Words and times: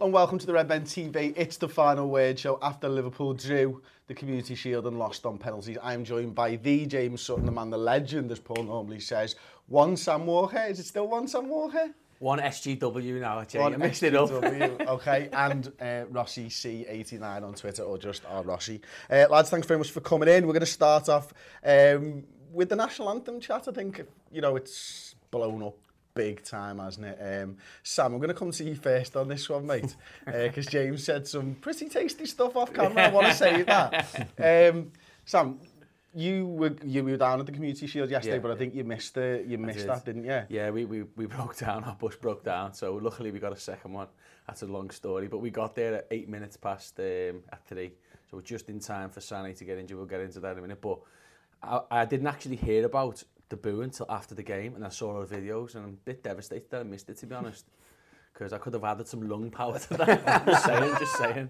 And 0.00 0.12
welcome 0.12 0.40
to 0.40 0.46
the 0.46 0.52
Red 0.52 0.68
Men 0.68 0.82
TV. 0.82 1.32
It's 1.36 1.56
the 1.56 1.68
final 1.68 2.08
word 2.08 2.36
show 2.36 2.58
after 2.60 2.88
Liverpool 2.88 3.32
drew 3.32 3.80
the 4.08 4.14
Community 4.14 4.56
Shield 4.56 4.88
and 4.88 4.98
lost 4.98 5.24
on 5.24 5.38
penalties. 5.38 5.78
I'm 5.80 6.04
joined 6.04 6.34
by 6.34 6.56
the 6.56 6.84
James 6.84 7.22
Sutton, 7.22 7.46
the 7.46 7.52
man, 7.52 7.70
the 7.70 7.78
legend, 7.78 8.32
as 8.32 8.40
Paul 8.40 8.64
normally 8.64 8.98
says. 8.98 9.36
One 9.68 9.96
Sam 9.96 10.26
Walker. 10.26 10.58
Is 10.68 10.80
it 10.80 10.86
still 10.86 11.06
one 11.06 11.28
Sam 11.28 11.48
Walker? 11.48 11.94
One 12.18 12.40
SGW 12.40 13.20
now, 13.20 13.44
Jay. 13.44 13.60
One 13.60 13.72
I 13.72 13.76
mixed 13.76 14.02
it 14.02 14.16
up. 14.16 14.30
SGW, 14.30 14.84
okay, 14.88 15.28
and 15.32 15.70
uh, 15.80 16.06
Rossi 16.10 16.46
C89 16.46 17.44
on 17.44 17.54
Twitter, 17.54 17.84
or 17.84 17.96
just 17.96 18.24
our 18.26 18.42
Rossi. 18.42 18.80
Uh, 19.08 19.26
lads, 19.30 19.48
thanks 19.48 19.68
very 19.68 19.78
much 19.78 19.92
for 19.92 20.00
coming 20.00 20.28
in. 20.28 20.48
We're 20.48 20.54
going 20.54 20.60
to 20.60 20.66
start 20.66 21.08
off 21.08 21.32
um, 21.64 22.24
with 22.52 22.68
the 22.68 22.76
national 22.76 23.10
anthem 23.10 23.38
chat. 23.38 23.68
I 23.68 23.70
think, 23.70 24.02
you 24.32 24.40
know, 24.40 24.56
it's 24.56 25.14
blown 25.30 25.62
up 25.62 25.76
big 26.14 26.42
time, 26.44 26.78
hasn't 26.78 27.06
it? 27.06 27.18
Um, 27.20 27.56
Sam, 27.82 28.12
I'm 28.12 28.18
going 28.18 28.28
to 28.28 28.34
come 28.34 28.50
to 28.52 28.64
you 28.64 28.74
first 28.74 29.16
on 29.16 29.28
this 29.28 29.48
one, 29.48 29.66
mate, 29.66 29.94
because 30.24 30.66
uh, 30.68 30.70
James 30.70 31.04
said 31.04 31.26
some 31.26 31.54
pretty 31.56 31.88
tasty 31.88 32.26
stuff 32.26 32.56
off 32.56 32.72
camera. 32.72 33.04
I 33.04 33.10
want 33.10 33.26
to 33.26 33.34
say 33.44 33.62
that. 33.62 34.28
Um, 34.74 34.92
Sam, 35.24 35.58
you 36.14 36.46
were 36.46 36.76
you 36.84 37.02
were 37.02 37.16
down 37.16 37.40
at 37.40 37.46
the 37.46 37.52
community 37.52 37.86
shield 37.86 38.10
yesterday, 38.10 38.36
yeah, 38.36 38.42
but 38.42 38.50
I 38.50 38.56
think 38.56 38.74
you 38.74 38.84
missed 38.84 39.14
the 39.14 39.44
you 39.46 39.58
missed 39.58 39.80
did. 39.80 39.88
that, 39.88 40.04
didn't 40.04 40.24
you? 40.24 40.42
Yeah, 40.48 40.70
we, 40.70 40.84
we 40.84 41.04
we 41.16 41.26
broke 41.26 41.56
down. 41.56 41.84
Our 41.84 41.94
bus 41.94 42.16
broke 42.16 42.44
down, 42.44 42.74
so 42.74 42.94
luckily 42.94 43.30
we 43.30 43.38
got 43.38 43.52
a 43.52 43.58
second 43.58 43.92
one. 43.92 44.08
That's 44.46 44.62
a 44.62 44.66
long 44.66 44.90
story, 44.90 45.28
but 45.28 45.38
we 45.38 45.50
got 45.50 45.74
there 45.74 45.94
at 45.94 46.06
eight 46.10 46.28
minutes 46.28 46.56
past 46.56 46.98
um, 47.00 47.42
at 47.50 47.66
three, 47.66 47.92
so 48.30 48.36
we're 48.36 48.42
just 48.42 48.68
in 48.68 48.80
time 48.80 49.10
for 49.10 49.20
Sani 49.20 49.54
to 49.54 49.64
get 49.64 49.78
injured. 49.78 49.96
We'll 49.96 50.06
get 50.06 50.20
into 50.20 50.40
that 50.40 50.52
in 50.52 50.58
a 50.58 50.62
minute, 50.62 50.80
but. 50.80 50.98
I, 51.62 51.80
I 51.90 52.04
didn't 52.04 52.26
actually 52.26 52.56
hear 52.56 52.84
about 52.84 53.22
the 53.48 53.56
boo 53.56 53.82
until 53.82 54.06
after 54.08 54.34
the 54.34 54.42
game, 54.42 54.74
and 54.74 54.84
I 54.84 54.88
saw 54.88 55.14
all 55.14 55.24
the 55.24 55.36
videos, 55.36 55.74
and 55.74 55.84
I'm 55.84 55.90
a 55.90 56.04
bit 56.04 56.22
devastated 56.22 56.70
that 56.70 56.80
I 56.80 56.84
missed 56.84 57.08
it, 57.10 57.18
to 57.18 57.26
be 57.26 57.34
honest, 57.34 57.66
because 58.32 58.52
I 58.52 58.58
could 58.58 58.72
have 58.72 58.84
added 58.84 59.06
some 59.06 59.28
lung 59.28 59.50
power 59.50 59.78
to 59.78 59.96
that. 59.96 60.46
just 60.46 60.64
saying, 60.64 60.94
just 60.98 61.16
saying. 61.16 61.48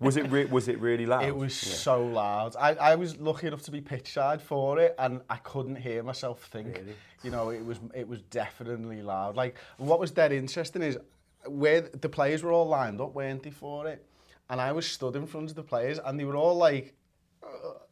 Was 0.00 0.16
it 0.16 0.30
re- 0.30 0.46
was 0.46 0.68
it 0.68 0.78
really 0.80 1.06
loud? 1.06 1.24
It 1.24 1.34
was 1.34 1.54
so 1.54 2.04
loud. 2.04 2.56
I, 2.58 2.74
I 2.74 2.94
was 2.96 3.18
lucky 3.18 3.46
enough 3.46 3.62
to 3.62 3.70
be 3.70 3.80
pitch 3.80 4.12
side 4.12 4.42
for 4.42 4.78
it, 4.78 4.94
and 4.98 5.20
I 5.30 5.36
couldn't 5.36 5.76
hear 5.76 6.02
myself 6.02 6.44
think. 6.44 6.76
Really? 6.76 6.94
You 7.22 7.30
know, 7.30 7.50
it 7.50 7.64
was 7.64 7.80
it 7.94 8.06
was 8.08 8.22
definitely 8.22 9.02
loud. 9.02 9.36
Like 9.36 9.56
what 9.78 10.00
was 10.00 10.10
dead 10.10 10.32
interesting 10.32 10.82
is 10.82 10.98
where 11.46 11.82
the 11.82 12.08
players 12.08 12.42
were 12.42 12.52
all 12.52 12.66
lined 12.66 13.00
up, 13.00 13.14
weren't 13.14 13.42
they, 13.42 13.50
for 13.50 13.86
it? 13.86 14.04
And 14.48 14.60
I 14.60 14.72
was 14.72 14.86
stood 14.86 15.16
in 15.16 15.26
front 15.26 15.50
of 15.50 15.56
the 15.56 15.62
players, 15.62 15.98
and 16.04 16.18
they 16.18 16.24
were 16.24 16.36
all 16.36 16.56
like. 16.56 16.94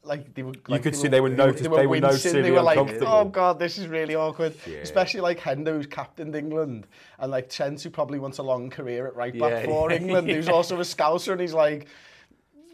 Like 0.05 0.33
they 0.34 0.42
were, 0.42 0.55
like 0.69 0.83
could 0.83 0.97
see 0.97 1.08
they 1.08 1.20
were 1.20 1.28
notice- 1.28 1.61
they 1.61 1.69
were 1.69 1.86
wincing, 1.88 2.08
noticeably 2.11 2.42
They 2.42 2.50
were 2.50 2.62
like, 2.62 2.78
"Oh 3.02 3.24
God, 3.27 3.58
this 3.58 3.77
is 3.77 3.88
really 3.88 4.14
awkward." 4.14 4.55
Yeah. 4.66 4.78
Especially 4.78 5.20
like 5.20 5.38
Hendo, 5.38 5.72
who's 5.77 5.86
captained 5.86 6.34
England, 6.34 6.86
and 7.19 7.30
like 7.30 7.50
Trent, 7.50 7.83
who 7.83 7.91
probably 7.91 8.19
wants 8.19 8.38
a 8.38 8.42
long 8.42 8.70
career 8.70 9.06
at 9.08 9.16
right 9.16 9.38
back 9.38 9.50
Yeah, 9.50 9.64
for 9.66 9.91
yeah. 9.91 9.97
England, 10.00 10.30
who's 10.30 10.48
also 10.48 10.77
a 10.77 10.84
Scouser, 10.84 11.33
and 11.33 11.41
he's 11.42 11.52
like, 11.52 11.88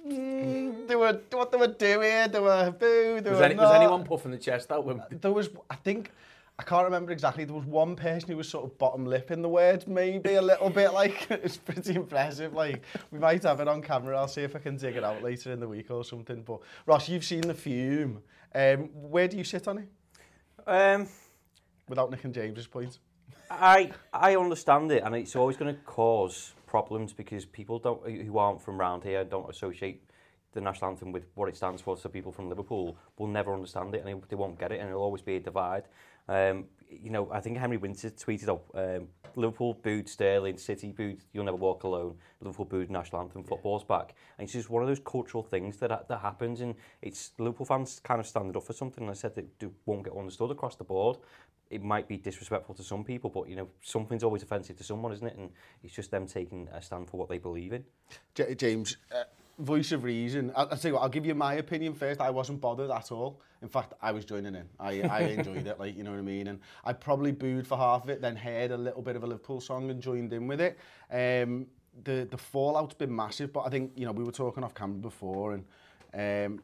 mm, 0.06 0.86
they 0.86 0.96
were 0.96 1.18
what 1.32 1.50
they 1.50 1.58
were 1.58 1.66
doing. 1.68 2.30
They 2.30 2.40
were 2.40 2.70
boo. 2.70 3.20
They 3.20 3.30
Was, 3.30 3.38
were 3.38 3.44
any, 3.44 3.54
was 3.56 3.74
anyone 3.74 4.04
puffing 4.04 4.30
the 4.30 4.38
chest 4.38 4.70
out 4.70 4.84
when 4.84 5.02
There 5.10 5.32
was, 5.32 5.48
I 5.70 5.76
think, 5.76 6.10
I 6.56 6.62
can't 6.62 6.84
remember 6.84 7.10
exactly. 7.10 7.44
There 7.44 7.54
was 7.54 7.64
one 7.64 7.96
person 7.96 8.30
who 8.30 8.36
was 8.36 8.48
sort 8.48 8.64
of 8.64 8.78
bottom 8.78 9.04
lip 9.04 9.32
in 9.32 9.42
the 9.42 9.48
word, 9.48 9.88
maybe 9.88 10.34
a 10.34 10.42
little 10.42 10.70
bit. 10.70 10.92
Like 10.92 11.26
it's 11.30 11.56
pretty 11.56 11.94
impressive. 11.94 12.52
Like 12.52 12.84
we 13.10 13.18
might 13.18 13.42
have 13.42 13.60
it 13.60 13.66
on 13.66 13.82
camera. 13.82 14.16
I'll 14.16 14.28
see 14.28 14.42
if 14.42 14.54
I 14.54 14.60
can 14.60 14.76
dig 14.76 14.96
it 14.96 15.02
out 15.02 15.22
later 15.22 15.52
in 15.52 15.58
the 15.58 15.66
week 15.66 15.90
or 15.90 16.04
something. 16.04 16.42
But 16.42 16.60
Ross, 16.86 17.08
you've 17.08 17.24
seen 17.24 17.40
the 17.40 17.54
fume. 17.54 18.22
Um, 18.54 18.88
where 18.94 19.26
do 19.26 19.36
you 19.36 19.44
sit 19.44 19.66
on 19.66 19.78
it? 19.78 19.88
Um, 20.66 21.08
Without 21.88 22.10
Nick 22.10 22.24
and 22.24 22.32
James's 22.32 22.68
point. 22.68 22.98
I 23.50 23.90
I 24.12 24.36
understand 24.36 24.92
it, 24.92 25.02
and 25.04 25.14
it's 25.14 25.36
always 25.36 25.56
going 25.56 25.74
to 25.74 25.80
cause 25.82 26.52
problems 26.66 27.12
because 27.12 27.44
people 27.44 27.78
don't 27.78 28.08
who 28.08 28.38
aren't 28.38 28.62
from 28.62 28.78
round 28.78 29.02
here 29.02 29.24
don't 29.24 29.50
associate 29.50 30.02
the 30.52 30.60
national 30.60 30.90
anthem 30.90 31.12
with 31.12 31.24
what 31.34 31.48
it 31.48 31.56
stands 31.56 31.82
for. 31.82 31.96
So 31.96 32.08
people 32.08 32.32
from 32.32 32.48
Liverpool 32.48 32.96
will 33.18 33.26
never 33.26 33.52
understand 33.52 33.94
it, 33.94 34.04
and 34.04 34.22
they 34.28 34.36
won't 34.36 34.58
get 34.58 34.72
it, 34.72 34.80
and 34.80 34.88
it'll 34.88 35.02
always 35.02 35.22
be 35.22 35.36
a 35.36 35.40
divide. 35.40 35.84
Um, 36.28 36.64
you 36.88 37.10
know, 37.10 37.30
I 37.32 37.40
think 37.40 37.58
Henry 37.58 37.76
Winter 37.76 38.10
tweeted 38.10 38.48
out, 38.48 38.64
um, 38.74 39.08
Liverpool 39.36 39.74
booed 39.82 40.08
Sterling, 40.08 40.58
City 40.58 40.92
booed 40.92 41.20
You'll 41.32 41.44
Never 41.44 41.56
Walk 41.56 41.84
Alone, 41.84 42.16
Liverpool 42.40 42.64
booed 42.64 42.90
National 42.90 43.22
Anthem, 43.22 43.42
football's 43.42 43.82
yeah. 43.82 43.98
back. 43.98 44.14
And 44.38 44.44
it's 44.44 44.52
just 44.52 44.70
one 44.70 44.82
of 44.82 44.88
those 44.88 45.00
cultural 45.00 45.42
things 45.42 45.76
that 45.78 46.08
that 46.08 46.20
happens 46.20 46.60
and 46.60 46.74
it's 47.02 47.32
Liverpool 47.38 47.66
fans 47.66 48.00
kind 48.02 48.20
of 48.20 48.26
standing 48.26 48.56
up 48.56 48.64
for 48.64 48.72
something. 48.72 49.04
And 49.04 49.10
I 49.10 49.14
said 49.14 49.34
that 49.34 49.58
do, 49.58 49.72
won't 49.86 50.04
get 50.04 50.16
understood 50.16 50.50
across 50.50 50.76
the 50.76 50.84
board. 50.84 51.18
It 51.70 51.82
might 51.82 52.06
be 52.06 52.16
disrespectful 52.16 52.74
to 52.76 52.82
some 52.82 53.04
people, 53.04 53.30
but 53.30 53.48
you 53.48 53.56
know, 53.56 53.68
something's 53.82 54.22
always 54.22 54.42
offensive 54.42 54.76
to 54.76 54.84
someone, 54.84 55.12
isn't 55.12 55.26
it? 55.26 55.36
And 55.36 55.50
it's 55.82 55.94
just 55.94 56.10
them 56.10 56.26
taking 56.26 56.68
a 56.72 56.80
stand 56.80 57.08
for 57.08 57.16
what 57.16 57.28
they 57.28 57.38
believe 57.38 57.72
in. 57.72 57.84
J 58.34 58.54
James, 58.54 58.98
uh, 59.12 59.24
voice 59.58 59.92
of 59.92 60.04
reason. 60.04 60.52
I'll, 60.56 60.68
I'll 60.70 60.76
tell 60.76 60.90
you 60.90 60.94
what, 60.94 61.02
I'll 61.02 61.08
give 61.08 61.26
you 61.26 61.34
my 61.34 61.54
opinion 61.54 61.94
first. 61.94 62.20
I 62.20 62.30
wasn't 62.30 62.60
bothered 62.60 62.90
at 62.90 63.12
all. 63.12 63.40
In 63.62 63.68
fact, 63.68 63.94
I 64.02 64.12
was 64.12 64.24
joining 64.24 64.54
in. 64.54 64.64
I, 64.78 65.02
I 65.02 65.20
enjoyed 65.20 65.66
it, 65.66 65.78
like, 65.80 65.96
you 65.96 66.02
know 66.04 66.10
what 66.10 66.18
I 66.18 66.22
mean? 66.22 66.48
And 66.48 66.60
I 66.84 66.92
probably 66.92 67.32
booed 67.32 67.66
for 67.66 67.78
half 67.78 68.04
of 68.04 68.10
it, 68.10 68.20
then 68.20 68.36
heard 68.36 68.70
a 68.72 68.76
little 68.76 69.00
bit 69.00 69.16
of 69.16 69.22
a 69.22 69.26
Liverpool 69.26 69.60
song 69.60 69.90
and 69.90 70.02
joined 70.02 70.32
in 70.32 70.46
with 70.46 70.60
it. 70.60 70.78
Um, 71.10 71.66
the, 72.02 72.26
the 72.30 72.36
fallout's 72.36 72.94
been 72.94 73.14
massive, 73.14 73.52
but 73.52 73.62
I 73.62 73.70
think, 73.70 73.92
you 73.96 74.04
know, 74.04 74.12
we 74.12 74.24
were 74.24 74.32
talking 74.32 74.64
off 74.64 74.74
camera 74.74 74.98
before 74.98 75.54
and 75.54 75.64
um, 76.52 76.62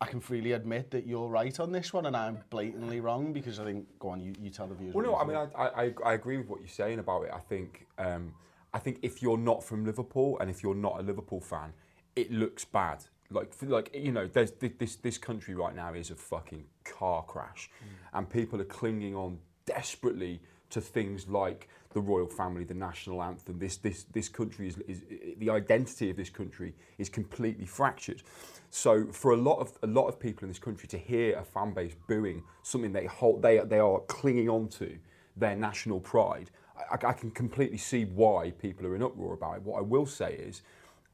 I 0.00 0.06
can 0.06 0.20
freely 0.20 0.52
admit 0.52 0.90
that 0.92 1.06
you're 1.06 1.28
right 1.28 1.58
on 1.58 1.72
this 1.72 1.92
one 1.92 2.06
and 2.06 2.16
I'm 2.16 2.38
blatantly 2.50 3.00
wrong 3.00 3.32
because 3.32 3.58
I 3.58 3.64
think, 3.64 3.86
go 3.98 4.10
on, 4.10 4.20
you, 4.20 4.32
you 4.40 4.50
tell 4.50 4.66
the 4.66 4.74
viewers. 4.74 4.94
Well, 4.94 5.04
no, 5.04 5.16
I 5.16 5.24
mean. 5.24 5.36
I, 5.36 5.64
I, 5.64 5.94
I 6.04 6.12
agree 6.12 6.36
with 6.36 6.48
what 6.48 6.60
you're 6.60 6.68
saying 6.68 6.98
about 6.98 7.22
it. 7.24 7.30
I 7.34 7.40
think, 7.40 7.86
um, 7.98 8.34
I 8.72 8.78
think 8.78 8.98
if 9.02 9.20
you're 9.20 9.38
not 9.38 9.64
from 9.64 9.84
Liverpool 9.84 10.38
and 10.40 10.48
if 10.48 10.62
you're 10.62 10.76
not 10.76 11.00
a 11.00 11.02
Liverpool 11.02 11.40
fan, 11.40 11.72
it 12.16 12.30
looks 12.30 12.64
bad. 12.64 13.04
Like, 13.30 13.54
for- 13.54 13.66
like 13.66 13.90
you 13.94 14.12
know, 14.12 14.26
there's 14.26 14.52
this 14.52 14.96
this 14.96 15.18
country 15.18 15.54
right 15.54 15.74
now 15.74 15.94
is 15.94 16.10
a 16.10 16.16
fucking 16.16 16.64
car 16.84 17.22
crash, 17.22 17.70
and 18.12 18.28
people 18.28 18.60
are 18.60 18.64
clinging 18.64 19.14
on 19.14 19.38
desperately 19.66 20.40
to 20.70 20.80
things 20.80 21.28
like 21.28 21.68
the 21.92 22.00
royal 22.00 22.26
family, 22.26 22.64
the 22.64 22.74
national 22.74 23.22
anthem. 23.22 23.58
This 23.58 23.76
this 23.76 24.04
this 24.04 24.28
country 24.28 24.68
is, 24.68 24.78
is 24.78 25.02
the 25.38 25.50
identity 25.50 26.10
of 26.10 26.16
this 26.16 26.30
country 26.30 26.74
is 26.98 27.08
completely 27.08 27.66
fractured. 27.66 28.22
So 28.70 29.06
for 29.12 29.32
a 29.32 29.36
lot 29.36 29.58
of 29.58 29.78
a 29.82 29.86
lot 29.86 30.06
of 30.08 30.18
people 30.18 30.44
in 30.44 30.48
this 30.50 30.58
country 30.58 30.88
to 30.88 30.98
hear 30.98 31.38
a 31.38 31.44
fan 31.44 31.72
base 31.72 31.94
booing 32.08 32.42
something 32.62 32.92
they 32.92 33.06
hold, 33.06 33.42
they 33.42 33.58
they 33.58 33.78
are 33.78 34.00
clinging 34.00 34.48
on 34.48 34.68
to 34.68 34.98
their 35.36 35.56
national 35.56 36.00
pride. 36.00 36.50
I, 36.90 36.94
I 36.94 37.12
can 37.12 37.30
completely 37.30 37.78
see 37.78 38.04
why 38.04 38.52
people 38.52 38.86
are 38.86 38.94
in 38.96 39.02
uproar 39.02 39.34
about 39.34 39.56
it. 39.56 39.62
What 39.62 39.78
I 39.78 39.82
will 39.82 40.06
say 40.06 40.34
is. 40.34 40.62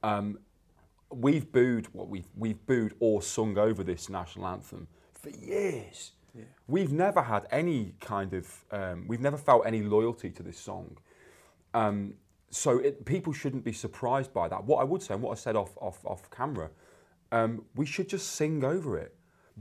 Um, 0.03 0.39
we've 1.11 1.51
booed 1.53 1.87
what 1.93 2.09
we've 2.09 2.29
we've 2.37 2.65
booed 2.67 2.95
or 3.01 3.23
sung 3.23 3.59
over 3.59 3.83
this 3.83 4.09
national 4.09 4.47
anthem 4.47 4.89
for 5.13 5.31
years. 5.31 6.13
We've 6.69 6.93
never 6.93 7.23
had 7.23 7.47
any 7.51 7.95
kind 8.01 8.35
of 8.35 8.65
um, 8.71 9.07
we've 9.09 9.21
never 9.21 9.39
felt 9.39 9.67
any 9.67 9.83
loyalty 9.83 10.31
to 10.31 10.43
this 10.43 10.59
song. 10.59 10.99
Um, 11.73 12.15
so 12.51 12.79
it, 12.79 13.05
people 13.05 13.33
shouldn't 13.33 13.65
be 13.65 13.73
surprised 13.73 14.33
by 14.33 14.49
that. 14.49 14.65
What 14.65 14.81
I 14.81 14.85
would 14.85 15.03
say, 15.03 15.15
and 15.15 15.23
what 15.23 15.33
I 15.33 15.35
said 15.35 15.57
off 15.57 15.77
off, 15.81 16.05
off 16.05 16.31
camera, 16.31 16.71
um, 17.33 17.65
we 17.75 17.87
should 17.87 18.09
just 18.09 18.33
sing 18.33 18.65
over 18.65 18.99
it. 18.99 19.15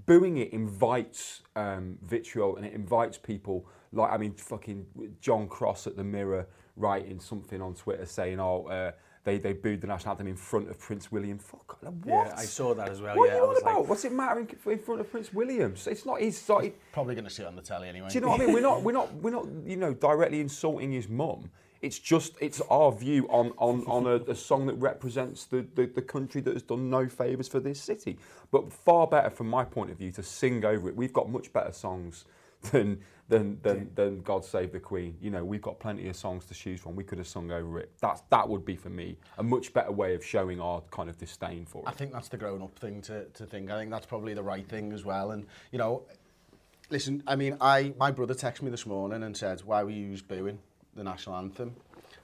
Booing 0.05 0.37
it 0.37 0.51
invites 0.51 1.41
um, 1.55 1.97
vitriol 2.03 2.57
and 2.57 2.65
it 2.65 2.73
invites 2.73 3.17
people 3.17 3.65
like 3.93 4.11
I 4.11 4.17
mean 4.17 4.33
fucking 4.33 4.85
John 5.21 5.47
Cross 5.47 5.87
at 5.87 5.95
the 5.95 6.03
Mirror 6.03 6.47
writing 6.75 7.19
something 7.19 7.61
on 7.61 7.73
Twitter 7.73 8.05
saying 8.05 8.39
oh 8.39 8.65
uh, 8.67 8.91
they 9.25 9.37
they 9.39 9.53
booed 9.53 9.81
the 9.81 9.87
national 9.87 10.11
anthem 10.11 10.27
in 10.27 10.35
front 10.35 10.69
of 10.69 10.79
Prince 10.79 11.11
William. 11.11 11.37
Fuck 11.37 11.77
what? 11.81 11.97
Yeah, 12.05 12.33
I 12.37 12.45
saw 12.45 12.73
that 12.75 12.89
as 12.89 13.01
well. 13.01 13.17
What 13.17 13.27
yeah, 13.29 13.33
are 13.33 13.35
I 13.35 13.39
you 13.39 13.43
on 13.43 13.49
was 13.49 13.61
about? 13.61 13.79
like, 13.81 13.89
What's 13.89 14.05
it 14.05 14.13
matter 14.13 14.39
in, 14.39 14.71
in 14.71 14.79
front 14.79 15.01
of 15.01 15.11
Prince 15.11 15.33
William? 15.33 15.73
It's 15.85 16.05
not 16.05 16.21
his. 16.21 16.47
Like, 16.47 16.79
Probably 16.93 17.15
going 17.15 17.25
to 17.25 17.31
see 17.31 17.43
it 17.43 17.47
on 17.47 17.55
the 17.55 17.61
telly 17.61 17.89
anyway. 17.89 18.07
do 18.07 18.15
you 18.15 18.21
know 18.21 18.29
what 18.29 18.39
I 18.39 18.45
mean? 18.45 18.53
We're 18.53 18.61
not, 18.61 18.83
we're 18.83 18.91
not, 18.93 19.13
we're 19.15 19.31
not, 19.31 19.47
you 19.65 19.75
know, 19.75 19.93
directly 19.93 20.39
insulting 20.39 20.91
his 20.91 21.09
mum. 21.09 21.49
It's 21.81 21.99
just, 21.99 22.33
it's 22.39 22.61
our 22.69 22.91
view 22.91 23.27
on 23.29 23.51
on, 23.57 23.83
on 23.85 24.07
a, 24.07 24.15
a 24.31 24.35
song 24.35 24.65
that 24.67 24.75
represents 24.75 25.45
the, 25.45 25.65
the, 25.75 25.87
the 25.87 26.01
country 26.01 26.41
that 26.41 26.53
has 26.53 26.63
done 26.63 26.89
no 26.89 27.07
favours 27.07 27.47
for 27.47 27.59
this 27.59 27.81
city. 27.81 28.17
But 28.51 28.71
far 28.71 29.07
better, 29.07 29.29
from 29.29 29.49
my 29.49 29.65
point 29.65 29.91
of 29.91 29.97
view, 29.97 30.11
to 30.13 30.23
sing 30.23 30.63
over 30.63 30.87
it. 30.87 30.95
We've 30.95 31.13
got 31.13 31.29
much 31.29 31.51
better 31.51 31.71
songs 31.71 32.25
than 32.71 33.01
than 33.27 33.59
than, 33.61 33.89
than 33.95 34.21
God 34.21 34.45
Save 34.45 34.71
the 34.71 34.79
Queen. 34.79 35.17
You 35.19 35.31
know, 35.31 35.43
we've 35.43 35.61
got 35.61 35.79
plenty 35.79 36.07
of 36.07 36.15
songs 36.15 36.45
to 36.45 36.53
choose 36.53 36.79
from. 36.79 36.95
We 36.95 37.03
could 37.03 37.17
have 37.17 37.27
sung 37.27 37.51
over 37.51 37.79
it. 37.79 37.91
That's 38.01 38.21
that 38.29 38.47
would 38.47 38.65
be 38.65 38.75
for 38.75 38.89
me 38.89 39.17
a 39.37 39.43
much 39.43 39.73
better 39.73 39.91
way 39.91 40.15
of 40.15 40.23
showing 40.23 40.59
our 40.61 40.81
kind 40.91 41.09
of 41.09 41.17
disdain 41.17 41.65
for 41.65 41.79
it. 41.79 41.87
I 41.87 41.91
think 41.91 42.13
that's 42.13 42.29
the 42.29 42.37
grown 42.37 42.61
up 42.61 42.77
thing 42.77 43.01
to 43.03 43.25
to 43.25 43.45
think. 43.45 43.71
I 43.71 43.79
think 43.79 43.91
that's 43.91 44.05
probably 44.05 44.33
the 44.33 44.43
right 44.43 44.67
thing 44.67 44.93
as 44.93 45.03
well. 45.03 45.31
And 45.31 45.45
you 45.71 45.79
know, 45.79 46.03
listen, 46.89 47.23
I 47.25 47.35
mean, 47.35 47.57
I 47.61 47.93
my 47.97 48.11
brother 48.11 48.35
texted 48.35 48.61
me 48.61 48.71
this 48.71 48.85
morning 48.85 49.23
and 49.23 49.35
said, 49.35 49.61
"Why 49.61 49.83
were 49.83 49.89
you 49.89 50.17
booing 50.27 50.59
the 50.95 51.03
national 51.03 51.35
anthem?" 51.37 51.75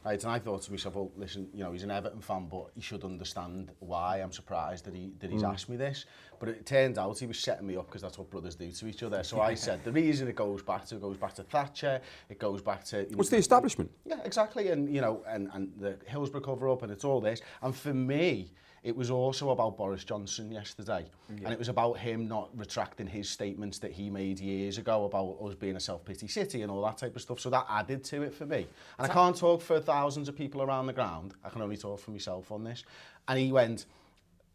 Right, 0.03 0.23
and 0.23 0.31
I 0.31 0.39
thought 0.39 0.63
to 0.63 0.71
myself, 0.71 0.95
well, 0.95 1.11
listen, 1.15 1.47
you 1.53 1.63
know, 1.63 1.71
he's 1.71 1.83
an 1.83 1.91
Everton 1.91 2.21
fan, 2.21 2.47
but 2.49 2.71
he 2.73 2.81
should 2.81 3.03
understand 3.03 3.71
why 3.79 4.17
I'm 4.17 4.31
surprised 4.31 4.85
that, 4.85 4.95
he, 4.95 5.11
that 5.19 5.29
he's 5.29 5.43
mm. 5.43 5.53
asked 5.53 5.69
me 5.69 5.77
this. 5.77 6.05
But 6.39 6.49
it 6.49 6.65
turned 6.65 6.97
out 6.97 7.19
he 7.19 7.27
was 7.27 7.37
setting 7.37 7.67
me 7.67 7.77
up 7.77 7.85
because 7.85 8.01
that's 8.01 8.17
what 8.17 8.31
brothers 8.31 8.55
do 8.55 8.71
to 8.71 8.87
each 8.87 9.03
other. 9.03 9.21
So 9.21 9.41
I 9.41 9.53
said, 9.53 9.83
the 9.83 9.91
reason 9.91 10.27
it 10.27 10.35
goes 10.35 10.63
back 10.63 10.85
to, 10.85 10.95
it 10.95 11.01
goes 11.01 11.17
back 11.17 11.35
to 11.35 11.43
Thatcher, 11.43 12.01
it 12.29 12.39
goes 12.39 12.63
back 12.63 12.83
to... 12.85 13.07
You 13.07 13.15
What's 13.15 13.29
know, 13.29 13.35
the 13.35 13.41
establishment? 13.41 13.91
Yeah, 14.03 14.21
exactly. 14.25 14.69
And, 14.69 14.91
you 14.91 15.01
know, 15.01 15.23
and, 15.27 15.49
and 15.53 15.71
the 15.77 15.97
Hillsborough 16.07 16.41
cover-up 16.41 16.81
and 16.81 16.91
it's 16.91 17.03
all 17.03 17.21
this. 17.21 17.41
And 17.61 17.75
for 17.75 17.93
me, 17.93 18.53
It 18.83 18.95
was 18.95 19.11
also 19.11 19.51
about 19.51 19.77
Boris 19.77 20.03
Johnson 20.03 20.51
yesterday, 20.51 21.05
yeah. 21.29 21.43
and 21.43 21.53
it 21.53 21.59
was 21.59 21.69
about 21.69 21.99
him 21.99 22.27
not 22.27 22.49
retracting 22.55 23.05
his 23.05 23.29
statements 23.29 23.77
that 23.77 23.91
he 23.91 24.09
made 24.09 24.39
years 24.39 24.79
ago 24.79 25.05
about 25.05 25.37
us 25.45 25.53
being 25.53 25.75
a 25.75 25.79
self-pity 25.79 26.27
city 26.27 26.63
and 26.63 26.71
all 26.71 26.83
that 26.85 26.97
type 26.97 27.15
of 27.15 27.21
stuff. 27.21 27.39
So 27.39 27.51
that 27.51 27.67
added 27.69 28.03
to 28.05 28.23
it 28.23 28.33
for 28.33 28.47
me. 28.47 28.65
And 28.97 29.09
I 29.09 29.13
can't 29.13 29.35
talk 29.35 29.61
for 29.61 29.79
thousands 29.79 30.29
of 30.29 30.35
people 30.35 30.63
around 30.63 30.87
the 30.87 30.93
ground. 30.93 31.35
I 31.45 31.49
can 31.49 31.61
only 31.61 31.77
talk 31.77 31.99
for 31.99 32.09
myself 32.09 32.51
on 32.51 32.63
this. 32.63 32.83
And 33.27 33.37
he 33.37 33.51
went, 33.51 33.85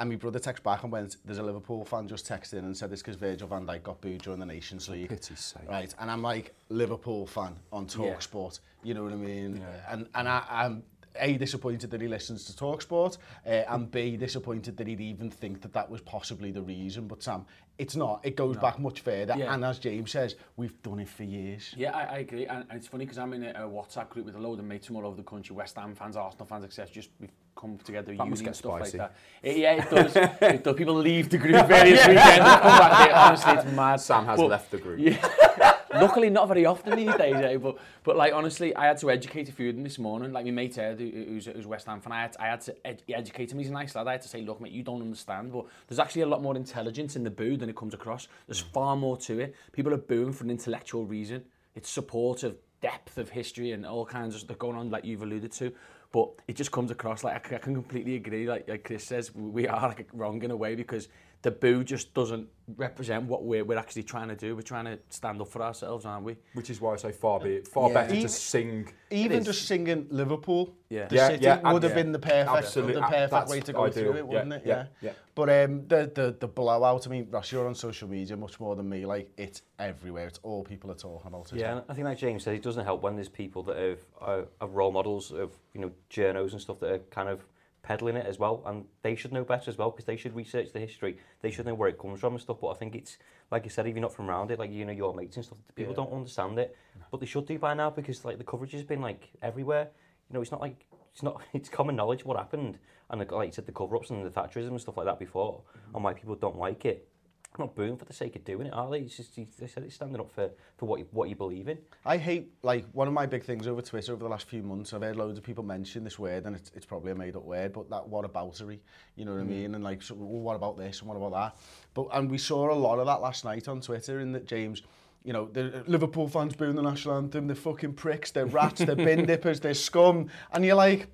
and 0.01 0.11
my 0.11 0.17
brother 0.17 0.41
texted 0.41 0.65
back 0.65 0.83
and 0.83 0.91
went, 0.91 1.19
there's 1.25 1.39
a 1.39 1.43
Liverpool 1.45 1.85
fan 1.85 2.09
just 2.09 2.29
texted 2.29 2.55
in 2.55 2.65
and 2.65 2.77
said 2.77 2.91
this 2.91 3.03
because 3.03 3.15
Virgil 3.15 3.47
van 3.47 3.65
Dijk 3.65 3.85
got 3.85 4.01
booed 4.01 4.23
during 4.23 4.41
the 4.41 4.47
Nations 4.47 4.89
League. 4.89 5.09
pity's 5.09 5.39
sake. 5.39 5.69
Right, 5.69 5.95
and 6.01 6.11
I'm 6.11 6.23
like, 6.23 6.53
Liverpool 6.69 7.27
fan 7.29 7.55
on 7.73 7.87
Talksport, 7.87 8.59
yeah. 8.83 8.89
you 8.89 8.95
know 8.95 9.05
what 9.05 9.13
I 9.13 9.17
mean? 9.17 9.59
Yeah. 9.59 9.93
And, 9.93 10.09
and 10.17 10.29
I, 10.29 10.43
I'm 10.51 10.83
A, 11.19 11.37
disappointed 11.37 11.91
that 11.91 12.01
he 12.01 12.09
listens 12.09 12.45
to 12.45 12.57
Talk 12.57 12.83
Sport, 12.83 13.19
uh, 13.47 13.51
and 13.69 13.91
B, 13.91 14.17
disappointed 14.17 14.77
that 14.77 14.87
he'd 14.87 15.01
even 15.01 15.31
think 15.31 15.61
that 15.63 15.73
that 15.73 15.91
was 15.91 16.01
possibly 16.03 16.51
the 16.51 16.63
reason. 16.63 17.07
But 17.09 17.23
Sam, 17.23 17.45
it's 17.79 17.97
not. 17.97 18.21
It 18.25 18.37
goes 18.37 18.57
back 18.57 18.79
much 18.79 19.01
further. 19.01 19.35
Yeah. 19.37 19.53
And 19.53 19.65
as 19.65 19.79
James 19.79 20.11
says, 20.11 20.37
we've 20.57 20.81
done 20.83 21.01
it 21.01 21.09
for 21.09 21.25
years. 21.25 21.75
Yeah, 21.77 21.95
I, 21.97 22.03
I 22.05 22.19
agree, 22.19 22.47
and, 22.47 22.65
and 22.71 22.79
it's 22.79 22.89
funny 22.89 23.05
because 23.05 23.19
I'm 23.19 23.33
in 23.35 23.45
a, 23.45 23.51
a 23.51 23.69
WhatsApp 23.69 24.09
group 24.09 24.27
with 24.27 24.35
a 24.37 24.41
load 24.41 24.59
of 24.59 24.65
mates 24.65 24.87
from 24.87 24.97
all 24.97 25.07
over 25.07 25.17
the 25.17 25.23
country, 25.23 25.55
West 25.55 25.77
Ham 25.77 25.95
fans, 25.95 26.17
Arsenal 26.17 26.47
fans, 26.47 26.65
etc. 26.65 26.93
Just 26.93 27.11
we've 27.21 27.31
come 27.55 27.79
together, 27.85 28.15
That 28.15 28.27
must 28.29 28.41
union 28.41 28.45
get 28.53 28.57
stuff 28.57 28.77
spicy. 28.79 28.99
like 28.99 29.11
that. 29.11 29.17
It, 29.43 29.57
yeah, 29.59 29.73
it 29.83 29.91
does. 29.91 30.17
it 30.43 30.65
does. 30.65 30.77
People 30.77 30.95
leave 30.95 31.29
the 31.31 31.39
group 31.39 31.67
various 31.67 32.07
weekends 32.07 32.27
and 32.29 32.61
come 32.61 32.79
back. 32.79 33.09
It, 33.09 33.15
honestly, 33.15 33.53
it's 33.53 33.77
mad. 33.77 33.97
Sam 34.01 34.25
has 34.27 34.39
But- 34.39 34.49
left 34.51 34.71
the 34.71 34.79
group. 34.79 34.99
Yeah. 35.01 35.73
Luckily, 36.01 36.31
not 36.31 36.49
very 36.49 36.65
often 36.67 36.97
these 36.97 37.15
days, 37.17 37.35
eh? 37.37 37.57
but 37.57 37.77
but 38.05 38.17
like 38.17 38.33
honestly, 38.33 38.75
I 38.75 38.87
had 38.87 38.99
to 38.99 39.11
educate 39.11 39.49
a 39.49 39.53
few 39.53 39.69
of 39.71 39.75
them 39.75 39.85
this 39.85 39.99
morning. 39.99 40.33
Like 40.33 40.45
my 40.45 40.51
mate 40.51 40.77
Ed, 40.79 41.01
who- 41.01 41.11
who's, 41.11 41.47
who's 41.47 41.67
West 41.67 41.87
Ham 41.87 42.01
fan, 42.01 42.13
I 42.13 42.23
had, 42.23 42.37
I 42.39 42.47
had 42.47 42.61
to 42.63 42.87
ed- 42.87 43.03
educate 43.09 43.53
him. 43.53 43.59
He's 43.59 43.69
a 43.69 43.73
nice 43.73 43.95
lad. 43.95 44.07
I 44.09 44.13
had 44.13 44.23
to 44.23 44.29
say, 44.29 44.43
look, 44.43 44.61
mate, 44.61 44.73
you 44.73 44.83
don't 44.83 45.01
understand, 45.03 45.53
but 45.53 45.67
there's 45.89 45.99
actually 45.99 46.23
a 46.23 46.27
lot 46.27 46.43
more 46.43 46.57
intelligence 46.57 47.17
in 47.17 47.25
the 47.25 47.31
boo 47.31 47.57
than 47.57 47.69
it 47.69 47.77
comes 47.77 47.95
across. 47.95 48.29
There's 48.47 48.61
far 48.61 48.97
more 48.97 49.17
to 49.19 49.39
it. 49.41 49.55
People 49.73 49.93
are 49.95 49.99
booing 49.99 50.33
for 50.33 50.45
an 50.45 50.51
intellectual 50.51 51.05
reason. 51.05 51.45
It's 51.75 51.91
support 51.91 52.43
of 52.43 52.57
depth 52.81 53.19
of 53.19 53.31
history 53.31 53.73
and 53.73 53.85
all 53.87 54.05
kinds 54.07 54.35
of 54.35 54.41
stuff 54.43 54.59
going 54.59 54.77
on, 54.77 54.91
like 54.91 55.05
you've 55.05 55.23
alluded 55.23 55.53
to. 55.53 55.73
But 56.13 56.31
it 56.47 56.57
just 56.57 56.71
comes 56.73 56.91
across 56.91 57.25
like 57.25 57.53
I 57.53 57.59
can 57.59 57.75
completely 57.75 58.15
agree. 58.15 58.49
Like, 58.49 58.69
like 58.69 58.85
Chris 58.85 59.05
says, 59.05 59.35
we 59.35 59.67
are 59.67 59.89
like 59.89 60.09
wrong 60.13 60.43
in 60.43 60.51
a 60.51 60.57
way 60.57 60.75
because 60.75 61.09
the 61.43 61.51
boo 61.51 61.85
just 61.85 62.13
doesn't 62.15 62.49
represent 62.77 63.25
what 63.25 63.45
we're, 63.45 63.65
we're 63.65 63.79
actually 63.79 64.03
trying 64.03 64.27
to 64.29 64.35
do. 64.35 64.57
We're 64.57 64.63
trying 64.63 64.87
to 64.87 64.99
stand 65.11 65.41
up 65.41 65.49
for 65.49 65.63
ourselves, 65.63 66.05
aren't 66.05 66.25
we? 66.25 66.37
Which 66.55 66.71
is 66.71 66.81
why 66.81 66.95
I 66.95 66.97
say 66.97 67.13
far 67.13 67.39
be 67.39 67.51
it, 67.57 67.69
far 67.69 67.89
Yeah. 67.89 67.95
better 67.95 68.15
Even- 68.15 68.23
to 68.23 68.29
sing. 68.29 68.93
Even 69.11 69.45
just 69.45 69.67
singing 69.69 70.09
Liverpool, 70.11 70.75
Yeah. 70.89 71.07
the 71.07 71.15
Yeah, 71.15 71.29
city 71.29 71.45
yeah, 71.45 71.73
would 71.73 71.85
have 71.85 71.93
yeah. 71.93 72.03
been 72.03 72.11
the 72.13 72.19
perfect, 72.19 72.49
Absolutely. 72.49 72.95
the 72.95 73.03
perfect 73.03 73.49
way 73.49 73.61
to 73.61 73.73
go 73.73 73.85
ideal. 73.85 73.93
through 74.05 74.17
it, 74.17 74.27
wouldn't 74.27 74.53
it? 74.55 74.63
yeah, 74.65 74.87
yeah. 75.01 75.13
But 75.37 75.49
um, 75.51 75.87
the, 75.87 76.11
the 76.13 76.37
the 76.41 76.49
blowout. 76.49 77.07
I 77.07 77.11
mean, 77.11 77.29
Ross, 77.31 77.53
you're 77.53 77.69
on 77.69 77.75
social 77.77 78.09
media 78.09 78.37
much 78.37 78.59
more 78.59 78.75
than 78.75 78.89
me. 78.89 79.07
Like 79.07 79.31
it's 79.37 79.63
everywhere. 79.79 80.27
It's 80.27 80.41
all 80.43 80.65
people 80.65 80.91
are 80.91 80.95
talking 80.95 81.29
about. 81.29 81.53
Yeah, 81.53 81.69
it? 81.69 81.73
and 81.73 81.83
I 81.89 81.95
think 81.95 82.07
like 82.07 82.19
James 82.19 82.43
said, 82.43 82.55
it 82.57 82.63
doesn't 82.63 82.85
help 82.85 83.03
when 83.03 83.15
there's 83.15 83.29
people 83.29 83.63
that 83.65 83.77
have, 83.77 83.99
are, 84.21 84.47
are 84.61 84.69
role 84.69 84.91
models 84.91 85.31
of, 85.31 85.53
you 85.75 85.81
know, 85.83 85.93
journos 86.11 86.53
and 86.53 86.61
stuff 86.61 86.81
that 86.81 86.91
are 86.91 86.99
kind 87.11 87.29
of 87.29 87.45
peddling 87.87 88.17
it 88.17 88.27
as 88.27 88.39
well, 88.39 88.63
and 88.67 88.85
they 89.03 89.15
should 89.15 89.33
know 89.33 89.45
better 89.45 89.71
as 89.71 89.79
well 89.79 89.91
because 89.91 90.05
they 90.05 90.17
should 90.17 90.35
research 90.35 90.73
the 90.73 90.81
history. 90.81 91.19
They 91.41 91.51
should 91.53 91.67
know 91.67 91.75
where 91.75 91.89
it 91.89 91.99
comes 91.99 92.19
from 92.21 92.33
and 92.35 92.43
stuff. 92.43 92.59
But 92.61 92.69
I 92.69 92.75
think 92.75 92.97
it's 92.97 93.17
like 93.51 93.65
you 93.65 93.71
said, 93.71 93.87
if 93.87 93.95
you're 93.95 94.03
not 94.03 94.13
from 94.13 94.29
around 94.29 94.51
it, 94.51 94.59
like 94.59 94.73
you 94.73 94.85
know 94.85 94.93
your 94.93 95.15
mates 95.15 95.37
and 95.37 95.45
stuff, 95.45 95.59
people 95.75 95.93
yeah. 95.93 95.97
don't 95.97 96.13
understand 96.13 96.59
it. 96.59 96.77
But 97.11 97.21
they 97.21 97.27
should 97.27 97.47
do 97.47 97.59
by 97.59 97.75
now 97.75 97.91
because 97.91 98.25
like 98.25 98.39
the 98.39 98.45
coverage 98.45 98.73
has 98.73 98.83
been 98.83 99.01
like 99.01 99.31
everywhere. 99.41 99.89
You 100.29 100.35
know, 100.35 100.43
it's 100.43 100.51
not 100.51 100.61
like 100.61 100.87
it's 101.13 101.23
not 101.23 101.41
it's 101.53 101.69
common 101.69 101.95
knowledge 101.95 102.25
what 102.25 102.37
happened 102.37 102.79
and 103.11 103.21
like, 103.21 103.33
like 103.33 103.47
you 103.47 103.53
said 103.53 103.67
the 103.67 103.73
cover 103.73 103.97
ups 103.97 104.11
and 104.11 104.25
the 104.25 104.31
Thatcherism 104.31 104.69
and 104.69 104.81
stuff 104.81 104.97
like 104.97 105.07
that 105.07 105.19
before 105.19 105.53
mm 105.53 105.81
-hmm. 105.81 105.95
and 105.95 106.05
why 106.05 106.15
people 106.15 106.35
don't 106.35 106.59
like 106.59 106.85
it 106.89 107.09
not 107.59 107.75
booing 107.75 107.97
for 107.97 108.05
the 108.05 108.13
sake 108.13 108.37
of 108.37 108.45
doing 108.45 108.67
it, 108.67 108.73
are 108.73 108.91
they? 108.91 109.01
It's 109.01 109.17
just 109.17 109.37
they 109.37 109.67
said 109.67 109.83
it's 109.83 109.95
standing 109.95 110.21
up 110.21 110.31
for, 110.31 110.51
for 110.77 110.87
what 110.87 111.01
you, 111.01 111.07
what 111.11 111.29
you 111.29 111.37
believe 111.37 111.69
in. 111.69 111.79
I 112.05 112.17
hate 112.17 112.53
like 112.63 112.87
one 112.93 113.09
of 113.09 113.15
my 113.15 113.27
big 113.27 113.45
things 113.45 113.67
over 113.67 113.83
Twitter 113.83 114.13
over 114.13 114.23
the 114.23 114.29
last 114.29 114.49
few 114.49 114.63
months. 114.63 114.93
I've 114.93 115.03
heard 115.03 115.17
loads 115.17 115.39
of 115.39 115.45
people 115.45 115.65
mention 115.65 116.05
this 116.05 116.19
word, 116.19 116.47
and 116.47 116.57
it's, 116.57 116.71
it's 116.75 116.87
probably 116.87 117.13
a 117.13 117.15
made 117.15 117.37
up 117.37 117.45
word, 117.45 117.73
but 117.73 117.91
that 117.91 118.09
what 118.09 118.31
aboutery, 118.31 118.79
you 119.17 119.25
know 119.25 119.33
what 119.33 119.39
mm. 119.39 119.43
I 119.43 119.45
hmm. 119.45 119.51
mean? 119.51 119.75
And 119.75 119.85
like, 119.85 120.03
so, 120.03 120.15
well, 120.15 120.41
what 120.41 120.57
about 120.57 120.77
this 120.77 121.01
and 121.01 121.09
what 121.09 121.17
about 121.17 121.33
that? 121.33 121.57
But 121.95 122.09
and 122.13 122.31
we 122.31 122.39
saw 122.39 122.73
a 122.73 122.75
lot 122.75 122.99
of 122.99 123.07
that 123.07 123.21
last 123.21 123.45
night 123.45 123.69
on 123.69 123.81
Twitter, 123.81 124.21
in 124.21 124.33
that 124.33 124.47
James. 124.47 124.83
you 125.25 125.33
know, 125.33 125.47
the 125.47 125.81
uh, 125.81 125.83
Liverpool 125.87 126.29
fans 126.29 126.55
booing 126.55 126.77
the 126.77 126.83
national 126.83 127.17
anthem, 127.17 127.49
they're 127.49 127.57
fucking 127.57 127.95
pricks, 127.95 128.31
they're 128.31 128.47
rats, 128.47 128.85
they're 128.85 128.95
bin 128.95 129.27
dippers, 129.27 129.59
they're 129.59 129.75
scum. 129.75 130.29
And 130.53 130.65
you're 130.65 130.77
like, 130.77 131.09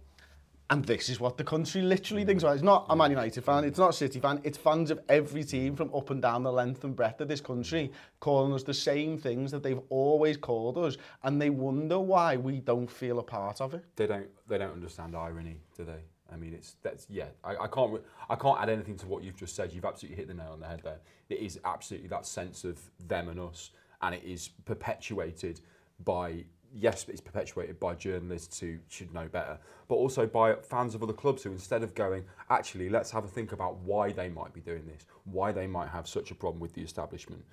and 0.73 0.87
this 0.87 1.11
is 1.11 1.21
what 1.21 1.37
the 1.37 1.45
country 1.45 1.83
literally 1.83 2.25
thinks 2.25 2.43
mm. 2.43 2.47
about. 2.47 2.55
It's 2.55 2.63
not 2.63 2.87
a 2.89 2.97
Man 2.97 3.11
United 3.11 3.45
fan, 3.45 3.65
it's 3.65 3.79
not 3.79 3.91
a 3.91 3.93
City 3.93 4.21
fan, 4.21 4.41
it's 4.43 4.57
fans 4.57 4.91
of 4.91 5.01
every 5.09 5.45
team 5.45 5.77
from 5.77 5.95
up 5.95 6.09
and 6.09 6.23
down 6.23 6.43
the 6.43 6.53
length 6.53 6.85
and 6.85 6.97
breadth 6.97 7.21
of 7.21 7.29
this 7.29 7.43
country 7.43 7.93
calling 8.21 8.55
us 8.55 8.63
the 8.63 8.73
same 8.73 9.19
things 9.19 9.51
that 9.51 9.63
they've 9.63 9.81
always 9.91 10.39
called 10.39 10.79
us, 10.79 10.97
and 11.25 11.41
they 11.41 11.51
wonder 11.51 12.01
why 12.01 12.39
we 12.39 12.61
don't 12.61 12.91
feel 12.91 13.19
a 13.19 13.23
part 13.23 13.61
of 13.61 13.75
it. 13.75 13.85
They 13.97 14.07
don't. 14.07 14.29
They 14.49 14.57
don't 14.57 14.73
understand 14.73 15.15
irony, 15.15 15.59
do 15.77 15.85
they? 15.85 16.01
I 16.33 16.37
mean, 16.37 16.55
it's 16.55 16.77
that's 16.83 17.07
yeah. 17.11 17.27
I, 17.45 17.57
I 17.57 17.67
can't. 17.67 18.01
I 18.31 18.37
can't 18.37 18.59
add 18.59 18.71
anything 18.71 18.97
to 18.99 19.07
what 19.07 19.23
you've 19.23 19.37
just 19.37 19.55
said. 19.55 19.75
You've 19.75 19.85
absolutely 19.85 20.17
hit 20.17 20.29
the 20.29 20.35
nail 20.35 20.53
on 20.53 20.61
the 20.61 20.69
head 20.69 20.81
there. 20.83 21.01
It 21.29 21.41
is 21.41 21.61
absolutely 21.67 22.09
that 22.09 22.25
sense 22.25 22.65
of 22.65 22.81
them 23.07 23.29
and 23.29 23.39
us, 23.39 23.73
and 24.01 24.15
it 24.15 24.25
is 24.25 24.49
perpetuated 24.65 25.61
by 26.03 26.45
yes, 26.79 27.07
it's 27.09 27.21
perpetuated 27.21 27.79
by 27.79 27.95
journalists 27.95 28.59
who 28.61 28.79
should 28.89 29.13
know 29.13 29.29
better, 29.29 29.59
but 29.89 29.97
also 29.97 30.27
by 30.27 30.55
fans 30.55 30.95
of 30.95 31.03
other 31.03 31.13
clubs 31.13 31.43
who 31.43 31.51
instead 31.51 31.83
of 31.83 31.95
going, 31.95 32.25
actually, 32.51 32.89
let's 32.89 33.11
have 33.11 33.25
a 33.25 33.29
think 33.29 33.53
about 33.53 33.77
why 33.79 34.13
they 34.13 34.29
might 34.29 34.53
be 34.53 34.61
doing 34.61 34.87
this, 34.87 35.07
why 35.25 35.53
they 35.53 35.67
might 35.67 35.89
have 35.89 36.09
such 36.09 36.31
a 36.31 36.35
problem 36.35 36.61
with 36.61 36.75
the 36.75 36.83
establishment. 36.83 37.45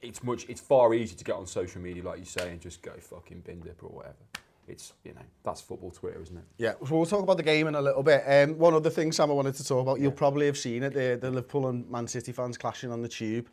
It's 0.00 0.22
much. 0.22 0.46
It's 0.48 0.60
far 0.60 0.94
easier 0.94 1.18
to 1.18 1.24
get 1.24 1.34
on 1.34 1.46
social 1.46 1.80
media, 1.80 2.02
like 2.02 2.18
you 2.18 2.24
say, 2.24 2.50
and 2.50 2.60
just 2.60 2.82
go 2.82 2.92
fucking 2.98 3.40
bin 3.40 3.60
dip 3.60 3.82
or 3.82 3.88
whatever. 3.88 4.14
It's 4.68 4.92
you 5.04 5.12
know 5.12 5.20
that's 5.42 5.60
football 5.60 5.90
Twitter, 5.90 6.22
isn't 6.22 6.36
it? 6.36 6.44
Yeah, 6.56 6.74
so 6.86 6.96
we'll 6.96 7.06
talk 7.06 7.22
about 7.22 7.36
the 7.36 7.42
game 7.42 7.66
in 7.66 7.74
a 7.74 7.82
little 7.82 8.02
bit. 8.02 8.22
Um, 8.26 8.56
one 8.58 8.74
other 8.74 8.90
thing, 8.90 9.10
Sam, 9.10 9.30
I 9.30 9.34
wanted 9.34 9.54
to 9.56 9.64
talk 9.64 9.82
about, 9.82 9.98
you'll 9.98 10.12
probably 10.12 10.46
have 10.46 10.56
seen 10.56 10.84
it, 10.84 10.94
the, 10.94 11.18
the 11.20 11.30
Liverpool 11.30 11.68
and 11.68 11.90
Man 11.90 12.06
City 12.06 12.30
fans 12.30 12.56
clashing 12.56 12.92
on 12.92 13.02
the 13.02 13.08
tube. 13.08 13.48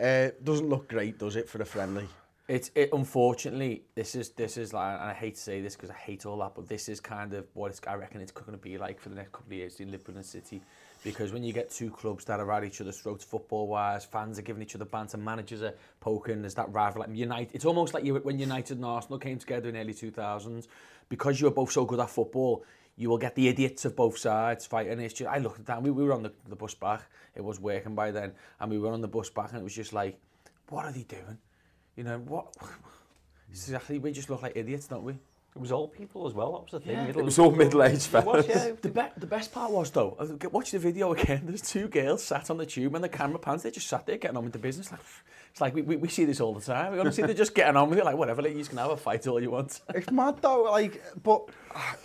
Uh, 0.00 0.28
doesn't 0.44 0.68
look 0.68 0.88
great, 0.88 1.18
does 1.18 1.34
it, 1.36 1.48
for 1.48 1.60
a 1.60 1.64
friendly? 1.64 2.08
It's 2.48 2.72
it, 2.74 2.90
unfortunately 2.92 3.84
this 3.94 4.16
is 4.16 4.30
this 4.30 4.56
is 4.56 4.72
like 4.72 5.00
and 5.00 5.10
I 5.10 5.14
hate 5.14 5.36
to 5.36 5.40
say 5.40 5.60
this 5.60 5.76
because 5.76 5.90
I 5.90 5.94
hate 5.94 6.26
all 6.26 6.38
that, 6.38 6.52
but 6.56 6.68
this 6.68 6.88
is 6.88 6.98
kind 6.98 7.34
of 7.34 7.46
what 7.54 7.70
it's, 7.70 7.80
I 7.86 7.94
reckon 7.94 8.20
it's 8.20 8.32
going 8.32 8.50
to 8.50 8.58
be 8.58 8.78
like 8.78 9.00
for 9.00 9.10
the 9.10 9.14
next 9.14 9.30
couple 9.30 9.52
of 9.52 9.52
years 9.52 9.78
in 9.78 9.92
Liverpool 9.92 10.16
and 10.16 10.26
City, 10.26 10.60
because 11.04 11.32
when 11.32 11.44
you 11.44 11.52
get 11.52 11.70
two 11.70 11.90
clubs 11.90 12.24
that 12.24 12.40
are 12.40 12.52
at 12.52 12.64
each 12.64 12.80
other's 12.80 12.98
throats 12.98 13.24
football 13.24 13.68
wise, 13.68 14.04
fans 14.04 14.40
are 14.40 14.42
giving 14.42 14.60
each 14.60 14.74
other 14.74 14.84
banter, 14.84 15.18
managers 15.18 15.62
are 15.62 15.74
poking, 16.00 16.42
there's 16.42 16.56
that 16.56 16.72
rival 16.72 17.02
like 17.02 17.16
United. 17.16 17.54
It's 17.54 17.64
almost 17.64 17.94
like 17.94 18.04
you 18.04 18.16
when 18.16 18.40
United 18.40 18.76
and 18.76 18.84
Arsenal 18.84 19.20
came 19.20 19.38
together 19.38 19.68
in 19.68 19.76
early 19.76 19.94
2000s, 19.94 20.66
because 21.08 21.40
you 21.40 21.46
were 21.46 21.54
both 21.54 21.70
so 21.70 21.84
good 21.84 22.00
at 22.00 22.10
football. 22.10 22.64
You 22.96 23.08
will 23.08 23.18
get 23.18 23.36
the 23.36 23.48
idiots 23.48 23.84
of 23.84 23.94
both 23.94 24.18
sides 24.18 24.66
fighting. 24.66 24.98
It's 25.00 25.14
just, 25.14 25.30
I 25.30 25.38
looked 25.38 25.60
at 25.60 25.66
that. 25.66 25.82
We, 25.82 25.90
we 25.90 26.02
were 26.04 26.12
on 26.12 26.24
the, 26.24 26.32
the 26.48 26.56
bus 26.56 26.74
back. 26.74 27.02
It 27.34 27.42
was 27.42 27.58
working 27.58 27.94
by 27.94 28.10
then, 28.10 28.32
and 28.60 28.70
we 28.70 28.78
were 28.78 28.92
on 28.92 29.00
the 29.00 29.08
bus 29.08 29.30
back, 29.30 29.50
and 29.50 29.60
it 29.60 29.64
was 29.64 29.74
just 29.74 29.92
like, 29.92 30.18
what 30.68 30.84
are 30.84 30.92
they 30.92 31.04
doing? 31.04 31.38
you 31.96 32.04
know, 32.04 32.18
what? 32.18 32.54
exactly, 33.50 33.98
we 33.98 34.12
just 34.12 34.30
look 34.30 34.42
like 34.42 34.56
idiots, 34.56 34.86
don't 34.86 35.04
we? 35.04 35.12
It 35.54 35.60
was 35.60 35.70
old 35.70 35.92
people 35.92 36.26
as 36.26 36.32
well, 36.32 36.52
that 36.52 36.62
was 36.62 36.70
the 36.70 36.80
thing. 36.80 36.96
Yeah. 36.96 37.06
Middle 37.06 37.20
it 37.20 37.24
was 37.24 37.38
all 37.38 37.50
middle-aged 37.50 38.06
fellas. 38.06 38.46
Yeah. 38.48 38.72
the, 38.80 38.88
be 38.88 39.02
the 39.18 39.26
best 39.26 39.52
part 39.52 39.70
was 39.70 39.90
though, 39.90 40.16
uh, 40.18 40.48
watch 40.48 40.70
the 40.70 40.78
video 40.78 41.12
again, 41.12 41.42
there's 41.46 41.60
two 41.60 41.88
girls 41.88 42.24
sat 42.24 42.48
on 42.50 42.56
the 42.56 42.64
tube 42.64 42.94
and 42.94 43.04
the 43.04 43.08
camera 43.08 43.38
pans, 43.38 43.62
they 43.62 43.70
just 43.70 43.86
sat 43.86 44.06
there 44.06 44.16
getting 44.16 44.36
on 44.36 44.44
with 44.44 44.54
the 44.54 44.58
business 44.58 44.90
like, 44.90 45.00
it's 45.52 45.60
like 45.60 45.74
we, 45.74 45.82
we, 45.82 45.96
we 45.96 46.08
see 46.08 46.24
this 46.24 46.40
all 46.40 46.54
the 46.54 46.62
time. 46.62 46.98
Honestly 46.98 47.24
they're 47.24 47.34
just 47.34 47.54
getting 47.54 47.76
on 47.76 47.90
with 47.90 47.98
it. 47.98 48.06
Like 48.06 48.16
whatever, 48.16 48.40
like, 48.40 48.56
you 48.56 48.64
can 48.64 48.78
have 48.78 48.90
a 48.90 48.96
fight 48.96 49.26
all 49.26 49.40
you 49.40 49.50
want. 49.50 49.80
It's 49.94 50.10
mad 50.10 50.40
though, 50.40 50.62
like, 50.62 51.02
but, 51.22 51.50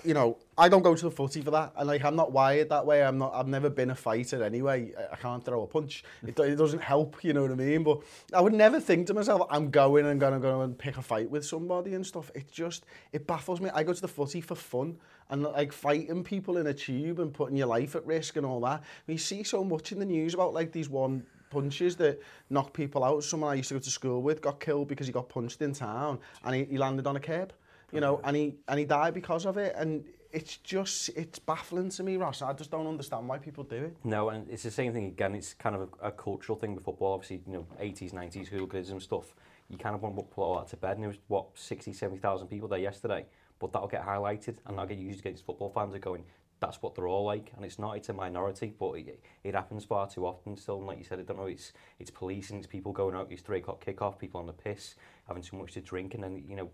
you 0.04 0.14
know, 0.14 0.38
I 0.58 0.68
don't 0.68 0.82
go 0.82 0.94
to 0.94 1.04
the 1.06 1.12
footy 1.12 1.42
for 1.42 1.52
that, 1.52 1.72
and 1.78 1.88
like 1.88 2.04
I'm 2.04 2.18
not 2.18 2.34
wired 2.34 2.70
that 2.70 2.86
way. 2.86 3.04
I'm 3.04 3.18
not. 3.20 3.34
I've 3.34 3.48
never 3.48 3.70
been 3.70 3.92
a 3.92 3.96
fighter 3.96 4.44
anyway. 4.44 4.92
I, 4.98 5.14
I 5.14 5.16
can't 5.16 5.46
throw 5.46 5.64
a 5.64 5.68
punch. 5.68 6.04
It, 6.26 6.38
it 6.40 6.56
doesn't 6.56 6.82
help. 6.82 7.24
You 7.24 7.34
know 7.34 7.44
what 7.44 7.52
I 7.52 7.56
mean? 7.56 7.84
But 7.84 8.00
I 8.34 8.42
would 8.42 8.54
never 8.54 8.80
think 8.80 9.08
to 9.08 9.14
myself, 9.14 9.44
I'm 9.50 9.70
going 9.70 10.08
and 10.08 10.20
gonna 10.20 10.40
go 10.40 10.62
and 10.62 10.78
pick 10.78 10.98
a 10.98 11.02
fight 11.02 11.30
with 11.30 11.46
somebody 11.46 11.94
and 11.94 12.06
stuff. 12.06 12.32
It 12.34 12.52
just 12.52 12.86
it 13.14 13.28
baffles 13.28 13.62
me. 13.62 13.70
I 13.74 13.84
go 13.84 13.94
to 13.94 14.02
the 14.02 14.08
footy 14.08 14.42
for 14.42 14.56
fun 14.56 14.98
and 15.30 15.44
like 15.44 15.72
fighting 15.72 16.24
people 16.24 16.58
in 16.58 16.68
a 16.68 16.74
tube 16.74 17.20
and 17.20 17.34
putting 17.34 17.56
your 17.56 17.68
life 17.68 17.96
at 17.96 18.06
risk 18.06 18.36
and 18.36 18.46
all 18.46 18.60
that. 18.62 18.84
We 19.06 19.18
see 19.18 19.44
so 19.44 19.64
much 19.64 19.92
in 19.92 20.00
the 20.00 20.06
news 20.06 20.34
about 20.34 20.54
like 20.54 20.72
these 20.72 20.90
one 20.90 21.24
punches 21.50 21.96
that 21.98 22.22
knock 22.50 22.74
people 22.74 23.04
out. 23.04 23.24
Someone 23.24 23.52
I 23.52 23.56
used 23.56 23.70
to 23.70 23.76
go 23.76 23.80
to 23.80 23.90
school 23.90 24.22
with 24.22 24.42
got 24.42 24.60
killed 24.60 24.88
because 24.88 25.08
he 25.08 25.14
got 25.14 25.30
punched 25.30 25.62
in 25.62 25.74
town 25.74 26.20
and 26.44 26.56
he, 26.56 26.66
he 26.66 26.78
landed 26.78 27.08
on 27.08 27.16
a 27.16 27.20
curb, 27.20 27.54
you 27.92 28.00
know, 28.00 28.22
and 28.24 28.36
he, 28.36 28.56
and 28.68 28.80
he 28.80 28.86
died 28.86 29.14
because 29.14 29.46
of 29.46 29.58
it. 29.58 29.76
And 29.78 30.04
it's 30.32 30.58
just, 30.58 31.10
it's 31.10 31.40
baffling 31.40 31.90
to 31.90 32.04
me, 32.04 32.18
Ross. 32.18 32.42
I 32.42 32.54
just 32.54 32.72
don't 32.72 32.88
understand 32.88 33.28
why 33.28 33.38
people 33.38 33.64
do 33.64 33.86
it. 33.86 33.98
No, 34.04 34.30
and 34.30 34.50
it's 34.50 34.64
the 34.64 34.72
same 34.72 34.94
thing 34.94 35.06
again. 35.06 35.36
It's 35.36 35.54
kind 35.54 35.76
of 35.76 35.90
a, 36.02 36.08
a 36.08 36.12
cultural 36.12 36.58
thing 36.58 36.76
with 36.76 36.84
football. 36.84 37.14
Obviously, 37.14 37.42
you 37.48 37.54
know, 37.54 37.68
80s, 37.82 38.14
90s 38.14 38.48
hooliganism 38.48 39.00
stuff. 39.00 39.34
You 39.70 39.78
kind 39.78 39.96
of 39.96 40.02
want 40.02 40.16
to 40.16 40.24
put 40.24 40.42
all 40.42 40.60
that 40.60 40.68
to 40.70 40.78
bed. 40.78 40.94
And 40.94 41.04
there 41.04 41.10
was, 41.10 41.18
what, 41.28 41.48
60, 41.56 41.94
70,000 41.94 42.48
people 42.48 42.68
there 42.68 42.80
yesterday. 42.80 43.26
But 43.60 43.74
that'll 43.74 43.88
get 43.88 44.06
highlighted 44.06 44.58
and 44.66 44.78
that'll 44.78 44.86
get 44.86 44.98
used 44.98 45.20
against 45.20 45.46
football 45.46 45.70
fans 45.70 45.96
are 45.96 46.00
going, 46.00 46.24
that's 46.60 46.82
what 46.82 46.96
they're 46.96 47.08
all 47.08 47.26
like. 47.26 47.52
And 47.56 47.66
it's 47.66 47.80
not, 47.80 47.98
it's 47.98 48.10
a 48.10 48.14
minority, 48.14 48.74
but 48.80 48.94
it, 48.94 49.24
it 49.44 49.54
happens 49.56 49.86
far 49.86 50.10
too 50.10 50.26
often 50.26 50.58
still. 50.58 50.78
And 50.78 50.88
like 50.88 50.98
you 50.98 51.04
said, 51.04 51.20
I 51.20 51.24
don't 51.24 51.38
know, 51.38 51.46
it's, 51.46 51.74
it's 52.00 52.10
policing, 52.10 52.58
it's 52.58 52.68
people 52.68 52.92
going 52.92 53.16
out, 53.16 53.28
it's 53.30 53.42
three 53.42 53.60
o'clock 53.60 53.84
kickoff, 53.84 54.18
people 54.18 54.40
on 54.40 54.48
the 54.48 54.54
piss, 54.54 54.96
having 55.28 55.44
too 55.44 55.58
much 55.58 55.74
to 55.74 55.82
drink. 55.82 56.14
And 56.14 56.24
then, 56.24 56.44
you 56.48 56.56
know, 56.56 56.70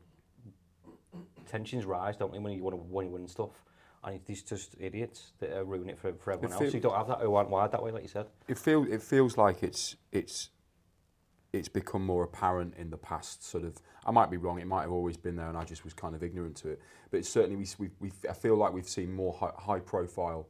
tensions 1.47 1.85
rise, 1.85 2.17
don't 2.17 2.31
they, 2.31 2.39
when 2.39 2.53
you 2.53 2.63
want 2.63 2.75
to 2.75 2.81
when 2.81 3.07
you 3.07 3.11
win 3.11 3.27
stuff. 3.27 3.51
And 4.05 4.19
these 4.25 4.43
just 4.43 4.75
idiots 4.79 5.31
that 5.39 5.51
are 5.53 5.63
ruining 5.63 5.89
it 5.91 5.97
for, 5.97 6.13
for 6.13 6.33
everyone 6.33 6.57
It 6.57 6.61
else. 6.61 6.73
who 6.73 6.79
don't 6.81 6.95
have 6.95 7.07
that, 7.07 7.19
who 7.21 7.35
aren't 7.35 7.49
wired 7.49 7.71
that 7.71 7.81
way, 7.81 7.91
like 7.91 8.03
you 8.03 8.09
said. 8.09 8.25
it 8.49 8.57
feel 8.57 8.85
it 8.91 9.01
feels 9.01 9.37
like 9.37 9.63
it's 9.63 9.95
it's 10.11 10.49
it's 11.53 11.69
become 11.69 12.03
more 12.05 12.23
apparent 12.23 12.73
in 12.77 12.89
the 12.89 12.97
past 12.97 13.43
sort 13.47 13.63
of 13.63 13.77
I 14.05 14.11
might 14.11 14.29
be 14.31 14.37
wrong 14.37 14.59
it 14.59 14.67
might 14.67 14.81
have 14.81 14.91
always 14.91 15.15
been 15.15 15.35
there 15.35 15.47
and 15.47 15.57
I 15.57 15.63
just 15.63 15.83
was 15.85 15.93
kind 15.93 16.15
of 16.15 16.23
ignorant 16.23 16.55
to 16.57 16.69
it 16.69 16.81
but 17.11 17.17
it's 17.17 17.29
certainly 17.29 17.55
we 17.55 17.67
we, 17.77 17.89
we 18.01 18.11
I 18.29 18.33
feel 18.33 18.55
like 18.57 18.73
we've 18.73 18.89
seen 18.89 19.13
more 19.13 19.31
high, 19.33 19.51
high 19.57 19.79
profile 19.79 20.47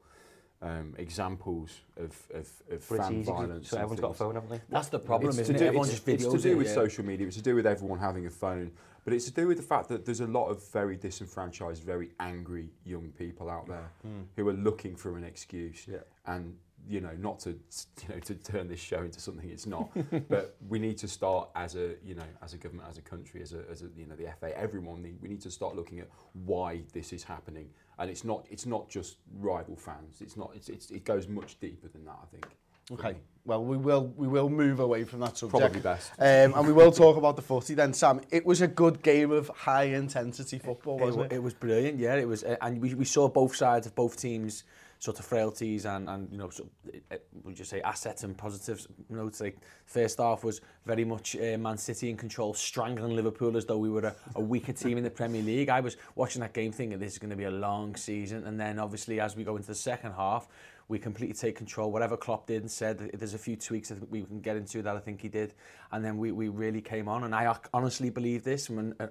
um, 0.61 0.93
examples 0.97 1.81
of 1.97 2.17
of, 2.33 2.49
of 2.71 2.87
But 2.89 2.97
fan 2.99 3.13
easy, 3.15 3.29
'cause- 3.29 3.37
violence 3.37 3.69
so 3.69 3.75
and 3.75 3.81
everyone's 3.83 3.99
got 3.99 4.11
a 4.11 4.13
phone, 4.13 4.35
haven't 4.35 4.49
they? 4.49 4.61
That's 4.69 4.87
the 4.87 4.99
problem, 4.99 5.31
It's 5.31 5.39
isn't 5.39 5.55
to 5.55 5.59
it? 5.59 5.59
do- 5.59 5.65
Everyone 5.67 5.87
it's, 5.89 5.95
just 5.95 6.05
videos 6.07 6.33
it's 6.33 6.41
to 6.43 6.49
do 6.49 6.51
it, 6.53 6.57
with 6.57 6.67
yeah. 6.67 6.73
social 6.73 7.05
media. 7.05 7.27
It's 7.27 7.35
to 7.35 7.41
do 7.43 7.55
with 7.55 7.67
everyone 7.67 7.99
having 7.99 8.25
a 8.27 8.29
phone. 8.29 8.71
But 9.03 9.11
it's 9.11 9.25
to 9.25 9.33
do 9.33 9.49
with 9.49 9.57
the 9.57 9.63
fact 9.63 9.89
that 9.89 10.05
there's 10.05 10.21
a 10.21 10.27
lot 10.27 10.47
of 10.47 10.65
very 10.71 10.95
disenfranchised, 10.95 11.83
very 11.83 12.11
angry 12.21 12.69
young 12.85 13.09
people 13.17 13.49
out 13.49 13.67
there 13.67 13.89
who 14.37 14.47
are 14.47 14.53
looking 14.53 14.95
for 14.95 15.17
an 15.17 15.25
excuse. 15.25 15.85
Yeah. 15.85 15.97
And 16.25 16.55
you 16.89 16.99
know, 17.01 17.11
not 17.19 17.39
to 17.41 17.49
you 17.51 18.09
know 18.09 18.19
to 18.19 18.35
turn 18.35 18.67
this 18.67 18.79
show 18.79 18.99
into 19.03 19.19
something 19.19 19.49
it's 19.49 19.65
not. 19.65 19.89
but 20.29 20.55
we 20.67 20.79
need 20.79 20.97
to 20.99 21.07
start 21.07 21.49
as 21.55 21.75
a 21.75 21.95
you 22.03 22.15
know 22.15 22.23
as 22.41 22.53
a 22.53 22.57
government, 22.57 22.87
as 22.89 22.97
a 22.97 23.01
country, 23.01 23.41
as 23.41 23.53
a, 23.53 23.61
as 23.71 23.81
a 23.81 23.87
you 23.95 24.05
know 24.05 24.15
the 24.15 24.27
FA, 24.39 24.57
everyone. 24.57 25.01
need- 25.03 25.19
We 25.21 25.29
need 25.29 25.41
to 25.41 25.51
start 25.51 25.75
looking 25.75 25.99
at 25.99 26.09
why 26.45 26.81
this 26.93 27.13
is 27.13 27.23
happening. 27.23 27.69
And 27.99 28.09
it's 28.09 28.23
not 28.23 28.45
it's 28.49 28.65
not 28.65 28.89
just 28.89 29.17
rival 29.39 29.75
fans. 29.75 30.21
It's 30.21 30.35
not 30.37 30.51
it's, 30.55 30.69
it's 30.69 30.91
it 30.91 31.05
goes 31.05 31.27
much 31.27 31.59
deeper 31.59 31.87
than 31.87 32.05
that. 32.05 32.17
I 32.21 32.25
think. 32.31 32.47
Okay. 32.91 33.15
Well, 33.45 33.63
we 33.63 33.77
will 33.77 34.07
we 34.17 34.27
will 34.27 34.49
move 34.49 34.79
away 34.81 35.03
from 35.05 35.19
that 35.21 35.37
subject. 35.37 35.59
Probably 35.61 35.79
best. 35.79 36.11
Um, 36.19 36.53
and 36.57 36.67
we 36.67 36.73
will 36.73 36.91
talk 36.91 37.15
about 37.17 37.35
the 37.37 37.41
footy 37.41 37.75
then, 37.75 37.93
Sam. 37.93 38.19
It 38.31 38.45
was 38.45 38.61
a 38.61 38.67
good 38.67 39.01
game 39.01 39.31
of 39.31 39.47
high 39.49 39.83
intensity 39.85 40.59
football, 40.59 40.97
It, 40.99 41.05
wasn't 41.05 41.17
wa- 41.19 41.25
it? 41.25 41.33
it 41.33 41.43
was 41.43 41.53
brilliant, 41.53 41.97
yeah. 41.99 42.15
It 42.15 42.27
was, 42.27 42.43
uh, 42.43 42.57
and 42.61 42.81
we, 42.81 42.93
we 42.93 43.05
saw 43.05 43.27
both 43.29 43.55
sides 43.55 43.85
of 43.87 43.95
both 43.95 44.17
teams, 44.17 44.63
sort 45.03 45.19
of 45.19 45.25
frailties 45.25 45.85
and, 45.85 46.07
and 46.07 46.31
you 46.31 46.37
know, 46.37 46.49
so, 46.49 46.65
uh, 47.11 47.17
would 47.43 47.59
you 47.59 47.65
say 47.65 47.81
assets 47.81 48.23
and 48.23 48.37
positives. 48.37 48.87
You 49.09 49.17
know, 49.17 49.29
like 49.41 49.57
first 49.85 50.17
half 50.17 50.45
was 50.45 50.61
very 50.85 51.03
much 51.03 51.35
uh, 51.35 51.57
Man 51.57 51.77
City 51.77 52.09
in 52.09 52.15
control, 52.15 52.53
strangling 52.53 53.13
Liverpool 53.13 53.57
as 53.57 53.65
though 53.65 53.77
we 53.77 53.89
were 53.89 54.05
a, 54.05 54.15
a 54.35 54.39
weaker 54.39 54.71
team 54.71 54.97
in 54.97 55.03
the 55.03 55.09
Premier 55.09 55.41
League. 55.41 55.67
I 55.67 55.81
was 55.81 55.97
watching 56.15 56.39
that 56.39 56.53
game 56.53 56.71
thinking 56.71 56.97
this 56.99 57.11
is 57.11 57.19
going 57.19 57.31
to 57.31 57.35
be 57.35 57.43
a 57.43 57.51
long 57.51 57.97
season, 57.97 58.47
and 58.47 58.57
then 58.57 58.79
obviously 58.79 59.19
as 59.19 59.35
we 59.35 59.43
go 59.43 59.57
into 59.57 59.67
the 59.67 59.75
second 59.75 60.13
half, 60.13 60.47
we 60.87 60.99
completely 60.99 61.35
take 61.35 61.57
control. 61.57 61.91
Whatever 61.91 62.15
Klopp 62.15 62.47
did 62.47 62.61
and 62.61 62.71
said, 62.71 62.97
there's 63.13 63.33
a 63.33 63.37
few 63.37 63.57
tweaks 63.57 63.89
that 63.89 64.09
we 64.09 64.21
can 64.21 64.39
get 64.39 64.55
into 64.55 64.81
that 64.83 64.95
I 64.95 64.99
think 64.99 65.19
he 65.19 65.27
did, 65.27 65.53
and 65.91 66.03
then 66.05 66.17
we, 66.17 66.31
we 66.31 66.47
really 66.47 66.81
came 66.81 67.09
on. 67.09 67.25
And 67.25 67.35
I 67.35 67.53
honestly 67.73 68.09
believe 68.09 68.45
this 68.45 68.67
from 68.67 68.95
uh, 69.01 69.07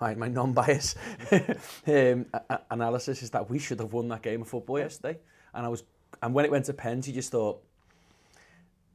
my, 0.00 0.16
my 0.16 0.26
non-bias 0.26 0.96
um, 1.86 2.26
analysis 2.72 3.22
is 3.22 3.30
that 3.30 3.48
we 3.48 3.60
should 3.60 3.78
have 3.78 3.92
won 3.92 4.08
that 4.08 4.22
game 4.22 4.42
of 4.42 4.48
football 4.48 4.80
yesterday. 4.80 5.18
And 5.56 5.66
I 5.66 5.68
was, 5.68 5.82
and 6.22 6.34
when 6.34 6.44
it 6.44 6.50
went 6.50 6.66
to 6.66 6.74
pens, 6.74 7.06
he 7.06 7.12
just 7.12 7.32
thought, 7.32 7.62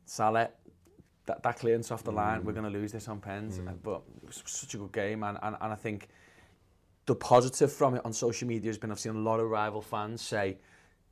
Salah, 0.06 0.50
that, 1.25 1.44
that 1.44 1.58
clearance 1.58 1.91
off 1.91 2.03
the 2.03 2.12
mm. 2.12 2.15
line, 2.15 2.46
we're 2.46 2.51
mm. 2.51 2.62
going 2.62 2.72
to 2.72 2.80
lose 2.80 2.91
this 2.91 3.08
on 3.08 3.20
pens. 3.20 3.58
Mm. 3.58 3.75
But 3.84 4.01
it 4.22 4.27
was 4.27 4.44
such 4.46 4.74
a 4.75 4.77
good 4.77 4.91
game, 4.91 5.24
and, 5.24 5.38
and, 5.41 5.56
and 5.60 5.74
I 5.74 5.75
think 5.75 6.08
the 7.06 7.15
positive 7.15 7.74
from 7.74 7.96
it 7.96 8.01
on 8.06 8.13
social 8.13 8.48
media 8.48 8.70
has 8.70 8.77
been 8.77 8.91
I've 8.91 9.00
seen 9.00 9.15
a 9.15 9.20
lot 9.20 9.39
of 9.39 9.50
rival 9.50 9.82
fans 9.82 10.22
say, 10.22 10.58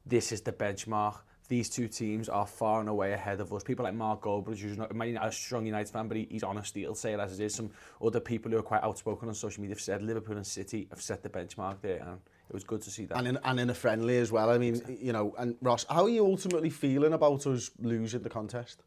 this 0.05 0.31
is 0.31 0.41
the 0.41 0.51
benchmark. 0.51 1.15
These 1.47 1.69
two 1.69 1.87
teams 1.87 2.29
are 2.29 2.45
far 2.45 2.79
and 2.79 2.87
away 2.87 3.13
ahead 3.13 3.41
of 3.41 3.51
us. 3.51 3.63
People 3.63 3.83
like 3.83 3.95
Mark 3.95 4.21
Goldbridge, 4.21 4.59
who's 4.59 4.77
not, 4.77 4.95
not 4.95 5.27
a 5.27 5.31
strong 5.31 5.65
United 5.65 5.91
fan, 5.91 6.07
but 6.07 6.15
he, 6.15 6.27
he's 6.29 6.43
honest, 6.43 6.75
he'll 6.75 6.93
say 6.93 7.13
it 7.13 7.19
as 7.19 7.39
it 7.39 7.43
is. 7.43 7.55
Some 7.55 7.71
other 8.03 8.19
people 8.19 8.51
who 8.51 8.57
are 8.57 8.63
quite 8.63 8.83
outspoken 8.83 9.27
on 9.27 9.33
social 9.33 9.61
media 9.61 9.75
have 9.75 9.81
said 9.81 10.03
Liverpool 10.03 10.37
and 10.37 10.45
City 10.45 10.87
have 10.91 11.01
set 11.01 11.23
the 11.23 11.29
benchmark 11.29 11.81
there. 11.81 12.03
And 12.05 12.19
it 12.49 12.53
was 12.53 12.63
good 12.63 12.81
to 12.81 12.89
see 12.89 13.05
that. 13.05 13.17
and 13.17 13.27
in, 13.27 13.39
and 13.43 13.59
in 13.59 13.69
a 13.69 13.73
friendly 13.73 14.17
as 14.17 14.31
well. 14.31 14.49
I 14.49 14.57
mean, 14.57 14.81
you 14.99 15.13
know, 15.13 15.35
and 15.37 15.55
Ross, 15.61 15.85
how 15.89 16.03
are 16.03 16.09
you 16.09 16.25
ultimately 16.25 16.69
feeling 16.69 17.13
about 17.13 17.45
us 17.45 17.71
losing 17.79 18.21
the 18.21 18.29
contest? 18.29 18.81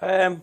Um, 0.00 0.42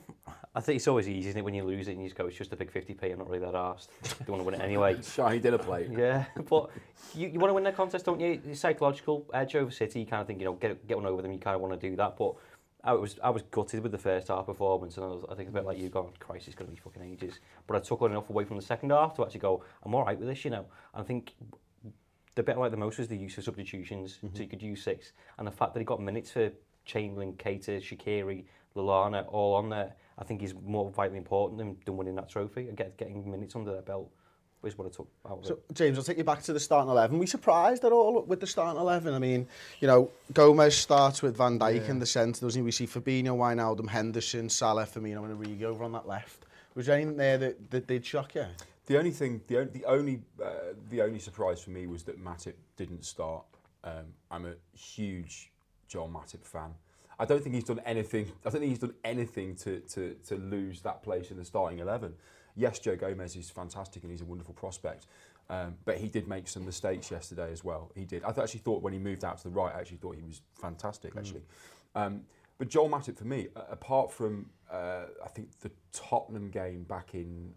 I 0.55 0.61
think 0.61 0.77
it's 0.77 0.87
always 0.87 1.09
easy, 1.09 1.29
isn't 1.29 1.39
it, 1.39 1.43
when 1.43 1.53
you 1.53 1.63
lose 1.63 1.87
it 1.87 1.91
and 1.91 2.01
you 2.01 2.07
just 2.07 2.17
go, 2.17 2.27
it's 2.27 2.37
just 2.37 2.53
a 2.53 2.55
big 2.55 2.71
50p, 2.71 3.11
I'm 3.11 3.17
not 3.17 3.27
really 3.27 3.39
that 3.39 3.53
arsed. 3.53 3.87
Don't 4.19 4.29
want 4.29 4.41
to 4.41 4.45
win 4.45 4.55
it 4.55 4.61
anyway. 4.61 4.97
Shiny 5.01 5.39
dinner 5.39 5.57
plate. 5.57 5.89
Yeah, 5.91 6.25
but 6.49 6.69
you, 7.13 7.27
you 7.27 7.39
want 7.39 7.49
to 7.49 7.53
win 7.53 7.63
that 7.63 7.75
contest, 7.75 8.05
don't 8.05 8.19
you? 8.19 8.39
It's 8.47 8.59
psychological 8.59 9.25
edge 9.33 9.55
over 9.55 9.71
City. 9.71 9.99
You 9.99 10.05
kind 10.05 10.21
of 10.21 10.27
think, 10.27 10.39
you 10.39 10.45
know, 10.45 10.53
get 10.53 10.87
get 10.87 10.97
one 10.97 11.05
over 11.05 11.21
them. 11.21 11.31
You 11.31 11.39
kind 11.39 11.55
of 11.55 11.61
want 11.61 11.79
to 11.79 11.89
do 11.89 11.95
that. 11.97 12.17
But 12.17 12.35
I 12.83 12.93
was 12.93 13.17
I 13.23 13.29
was 13.29 13.43
gutted 13.43 13.81
with 13.81 13.91
the 13.91 13.97
first 13.97 14.27
half 14.27 14.45
performance, 14.45 14.97
and 14.97 15.05
I, 15.05 15.09
was, 15.09 15.25
I 15.31 15.35
think 15.35 15.49
a 15.49 15.51
bit 15.51 15.65
like 15.65 15.77
you, 15.77 15.89
going, 15.89 16.13
Christ, 16.19 16.47
it's 16.47 16.55
going 16.55 16.69
to 16.69 16.75
be 16.75 16.81
fucking 16.81 17.01
ages. 17.01 17.39
But 17.65 17.77
I 17.77 17.79
took 17.79 18.01
on 18.01 18.11
enough 18.11 18.29
away 18.29 18.43
from 18.43 18.57
the 18.57 18.63
second 18.63 18.91
half 18.91 19.15
to 19.15 19.23
actually 19.23 19.39
go, 19.39 19.63
I'm 19.83 19.95
all 19.95 20.03
right 20.03 20.17
with 20.17 20.27
this, 20.27 20.43
you 20.43 20.51
know. 20.51 20.65
And 20.93 21.01
I 21.01 21.03
think 21.03 21.33
the 22.35 22.43
bit 22.43 22.55
I 22.55 22.59
like 22.59 22.71
the 22.71 22.77
most 22.77 22.97
was 22.97 23.07
the 23.07 23.17
use 23.17 23.37
of 23.37 23.43
substitutions. 23.43 24.19
Mm-hmm. 24.23 24.35
So 24.35 24.43
you 24.43 24.49
could 24.49 24.61
use 24.61 24.83
six, 24.83 25.13
and 25.37 25.47
the 25.47 25.51
fact 25.51 25.73
that 25.73 25.79
he 25.79 25.85
got 25.85 26.01
minutes 26.01 26.31
for 26.31 26.51
Chamberlain, 26.85 27.33
Cater, 27.37 27.77
Shakiri, 27.77 28.45
Lalana, 28.75 29.25
all 29.31 29.55
on 29.55 29.69
there. 29.69 29.93
I 30.17 30.23
think 30.23 30.43
is 30.43 30.53
more 30.63 30.91
vitally 30.91 31.17
important 31.17 31.57
than, 31.57 31.75
than 31.85 31.97
winning 31.97 32.15
that 32.15 32.29
trophy 32.29 32.67
and 32.67 32.77
get, 32.77 32.97
getting 32.97 33.29
minutes 33.29 33.55
under 33.55 33.71
their 33.71 33.81
belt 33.81 34.11
is 34.63 34.77
what 34.77 34.85
I 34.85 34.89
took 34.91 35.09
out 35.29 35.39
of 35.39 35.45
so, 35.45 35.53
it. 35.53 35.75
James, 35.75 35.97
I'll 35.97 36.03
take 36.03 36.17
you 36.17 36.23
back 36.23 36.41
to 36.43 36.53
the 36.53 36.59
starting 36.59 36.89
11. 36.89 37.17
Were 37.17 37.27
surprised 37.27 37.83
at 37.83 37.91
all 37.91 38.21
with 38.21 38.39
the 38.39 38.47
starting 38.47 38.79
11? 38.79 39.13
I 39.13 39.19
mean, 39.19 39.47
you 39.79 39.87
know, 39.87 40.09
Gomez 40.31 40.77
starts 40.77 41.21
with 41.21 41.35
Van 41.35 41.59
Dijk 41.59 41.83
yeah. 41.83 41.91
in 41.91 41.99
the 41.99 42.05
centre, 42.05 42.41
doesn't 42.41 42.59
he? 42.59 42.63
We 42.63 42.71
see 42.71 42.87
Fabinho, 42.87 43.35
Wijnaldum, 43.35 43.89
Henderson, 43.89 44.49
Salah, 44.49 44.85
Firmino 44.85 45.25
and 45.25 45.37
Origi 45.37 45.63
over 45.63 45.83
on 45.83 45.91
that 45.93 46.07
left. 46.07 46.45
Was 46.75 46.85
there 46.85 46.95
anything 46.95 47.17
there 47.17 47.37
that, 47.37 47.71
that 47.71 47.87
did 47.87 48.05
shock 48.05 48.35
you? 48.35 48.45
The 48.85 48.97
only 48.97 49.11
thing, 49.11 49.41
the 49.47 49.59
only, 49.59 49.71
the 49.71 49.85
only, 49.85 50.21
uh, 50.43 50.49
the 50.89 51.01
only 51.01 51.19
surprise 51.19 51.61
for 51.61 51.69
me 51.69 51.87
was 51.87 52.03
that 52.03 52.23
Matip 52.23 52.55
didn't 52.75 53.05
start. 53.05 53.45
Um, 53.83 54.13
I'm 54.29 54.45
a 54.45 54.55
huge 54.77 55.51
Joel 55.87 56.09
Matip 56.09 56.45
fan. 56.45 56.73
I 57.19 57.25
don't 57.25 57.41
think 57.41 57.55
he's 57.55 57.63
done 57.63 57.81
anything. 57.85 58.31
I 58.45 58.49
don't 58.49 58.59
think 58.59 58.69
he's 58.69 58.79
done 58.79 58.95
anything 59.05 59.55
to, 59.57 59.79
to, 59.81 60.15
to 60.27 60.35
lose 60.35 60.81
that 60.81 61.03
place 61.03 61.31
in 61.31 61.37
the 61.37 61.45
starting 61.45 61.79
eleven. 61.79 62.13
Yes, 62.55 62.79
Joe 62.79 62.95
Gomez 62.95 63.35
is 63.35 63.49
fantastic 63.49 64.03
and 64.03 64.11
he's 64.11 64.21
a 64.21 64.25
wonderful 64.25 64.53
prospect, 64.53 65.07
um, 65.49 65.75
but 65.85 65.97
he 65.97 66.07
did 66.07 66.27
make 66.27 66.47
some 66.47 66.65
mistakes 66.65 67.09
yesterday 67.09 67.51
as 67.51 67.63
well. 67.63 67.91
He 67.95 68.05
did. 68.05 68.23
I 68.23 68.31
th- 68.31 68.43
actually 68.43 68.59
thought 68.61 68.81
when 68.81 68.93
he 68.93 68.99
moved 68.99 69.23
out 69.23 69.37
to 69.39 69.43
the 69.45 69.49
right, 69.49 69.73
I 69.73 69.79
actually 69.79 69.97
thought 69.97 70.15
he 70.15 70.23
was 70.23 70.41
fantastic. 70.59 71.15
Actually, 71.17 71.43
um, 71.95 72.21
but 72.57 72.67
Joel 72.67 72.89
Matip 72.89 73.17
for 73.17 73.25
me, 73.25 73.47
apart 73.55 74.11
from 74.11 74.49
uh, 74.71 75.05
I 75.23 75.29
think 75.29 75.57
the 75.61 75.71
Tottenham 75.91 76.49
game 76.49 76.83
back 76.83 77.13
in 77.13 77.53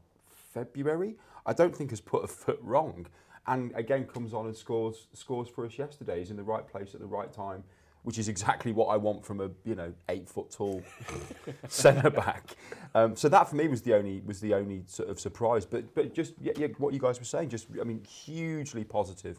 February, 0.56 1.16
I 1.44 1.52
don't 1.52 1.76
think 1.76 1.90
has 1.90 2.00
put 2.00 2.24
a 2.24 2.26
foot 2.26 2.58
wrong. 2.62 3.06
And 3.46 3.72
again, 3.74 4.06
comes 4.06 4.32
on 4.32 4.46
and 4.46 4.56
scores 4.56 5.06
scores 5.12 5.48
for 5.48 5.66
us 5.66 5.78
yesterday. 5.78 6.18
He's 6.18 6.30
in 6.30 6.36
the 6.36 6.42
right 6.42 6.66
place 6.66 6.94
at 6.94 7.00
the 7.00 7.06
right 7.06 7.32
time, 7.32 7.62
which 8.02 8.18
is 8.18 8.28
exactly 8.28 8.72
what 8.72 8.86
I 8.86 8.96
want 8.96 9.24
from 9.24 9.40
a 9.40 9.50
you 9.64 9.74
know 9.74 9.92
eight 10.08 10.28
foot 10.28 10.50
tall 10.50 10.82
centre 11.68 12.10
back. 12.10 12.56
Um, 12.94 13.14
so 13.14 13.28
that 13.28 13.48
for 13.48 13.56
me 13.56 13.68
was 13.68 13.82
the 13.82 13.94
only 13.94 14.22
was 14.24 14.40
the 14.40 14.54
only 14.54 14.82
sort 14.86 15.10
of 15.10 15.20
surprise. 15.20 15.66
But 15.66 15.94
but 15.94 16.14
just 16.14 16.34
yeah, 16.40 16.54
yeah, 16.56 16.68
what 16.78 16.94
you 16.94 17.00
guys 17.00 17.18
were 17.18 17.26
saying, 17.26 17.50
just 17.50 17.68
I 17.80 17.84
mean 17.84 18.02
hugely 18.04 18.82
positive. 18.82 19.38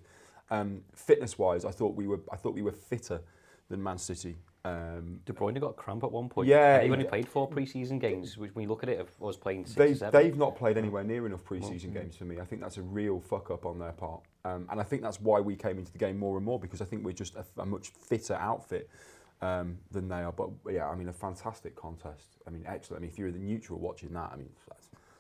Um, 0.50 0.82
fitness 0.94 1.38
wise, 1.38 1.66
I 1.66 1.72
thought 1.72 1.96
we 1.96 2.08
were 2.08 2.22
I 2.32 2.38
thought 2.38 2.54
we 2.54 2.62
were 2.62 2.72
fitter 2.72 3.20
than 3.70 3.84
Man 3.84 3.98
City. 3.98 4.38
Um, 4.68 5.20
De 5.26 5.34
Bruyne 5.34 5.60
got 5.60 5.70
a 5.70 5.74
cramp 5.74 6.04
at 6.04 6.12
one 6.12 6.28
point. 6.30 6.48
Yeah, 6.48 6.82
he 6.82 6.90
only 6.90 7.06
played 7.06 7.28
four 7.28 7.48
pre-season 7.48 8.00
games, 8.00 8.38
which 8.38 8.54
when 8.54 8.64
you 8.64 8.70
look 8.70 8.84
at 8.84 8.90
it, 8.90 9.00
of 9.00 9.10
us 9.24 9.38
playing 9.38 9.66
six 9.66 9.76
They've, 9.76 9.92
or 9.92 9.96
seven. 9.96 10.22
they've 10.22 10.38
not 10.38 10.56
played 10.56 10.78
anywhere 10.78 11.04
near 11.04 11.26
enough 11.26 11.44
pre-season 11.44 11.94
games 11.94 12.16
for 12.16 12.26
me. 12.26 12.40
I 12.40 12.46
think 12.46 12.62
that's 12.62 12.78
a 12.78 12.82
real 12.82 13.20
fuck 13.20 13.50
up 13.52 13.66
on 13.66 13.80
their 13.80 13.94
part, 13.94 14.22
um, 14.46 14.68
and 14.70 14.80
I 14.80 14.84
think 14.84 15.02
that's 15.02 15.22
why 15.22 15.40
we 15.40 15.56
came 15.56 15.78
into 15.78 15.92
the 15.92 15.98
game 15.98 16.18
more 16.18 16.38
and 16.38 16.46
more 16.46 16.60
because 16.60 16.82
I 16.82 16.86
think 16.86 17.06
we're 17.06 17.12
just 17.14 17.36
a, 17.36 17.46
a 17.58 17.66
much 17.66 17.90
fitter 17.90 18.36
outfit 18.36 18.90
um, 19.42 19.78
than 19.92 20.08
they 20.08 20.22
are. 20.24 20.32
But 20.32 20.50
yeah, 20.70 20.88
I 20.88 20.96
mean, 20.96 21.08
a 21.08 21.14
fantastic 21.14 21.76
contest. 21.76 22.38
I 22.46 22.50
mean, 22.50 22.64
excellent. 22.68 23.02
I 23.02 23.02
mean, 23.02 23.12
if 23.12 23.20
you're 23.20 23.32
the 23.32 23.40
neutral 23.40 23.80
watching 23.80 24.14
that, 24.14 24.32
I 24.34 24.36
mean, 24.36 24.50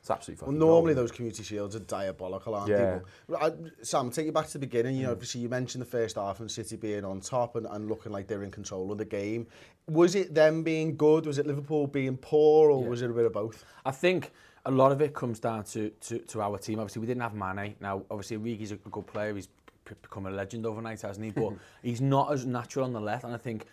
It's 0.07 0.11
absolutely 0.11 0.39
fucking 0.39 0.57
well, 0.57 0.67
normally 0.69 0.93
those 0.93 1.11
community 1.11 1.43
shields 1.43 1.75
are 1.75 1.79
diabolical, 1.79 2.55
aren't 2.55 2.69
yeah. 2.69 2.99
they? 3.27 3.35
I, 3.35 3.51
Sam, 3.81 4.09
take 4.09 4.25
you 4.25 4.31
back 4.31 4.47
to 4.47 4.53
the 4.53 4.59
beginning. 4.59 4.95
You 4.95 5.03
know, 5.03 5.09
mm. 5.09 5.13
obviously 5.13 5.41
you 5.41 5.49
mentioned 5.49 5.81
the 5.81 5.85
first 5.85 6.15
half 6.15 6.39
and 6.39 6.49
City 6.49 6.77
being 6.77 7.03
on 7.03 7.19
top 7.19 7.57
and, 7.57 7.65
and 7.65 7.89
looking 7.89 8.13
like 8.13 8.25
they're 8.25 8.43
in 8.43 8.51
control 8.51 8.89
of 8.89 8.99
the 8.99 9.05
game. 9.05 9.47
Was 9.89 10.15
it 10.15 10.33
them 10.33 10.63
being 10.63 10.95
good? 10.95 11.25
Was 11.25 11.39
it 11.39 11.45
Liverpool 11.45 11.87
being 11.87 12.15
poor, 12.15 12.71
or 12.71 12.83
yeah. 12.83 12.89
was 12.89 13.01
it 13.01 13.09
a 13.09 13.13
bit 13.13 13.25
of 13.25 13.33
both? 13.33 13.65
I 13.85 13.91
think 13.91 14.31
a 14.65 14.71
lot 14.71 14.93
of 14.93 15.01
it 15.01 15.13
comes 15.13 15.41
down 15.41 15.65
to, 15.65 15.89
to, 15.89 16.19
to 16.19 16.41
our 16.41 16.57
team. 16.57 16.79
Obviously, 16.79 17.01
we 17.01 17.07
didn't 17.07 17.23
have 17.23 17.33
Mane. 17.33 17.75
Now, 17.81 18.03
obviously, 18.09 18.37
Rigi's 18.37 18.71
a 18.71 18.77
good 18.77 19.07
player. 19.07 19.35
He's 19.35 19.49
become 19.83 20.25
a 20.25 20.31
legend 20.31 20.65
overnight, 20.65 21.01
hasn't 21.01 21.25
he? 21.25 21.31
But 21.35 21.51
he's 21.83 21.99
not 21.99 22.31
as 22.31 22.45
natural 22.45 22.85
on 22.85 22.93
the 22.93 23.01
left, 23.01 23.25
and 23.25 23.33
I 23.33 23.37
think 23.37 23.65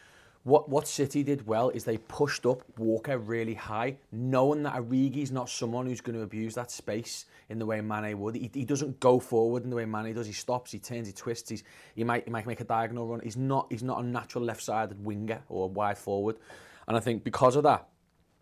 what, 0.45 0.69
what 0.69 0.87
City 0.87 1.23
did 1.23 1.47
well 1.47 1.71
is 1.71 1.85
they 1.85 1.97
pushed 1.97 2.45
up 2.45 2.63
Walker 2.79 3.17
really 3.17 3.55
high, 3.55 3.97
knowing 4.13 4.63
that 4.65 4.75
Origi's 4.75 5.33
not 5.33 5.49
someone 5.49 5.87
who's 5.87 6.03
going 6.03 6.17
to 6.17 6.23
abuse 6.23 6.55
that 6.55 6.71
space 6.71 7.25
in 7.49 7.59
the 7.59 7.65
way 7.65 7.81
Mane 7.81 8.19
would. 8.21 8.35
He, 8.35 8.51
he 8.53 8.65
doesn't 8.67 9.01
go 9.01 9.19
forward 9.19 9.65
in 9.65 9.71
the 9.71 9.77
way 9.77 9.87
Mane 9.87 10.15
does. 10.15 10.27
He 10.27 10.35
stops, 10.35 10.71
he 10.71 10.79
turns, 10.79 11.07
he 11.07 11.15
twists. 11.15 11.49
He's, 11.49 11.65
he 11.95 12.05
might 12.05 12.25
he 12.25 12.31
might 12.31 12.47
make 12.47 12.61
a 12.61 12.65
diagonal 12.65 13.07
run. 13.07 13.21
He's 13.21 13.39
not 13.39 13.69
he's 13.71 13.83
not 13.83 14.05
a 14.05 14.07
natural 14.07 14.45
left-sided 14.45 15.03
winger 15.03 15.43
or 15.49 15.71
wide 15.71 15.97
forward. 15.97 16.37
And 16.87 16.97
I 16.97 17.01
think 17.01 17.25
because 17.25 17.57
of 17.57 17.63
that, 17.63 17.89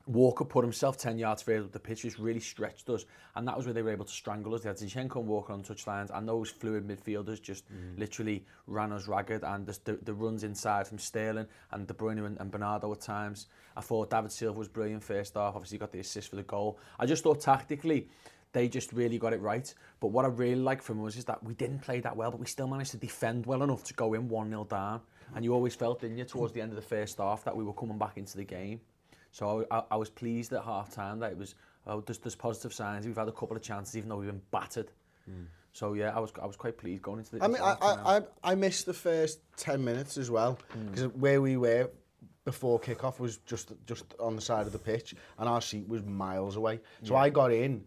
Walker 0.07 0.45
put 0.45 0.65
himself 0.65 0.99
10 0.99 1.19
yards 1.19 1.43
further 1.43 1.65
up 1.65 1.73
the 1.73 1.79
pitch, 1.79 2.05
which 2.05 2.19
really 2.19 2.41
stretched 2.41 2.89
us. 2.91 3.05
And 3.37 3.47
that 3.47 3.57
was 3.57 3.67
where 3.67 3.73
they 3.73 3.83
were 3.83 3.91
able 3.91 4.05
to 4.05 4.13
strangle 4.13 4.55
us. 4.55 4.63
They 4.63 4.69
had 4.69 4.77
Zinchenko 4.77 5.17
and 5.17 5.27
Walker 5.27 5.53
on 5.53 5.63
touchlines, 5.63 6.11
and 6.17 6.29
those 6.29 6.51
fluid 6.51 6.87
midfielders 6.87 7.41
just 7.41 7.71
mm. 7.73 7.99
literally 7.99 8.45
ran 8.67 8.93
us 8.93 9.07
ragged. 9.07 9.45
And 9.45 9.67
the, 9.67 9.79
the, 9.85 9.99
the 10.03 10.15
runs 10.15 10.45
inside 10.45 10.89
from 10.89 10.99
Sterling 10.99 11.47
and 11.71 11.87
De 11.87 11.95
Bruyne 11.95 12.25
and, 12.27 12.39
and 12.41 12.51
Bernardo 12.51 12.93
at 12.93 13.01
times. 13.01 13.47
I 13.77 13.81
thought 13.81 14.11
David 14.11 14.33
Silva 14.33 14.59
was 14.59 14.69
brilliant 14.69 15.05
first 15.05 15.35
half. 15.35 15.55
Obviously, 15.55 15.79
got 15.79 15.93
the 15.93 16.01
assist 16.01 16.31
for 16.31 16.37
the 16.37 16.43
goal. 16.43 16.79
I 16.99 17.07
just 17.07 17.23
thought 17.23 17.41
tactically, 17.41 18.09
they 18.53 18.69
just 18.69 18.93
really 18.93 19.19
got 19.19 19.33
it 19.33 19.41
right. 19.41 19.73
But 20.01 20.09
what 20.09 20.25
I 20.25 20.29
really 20.29 20.57
like 20.57 20.83
from 20.83 21.05
us 21.05 21.17
is 21.17 21.25
that 21.27 21.43
we 21.43 21.55
didn't 21.55 21.81
play 21.81 22.01
that 22.01 22.17
well, 22.17 22.31
but 22.31 22.41
we 22.41 22.47
still 22.47 22.69
managed 22.69 22.91
to 22.93 22.97
defend 22.99 23.47
well 23.47 23.63
enough 23.63 23.85
to 23.85 23.95
go 23.95 24.15
in 24.15 24.29
1 24.29 24.49
0 24.49 24.65
down. 24.65 25.01
And 25.35 25.45
you 25.45 25.55
always 25.55 25.75
felt, 25.75 26.01
didn't 26.01 26.19
you, 26.19 26.25
towards 26.25 26.53
the 26.53 26.61
end 26.61 26.73
of 26.73 26.77
the 26.77 26.83
first 26.83 27.19
half, 27.19 27.45
that 27.45 27.57
we 27.57 27.65
were 27.65 27.73
coming 27.73 27.97
back 27.97 28.19
into 28.19 28.37
the 28.37 28.45
game. 28.45 28.81
So 29.33 29.67
I, 29.71 29.79
I, 29.79 29.83
I 29.93 29.97
was 29.97 30.09
pleased 30.09 30.53
at 30.53 30.63
half 30.63 30.95
time 30.95 31.19
that 31.21 31.33
it 31.33 31.39
was 31.39 31.55
oh, 31.87 32.01
there's, 32.01 32.19
there's 32.19 32.35
positive 32.35 32.73
signs. 32.73 33.07
We've 33.07 33.17
had 33.17 33.29
a 33.29 33.33
couple 33.33 33.57
of 33.57 33.63
chances 33.63 33.97
even 33.97 34.09
though 34.09 34.17
we've 34.17 34.29
been 34.29 34.43
battered. 34.51 34.91
Mm. 35.29 35.47
So 35.73 35.95
yeah, 35.95 36.15
I 36.15 36.21
was 36.21 36.33
I 36.41 36.47
was 36.47 36.57
quite 36.57 36.77
pleased 36.77 37.03
going 37.03 37.19
into 37.19 37.37
the. 37.37 37.45
I 37.45 37.49
mean, 37.49 37.63
I, 37.63 37.77
I, 37.81 38.17
I 38.17 38.21
I 38.45 38.55
missed 38.55 38.87
the 38.87 38.95
first 38.95 39.41
10 39.57 39.83
minutes 39.83 40.19
as 40.19 40.31
well 40.31 40.59
hmm. 40.73 40.87
because 40.87 41.07
mm. 41.07 41.17
where 41.17 41.41
we 41.41 41.57
were 41.57 41.91
before 42.45 42.79
kick 42.79 43.05
off 43.05 43.21
was 43.21 43.39
just 43.39 43.73
just 43.87 44.05
on 44.21 44.37
the 44.37 44.43
side 44.43 44.67
of 44.67 44.73
the 44.73 44.79
pitch 44.79 45.15
and 45.39 45.49
our 45.49 45.63
seat 45.63 45.89
was 45.89 46.03
miles 46.03 46.57
away. 46.57 46.81
So 47.03 47.15
yeah. 47.15 47.21
I 47.21 47.31
got 47.31 47.53
in 47.53 47.85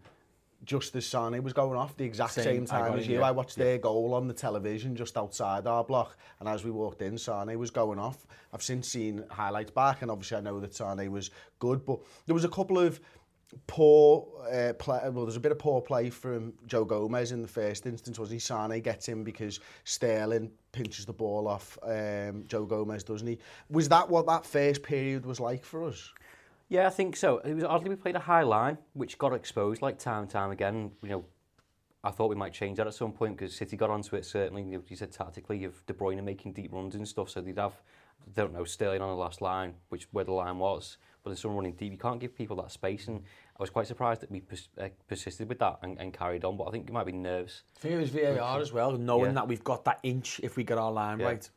just 0.64 0.94
as 0.96 1.06
Sane 1.06 1.42
was 1.42 1.52
going 1.52 1.78
off 1.78 1.96
the 1.96 2.04
exact 2.04 2.32
same, 2.32 2.44
same 2.44 2.66
time 2.66 2.98
as 2.98 3.06
you. 3.06 3.18
Yeah. 3.18 3.26
I 3.26 3.30
watched 3.30 3.58
yeah. 3.58 3.64
their 3.64 3.78
goal 3.78 4.14
on 4.14 4.26
the 4.26 4.34
television 4.34 4.96
just 4.96 5.16
outside 5.16 5.66
our 5.66 5.84
block, 5.84 6.16
and 6.40 6.48
as 6.48 6.64
we 6.64 6.70
walked 6.70 7.02
in, 7.02 7.18
Sane 7.18 7.58
was 7.58 7.70
going 7.70 7.98
off. 7.98 8.26
I've 8.52 8.62
since 8.62 8.88
seen 8.88 9.24
highlights 9.30 9.70
back, 9.70 10.02
and 10.02 10.10
obviously 10.10 10.38
I 10.38 10.40
know 10.40 10.60
that 10.60 10.74
Sane 10.74 11.10
was 11.12 11.30
good, 11.58 11.84
but 11.84 12.00
there 12.26 12.34
was 12.34 12.44
a 12.44 12.48
couple 12.48 12.78
of 12.78 13.00
poor 13.66 14.26
uh, 14.52 14.72
play, 14.74 14.98
uh, 14.98 15.10
well 15.10 15.24
there's 15.24 15.36
a 15.36 15.40
bit 15.40 15.52
of 15.52 15.58
poor 15.58 15.80
play 15.80 16.10
from 16.10 16.52
Joe 16.66 16.84
Gomez 16.84 17.32
in 17.32 17.42
the 17.42 17.48
first 17.48 17.86
instance 17.86 18.18
was 18.18 18.30
he 18.30 18.38
Sane 18.38 18.80
gets 18.80 19.06
him 19.06 19.22
because 19.22 19.60
Sterling 19.84 20.50
pinches 20.72 21.06
the 21.06 21.12
ball 21.12 21.46
off 21.46 21.78
um, 21.82 22.44
Joe 22.48 22.64
Gomez 22.64 23.04
doesn't 23.04 23.26
he 23.26 23.38
was 23.70 23.88
that 23.88 24.08
what 24.08 24.26
that 24.26 24.44
first 24.44 24.82
period 24.82 25.24
was 25.24 25.38
like 25.38 25.64
for 25.64 25.84
us 25.84 26.12
Yeah, 26.68 26.86
I 26.86 26.90
think 26.90 27.16
so. 27.16 27.38
It 27.38 27.54
was 27.54 27.64
oddly 27.64 27.90
we 27.90 27.96
played 27.96 28.16
a 28.16 28.20
high 28.20 28.42
line, 28.42 28.78
which 28.94 29.18
got 29.18 29.32
exposed 29.32 29.82
like 29.82 29.98
time 29.98 30.22
and 30.22 30.30
time 30.30 30.50
again. 30.50 30.90
You 31.02 31.08
know, 31.08 31.24
I 32.02 32.10
thought 32.10 32.28
we 32.28 32.34
might 32.36 32.52
change 32.52 32.78
that 32.78 32.86
at 32.86 32.94
some 32.94 33.12
point 33.12 33.36
because 33.36 33.54
City 33.54 33.76
got 33.76 33.90
onto 33.90 34.16
it. 34.16 34.24
Certainly, 34.24 34.62
you, 34.64 34.78
know, 34.78 34.82
you 34.88 34.96
said 34.96 35.12
tactically, 35.12 35.64
of 35.64 35.84
De 35.86 35.92
Bruyne 35.92 36.22
making 36.24 36.52
deep 36.54 36.72
runs 36.72 36.94
and 36.96 37.06
stuff, 37.06 37.30
so 37.30 37.40
they'd 37.40 37.58
have, 37.58 37.74
I 38.26 38.30
don't 38.34 38.52
know, 38.52 38.64
Sterling 38.64 39.00
on 39.00 39.08
the 39.10 39.14
last 39.16 39.40
line, 39.40 39.74
which 39.90 40.08
where 40.10 40.24
the 40.24 40.32
line 40.32 40.58
was, 40.58 40.96
but 41.22 41.30
there's 41.30 41.40
someone 41.40 41.58
running 41.58 41.74
deep. 41.76 41.92
You 41.92 41.98
can't 41.98 42.18
give 42.18 42.34
people 42.34 42.56
that 42.56 42.72
space, 42.72 43.06
and 43.06 43.18
I 43.58 43.62
was 43.62 43.70
quite 43.70 43.86
surprised 43.86 44.22
that 44.22 44.30
we 44.32 44.40
pers- 44.40 44.68
uh, 44.80 44.88
persisted 45.08 45.48
with 45.48 45.60
that 45.60 45.78
and, 45.82 45.98
and 46.00 46.12
carried 46.12 46.44
on. 46.44 46.56
But 46.56 46.64
I 46.64 46.70
think 46.72 46.88
it 46.88 46.92
might 46.92 47.06
be 47.06 47.12
nerves. 47.12 47.62
I 47.76 47.80
think 47.80 47.94
it 47.94 47.98
was 47.98 48.10
VAR 48.10 48.60
as 48.60 48.72
well, 48.72 48.90
knowing 48.92 49.26
Yeah. 49.26 49.32
that 49.34 49.48
we've 49.48 49.64
got 49.64 49.84
that 49.84 50.00
inch 50.02 50.40
if 50.42 50.56
we 50.56 50.64
get 50.64 50.78
our 50.78 50.90
line 50.90 51.20
Yeah. 51.20 51.26
right. 51.26 51.50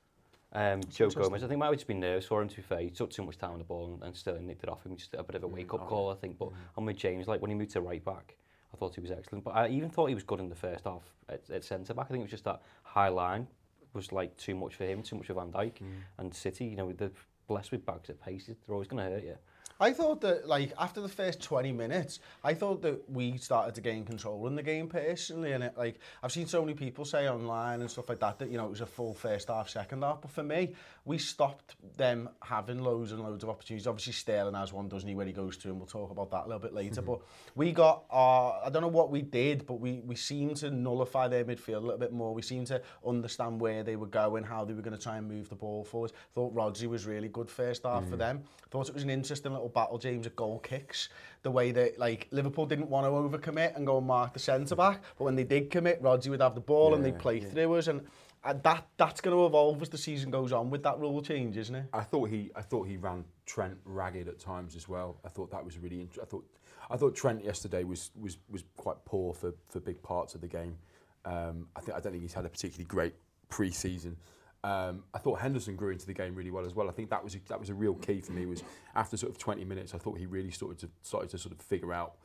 um, 0.54 0.82
Joe 0.90 1.10
Gomez. 1.10 1.44
I 1.44 1.48
think 1.48 1.60
might 1.60 1.68
have 1.68 1.76
just 1.76 1.88
been 1.88 2.00
nervous 2.00 2.26
for 2.26 2.42
him, 2.42 2.48
to 2.50 2.56
be 2.56 2.62
fair. 2.62 2.80
He 2.80 2.90
took 2.90 3.12
too 3.12 3.24
much 3.24 3.38
time 3.38 3.52
on 3.52 3.60
the 3.60 3.64
ball 3.64 3.94
and, 3.94 4.04
and 4.04 4.16
Sterling 4.16 4.48
nicked 4.48 4.64
it 4.64 4.70
off 4.70 4.86
him. 4.86 4.96
Just 4.96 5.14
a 5.14 5.24
bit 5.24 5.36
of 5.36 5.44
a 5.44 5.48
mm, 5.48 5.52
wake-up 5.52 5.82
oh, 5.84 5.88
call, 5.88 6.12
I 6.12 6.16
think. 6.16 6.38
But 6.38 6.50
mm. 6.50 6.56
on 6.78 6.86
with 6.86 6.98
James. 6.98 7.28
Like, 7.28 7.42
when 7.42 7.52
he 7.52 7.56
moved 7.56 7.72
to 7.72 7.82
right 7.82 8.04
back, 8.04 8.36
I 8.74 8.78
thought 8.78 8.96
he 8.96 9.02
was 9.02 9.12
excellent. 9.12 9.44
But 9.44 9.52
I 9.52 9.68
even 9.70 9.90
thought 9.90 10.08
he 10.08 10.16
was 10.16 10.24
good 10.24 10.40
in 10.40 10.50
the 10.50 10.56
first 10.56 10.86
half 10.86 11.04
at, 11.28 11.50
at 11.50 11.64
centre-back. 11.64 12.06
I 12.06 12.10
think 12.10 12.22
it 12.22 12.24
was 12.24 12.32
just 12.32 12.46
that 12.46 12.62
high 12.84 13.10
line 13.10 13.48
was, 13.94 14.12
like, 14.12 14.36
too 14.38 14.56
much 14.56 14.76
for 14.76 14.86
him, 14.86 15.04
too 15.04 15.18
much 15.18 15.28
for 15.28 15.34
Van 15.34 15.52
Dijk. 15.52 15.80
Mm. 15.82 15.88
And 16.18 16.34
City, 16.34 16.66
you 16.66 16.76
know, 16.76 16.92
they're 16.92 17.12
blessed 17.48 17.72
with 17.72 17.86
bags 17.86 18.10
of 18.10 18.22
paces. 18.22 18.58
They're 18.66 18.74
always 18.74 18.88
going 18.88 19.04
to 19.04 19.10
hurt 19.10 19.24
you. 19.24 19.36
I 19.80 19.94
thought 19.94 20.22
that, 20.22 20.48
like, 20.48 20.74
after 20.78 21.00
the 21.00 21.08
first 21.08 21.42
20 21.42 21.72
minutes, 21.72 22.20
I 22.44 22.54
thought 22.54 22.82
that 22.82 23.10
we 23.10 23.38
started 23.38 23.76
to 23.76 23.82
gain 23.82 24.04
control 24.04 24.46
in 24.48 24.56
the 24.56 24.64
game 24.64 24.88
personally. 24.88 25.54
And, 25.54 25.64
it, 25.64 25.78
like, 25.78 26.00
I've 26.22 26.34
seen 26.34 26.48
so 26.48 26.62
many 26.62 26.74
people 26.74 27.06
say 27.06 27.30
online 27.30 27.80
and 27.80 27.90
stuff 27.90 28.10
like 28.10 28.20
that 28.20 28.40
that, 28.40 28.50
you 28.50 28.58
know, 28.58 28.66
it 28.66 28.72
was 28.72 28.82
a 28.82 28.86
full 28.86 29.14
first 29.14 29.48
half, 29.48 29.70
second 29.70 30.04
half. 30.04 30.22
But 30.22 30.32
for 30.32 30.44
me, 30.44 30.74
we 31.06 31.18
stopped 31.18 31.76
them 31.96 32.30
having 32.42 32.80
loads 32.80 33.14
and 33.14 33.24
loads 33.24 33.44
of 33.44 33.50
opportunities. 33.50 33.88
Obviously, 33.88 34.14
Sterling 34.14 34.56
has 34.56 34.74
one, 34.74 34.90
doesn't 34.90 35.08
he, 35.08 35.16
when 35.16 35.28
he 35.28 35.34
goes 35.34 35.56
to, 35.58 35.70
and 35.70 35.78
we'll 35.78 35.88
talk 35.88 36.12
about 36.12 36.30
that 36.32 36.44
a 36.44 36.48
little 36.48 36.60
bit 36.60 36.74
later. 36.74 37.02
Mm-hmm. 37.02 37.12
But 37.12 37.22
we 37.56 37.72
got 37.72 38.04
our, 38.10 38.62
I 38.66 38.70
don't 38.70 38.82
know 38.82 38.90
what 38.90 39.12
we 39.12 39.22
did, 39.22 39.66
but 39.66 39.76
we, 39.76 40.02
we 40.06 40.16
seemed 40.16 40.58
to 40.58 40.72
nullify 40.72 41.30
their 41.30 41.46
midfield 41.46 41.78
a 41.78 41.80
little 41.80 41.98
bit 41.98 42.12
more. 42.12 42.34
We 42.34 42.42
seemed 42.42 42.68
to 42.68 42.82
understand 43.08 43.62
where 43.62 43.84
they 43.84 43.96
were 43.96 44.08
going, 44.08 44.44
how 44.44 44.66
they 44.66 44.74
were 44.74 44.82
going 44.82 44.98
to 44.98 45.02
try 45.02 45.18
and 45.18 45.28
move 45.28 45.48
the 45.48 45.56
ball 45.56 45.86
forward. 45.86 46.12
thought 46.34 46.54
Rodri 46.54 46.88
was 46.88 47.06
really 47.06 47.30
good 47.30 47.50
first 47.50 47.84
half 47.84 48.04
for 48.10 48.16
mm. 48.16 48.20
them. 48.20 48.44
thought 48.70 48.90
it 48.90 48.94
was 48.94 49.04
an 49.04 49.10
interesting 49.10 49.54
little 49.54 49.69
battle, 49.74 49.98
James, 49.98 50.26
at 50.28 50.36
goal 50.36 50.60
kicks. 50.60 51.10
The 51.42 51.52
way 51.52 51.72
that, 51.72 51.98
like, 51.98 52.28
Liverpool 52.32 52.66
didn't 52.66 52.90
want 52.90 53.06
to 53.06 53.12
overcommit 53.12 53.76
and 53.76 53.86
go 53.86 53.98
and 53.98 54.08
mark 54.08 54.34
the 54.34 54.40
centre 54.40 54.76
back, 54.76 55.02
but 55.18 55.24
when 55.24 55.36
they 55.36 55.46
did 55.46 55.72
commit, 55.72 56.04
Rodri 56.04 56.30
would 56.30 56.42
have 56.42 56.56
the 56.56 56.62
ball 56.62 56.96
and 56.96 57.04
they'd 57.04 57.18
play 57.18 57.40
through 57.40 57.76
us. 57.76 57.88
And 57.88 58.06
uh, 58.44 58.54
that 58.64 58.88
that's 58.98 59.22
going 59.22 59.36
to 59.36 59.46
evolve 59.46 59.82
as 59.82 59.90
the 59.90 59.98
season 59.98 60.32
goes 60.32 60.52
on 60.52 60.70
with 60.70 60.84
that 60.84 60.98
rule 61.00 61.22
change, 61.22 61.58
isn't 61.58 61.76
it? 61.76 61.86
I 61.94 62.02
thought 62.02 62.30
he, 62.30 62.52
I 62.56 62.62
thought 62.62 62.88
he 62.88 62.98
ran 62.98 63.26
Trent 63.46 63.78
ragged 63.86 64.28
at 64.28 64.40
times 64.40 64.76
as 64.76 64.88
well. 64.88 65.18
I 65.26 65.30
thought 65.30 65.52
that 65.52 65.64
was 65.64 65.78
really. 65.78 66.02
Int- 66.02 66.20
I 66.22 66.26
thought, 66.26 66.46
I 66.90 66.98
thought 66.98 67.16
Trent 67.16 67.44
yesterday 67.44 67.84
was 67.84 68.12
was 68.20 68.38
was 68.50 68.64
quite 68.78 68.98
poor 69.06 69.34
for 69.34 69.54
for 69.68 69.80
big 69.80 70.02
parts 70.04 70.36
of 70.36 70.42
the 70.42 70.48
game. 70.48 70.78
Um, 71.26 71.68
I 71.76 71.82
think 71.82 71.98
I 71.98 72.00
don't 72.00 72.14
think 72.14 72.24
he's 72.24 72.34
had 72.34 72.46
a 72.46 72.50
particularly 72.50 72.86
great 72.86 73.14
pre-season. 73.50 74.16
Um, 74.64 75.04
I 75.14 75.20
thought 75.20 75.40
Henderson 75.40 75.76
grew 75.76 75.92
into 75.92 76.06
the 76.06 76.14
game 76.14 76.36
really 76.36 76.52
well 76.52 76.66
as 76.66 76.76
well. 76.76 76.90
I 76.90 76.92
think 76.92 77.10
that 77.12 77.24
was 77.24 77.36
a, 77.36 77.40
that 77.48 77.60
was 77.60 77.70
a 77.70 77.74
real 77.74 77.96
key 77.96 78.20
for 78.20 78.34
me 78.34 78.46
was 78.46 78.64
after 78.96 79.16
sort 79.16 79.32
of 79.32 79.38
20 79.38 79.64
minutes, 79.64 79.96
I 79.96 79.98
thought 79.98 80.18
he 80.18 80.26
really 80.26 80.52
started 80.52 80.80
to 80.80 80.90
started 81.02 81.30
to 81.32 81.38
sort 81.38 81.54
of 81.54 81.62
figure 81.62 81.94
out 81.94 82.16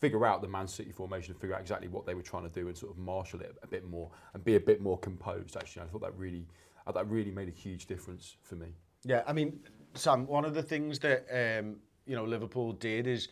figure 0.00 0.26
out 0.26 0.42
the 0.42 0.48
Man 0.48 0.68
City 0.68 0.92
formation 0.92 1.32
and 1.32 1.40
figure 1.40 1.54
out 1.54 1.62
exactly 1.62 1.88
what 1.88 2.04
they 2.04 2.14
were 2.14 2.22
trying 2.22 2.42
to 2.42 2.50
do 2.50 2.68
and 2.68 2.76
sort 2.76 2.92
of 2.92 2.98
marshal 2.98 3.40
it 3.40 3.56
a 3.62 3.66
bit 3.66 3.88
more 3.88 4.10
and 4.34 4.44
be 4.44 4.56
a 4.56 4.60
bit 4.60 4.80
more 4.80 4.98
composed. 4.98 5.56
Actually, 5.56 5.82
I 5.82 5.86
thought 5.86 6.02
that 6.02 6.16
really 6.16 6.46
uh, 6.86 6.92
that 6.92 7.08
really 7.08 7.30
made 7.30 7.48
a 7.48 7.52
huge 7.52 7.86
difference 7.86 8.36
for 8.42 8.56
me. 8.56 8.74
Yeah, 9.04 9.22
I 9.26 9.32
mean, 9.32 9.60
Sam, 9.94 10.26
one 10.26 10.44
of 10.44 10.54
the 10.54 10.62
things 10.62 10.98
that 11.00 11.26
um, 11.32 11.76
you 12.06 12.16
know 12.16 12.24
Liverpool 12.24 12.72
did 12.72 13.06
is 13.06 13.28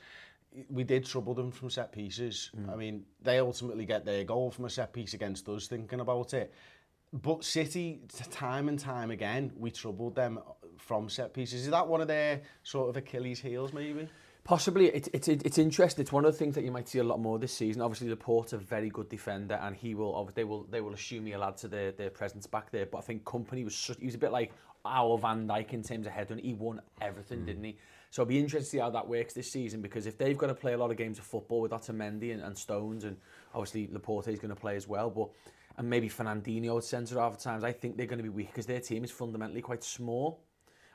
we 0.68 0.82
did 0.82 1.04
trouble 1.04 1.34
them 1.34 1.50
from 1.50 1.70
set 1.70 1.92
pieces. 1.92 2.50
Mm. 2.56 2.72
I 2.72 2.76
mean, 2.76 3.04
they 3.22 3.38
ultimately 3.38 3.84
get 3.84 4.04
their 4.04 4.24
goal 4.24 4.50
from 4.50 4.64
a 4.64 4.70
set 4.70 4.92
piece 4.92 5.14
against 5.14 5.48
us. 5.48 5.66
Thinking 5.66 6.00
about 6.00 6.34
it. 6.34 6.52
But 7.12 7.44
City, 7.44 8.00
time 8.30 8.68
and 8.68 8.78
time 8.78 9.10
again, 9.10 9.52
we 9.56 9.70
troubled 9.70 10.14
them 10.14 10.38
uh, 10.38 10.52
from 10.78 11.08
set 11.08 11.34
pieces. 11.34 11.62
Is 11.62 11.70
that 11.70 11.86
one 11.86 12.00
of 12.00 12.08
their 12.08 12.42
sort 12.62 12.88
of 12.88 12.96
Achilles 12.96 13.40
heels, 13.40 13.72
maybe? 13.72 14.08
Possibly, 14.44 14.86
it, 14.86 15.08
it's 15.12 15.28
it's 15.28 15.58
interesting. 15.58 16.02
It's 16.02 16.12
one 16.12 16.24
of 16.24 16.32
the 16.32 16.38
things 16.38 16.54
that 16.54 16.64
you 16.64 16.70
might 16.70 16.88
see 16.88 16.98
a 16.98 17.04
lot 17.04 17.20
more 17.20 17.38
this 17.38 17.52
season. 17.52 17.82
Obviously, 17.82 18.08
Laporte's 18.08 18.52
a 18.52 18.58
very 18.58 18.88
good 18.88 19.08
defender, 19.08 19.58
and 19.62 19.76
he 19.76 19.94
will. 19.94 20.30
They 20.34 20.44
will. 20.44 20.64
They 20.70 20.80
will 20.80 20.94
assume 20.94 21.26
he'll 21.26 21.44
add 21.44 21.56
to 21.58 21.68
their, 21.68 21.92
their 21.92 22.10
presence 22.10 22.46
back 22.46 22.70
there. 22.70 22.86
But 22.86 22.98
I 22.98 23.00
think 23.02 23.24
Kompany 23.24 23.64
was. 23.64 23.74
Such, 23.74 23.98
he 23.98 24.06
was 24.06 24.14
a 24.14 24.18
bit 24.18 24.32
like 24.32 24.52
our 24.84 25.18
Van 25.18 25.46
Dijk 25.46 25.72
in 25.72 25.82
terms 25.82 26.06
of 26.06 26.12
head, 26.12 26.30
and 26.30 26.40
he 26.40 26.54
won 26.54 26.80
everything, 27.00 27.40
hmm. 27.40 27.46
didn't 27.46 27.64
he? 27.64 27.76
So 28.10 28.22
it'll 28.22 28.28
be 28.28 28.38
interesting 28.38 28.64
to 28.64 28.70
see 28.70 28.78
how 28.78 28.90
that 28.90 29.06
works 29.06 29.34
this 29.34 29.50
season 29.50 29.80
because 29.82 30.06
if 30.06 30.18
they've 30.18 30.36
got 30.36 30.48
to 30.48 30.54
play 30.54 30.72
a 30.72 30.78
lot 30.78 30.90
of 30.90 30.96
games 30.96 31.18
of 31.18 31.24
football 31.24 31.60
with 31.60 31.70
Otamendi 31.70 32.32
and, 32.32 32.42
and 32.42 32.58
Stones, 32.58 33.04
and 33.04 33.16
obviously 33.54 33.88
Laporte 33.92 34.28
is 34.28 34.40
going 34.40 34.52
to 34.52 34.60
play 34.60 34.74
as 34.74 34.88
well, 34.88 35.10
but 35.10 35.28
and 35.76 35.88
maybe 35.88 36.08
Fernandinho 36.08 36.78
at 36.78 36.84
centre 36.84 37.18
half 37.18 37.34
at 37.34 37.40
times, 37.40 37.64
I 37.64 37.72
think 37.72 37.96
they're 37.96 38.06
going 38.06 38.18
to 38.18 38.22
be 38.22 38.28
weak 38.28 38.48
because 38.48 38.66
their 38.66 38.80
team 38.80 39.04
is 39.04 39.10
fundamentally 39.10 39.62
quite 39.62 39.84
small. 39.84 40.40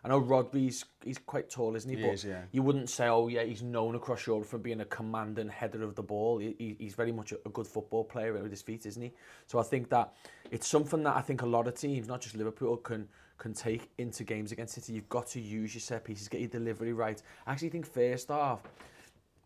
I 0.05 0.07
know 0.07 0.21
Rodri's 0.21 0.85
he's 1.03 1.17
quite 1.17 1.49
tall, 1.49 1.75
isn't 1.75 1.89
he? 1.89 1.97
he 1.97 2.03
but 2.03 2.13
is, 2.13 2.23
yeah. 2.25 2.43
you 2.51 2.61
wouldn't 2.61 2.91
say, 2.91 3.07
oh 3.07 3.27
yeah, 3.27 3.43
he's 3.43 3.63
known 3.63 3.95
across 3.95 4.27
Europe 4.27 4.45
for 4.45 4.59
being 4.59 4.81
a 4.81 4.85
commanding 4.85 5.49
header 5.49 5.81
of 5.81 5.95
the 5.95 6.03
ball. 6.03 6.37
He, 6.37 6.75
he's 6.77 6.93
very 6.93 7.11
much 7.11 7.33
a 7.33 7.49
good 7.49 7.65
football 7.65 8.03
player 8.03 8.33
with 8.33 8.51
his 8.51 8.61
feet, 8.61 8.85
isn't 8.85 9.01
he? 9.01 9.11
So 9.47 9.57
I 9.57 9.63
think 9.63 9.89
that 9.89 10.13
it's 10.51 10.67
something 10.67 11.01
that 11.03 11.15
I 11.15 11.21
think 11.21 11.41
a 11.41 11.47
lot 11.47 11.67
of 11.67 11.73
teams, 11.73 12.07
not 12.07 12.21
just 12.21 12.35
Liverpool, 12.35 12.77
can 12.77 13.07
can 13.39 13.53
take 13.53 13.89
into 13.97 14.23
games 14.23 14.51
against 14.51 14.75
City. 14.75 14.93
You've 14.93 15.09
got 15.09 15.27
to 15.29 15.41
use 15.41 15.73
your 15.73 15.81
set 15.81 16.03
pieces, 16.03 16.27
get 16.27 16.39
your 16.39 16.49
delivery 16.49 16.93
right. 16.93 17.19
I 17.47 17.51
actually 17.51 17.69
think 17.69 17.87
first 17.87 18.29
half, 18.29 18.61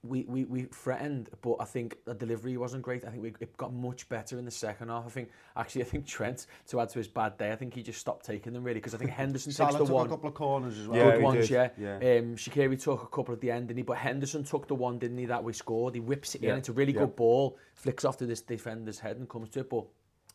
we, 0.04 0.24
we, 0.24 0.46
we 0.46 0.64
threatened, 0.64 1.30
but 1.42 1.58
I 1.60 1.66
think 1.66 1.98
the 2.06 2.14
delivery 2.14 2.56
wasn't 2.58 2.84
great. 2.84 3.04
I 3.06 3.10
think 3.10 3.22
we, 3.22 3.34
it 3.40 3.56
got 3.58 3.74
much 3.74 4.08
better 4.08 4.38
in 4.40 4.46
the 4.46 4.52
second 4.52 4.90
half. 4.90 5.06
I 5.06 5.10
think 5.10 5.30
actually, 5.58 5.82
I 5.82 5.86
think 5.86 6.06
Trent, 6.06 6.48
to 6.68 6.80
add 6.80 6.90
to 6.90 7.00
his 7.00 7.08
bad 7.08 7.38
day, 7.38 7.52
I 7.52 7.56
think 7.56 7.74
he 7.74 7.84
just 7.84 8.00
stopped 8.00 8.26
taking 8.26 8.54
them 8.54 8.64
really 8.64 8.80
because 8.80 8.94
I 8.94 8.98
think 8.98 9.12
Henderson 9.12 9.52
takes 9.54 9.74
the 9.74 9.80
took 9.80 9.90
one. 9.90 10.06
a 10.08 10.10
couple 10.10 10.30
of 10.30 10.36
corners 10.36 10.80
as 10.80 10.88
well. 10.88 10.98
Yeah, 10.98 11.12
good 11.16 11.24
ones, 11.24 11.48
did, 11.48 11.54
yeah. 11.78 11.98
yeah. 12.02 12.18
Um, 12.20 12.36
Shaqiri 12.36 12.82
took 12.82 13.04
a 13.04 13.08
couple 13.08 13.34
at 13.34 13.42
the 13.42 13.52
end, 13.52 13.68
didn't 13.68 13.78
he? 13.78 13.84
But 13.84 13.98
Henderson 13.98 14.44
took 14.44 14.68
the 14.68 14.76
one, 14.76 15.00
didn't 15.00 15.18
he? 15.18 15.26
That 15.26 15.44
we 15.44 15.54
scored. 15.54 15.96
He 15.96 16.00
whips 16.00 16.36
it 16.36 16.42
Yeah, 16.42 16.54
in. 16.54 16.60
It's 16.60 16.70
a 16.70 16.74
really 16.74 16.94
yeah. 16.94 17.02
good 17.02 17.16
ball. 17.16 17.58
Flicks 17.74 18.06
off 18.06 18.18
to 18.18 18.26
this 18.26 18.42
defender's 18.42 19.00
head 19.00 19.18
and 19.18 19.28
comes 19.28 19.50
to 19.50 19.62
it. 19.62 19.70
But 19.70 19.86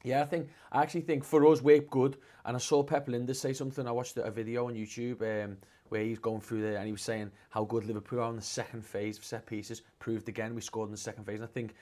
yeah, 0.03 0.21
I 0.21 0.27
think 0.27 0.51
I 0.71 0.83
actually 0.83 1.03
think 1.03 1.25
for 1.25 1.47
us 1.47 1.63
we're 1.63 1.81
good. 1.81 2.19
And 2.45 2.57
I 2.57 2.61
saw 2.61 2.83
Pep 2.83 3.07
Lijnders 3.09 3.37
say 3.37 3.55
something. 3.55 3.89
I 3.89 3.93
watched 3.93 4.17
a 4.19 4.31
video 4.31 4.67
on 4.69 4.75
YouTube 4.75 5.23
um, 5.23 5.57
where 5.95 6.03
he's 6.03 6.19
going 6.19 6.41
through 6.41 6.61
there 6.61 6.77
and 6.77 6.87
he 6.87 6.93
was 6.93 7.03
saying 7.03 7.31
how 7.51 7.63
good 7.63 7.85
Liverpool 7.85 8.21
are 8.21 8.29
in 8.29 8.35
the 8.35 8.43
second 8.43 8.85
phase 8.85 9.17
of 9.17 9.25
set 9.25 9.47
pieces. 9.47 9.83
Proved 10.01 10.29
again 10.29 10.53
we 10.53 10.61
scored 10.61 10.89
in 10.89 10.91
the 10.91 10.99
second 10.99 11.25
phase. 11.25 11.37
And 11.37 11.45
I 11.45 11.53
think 11.53 11.77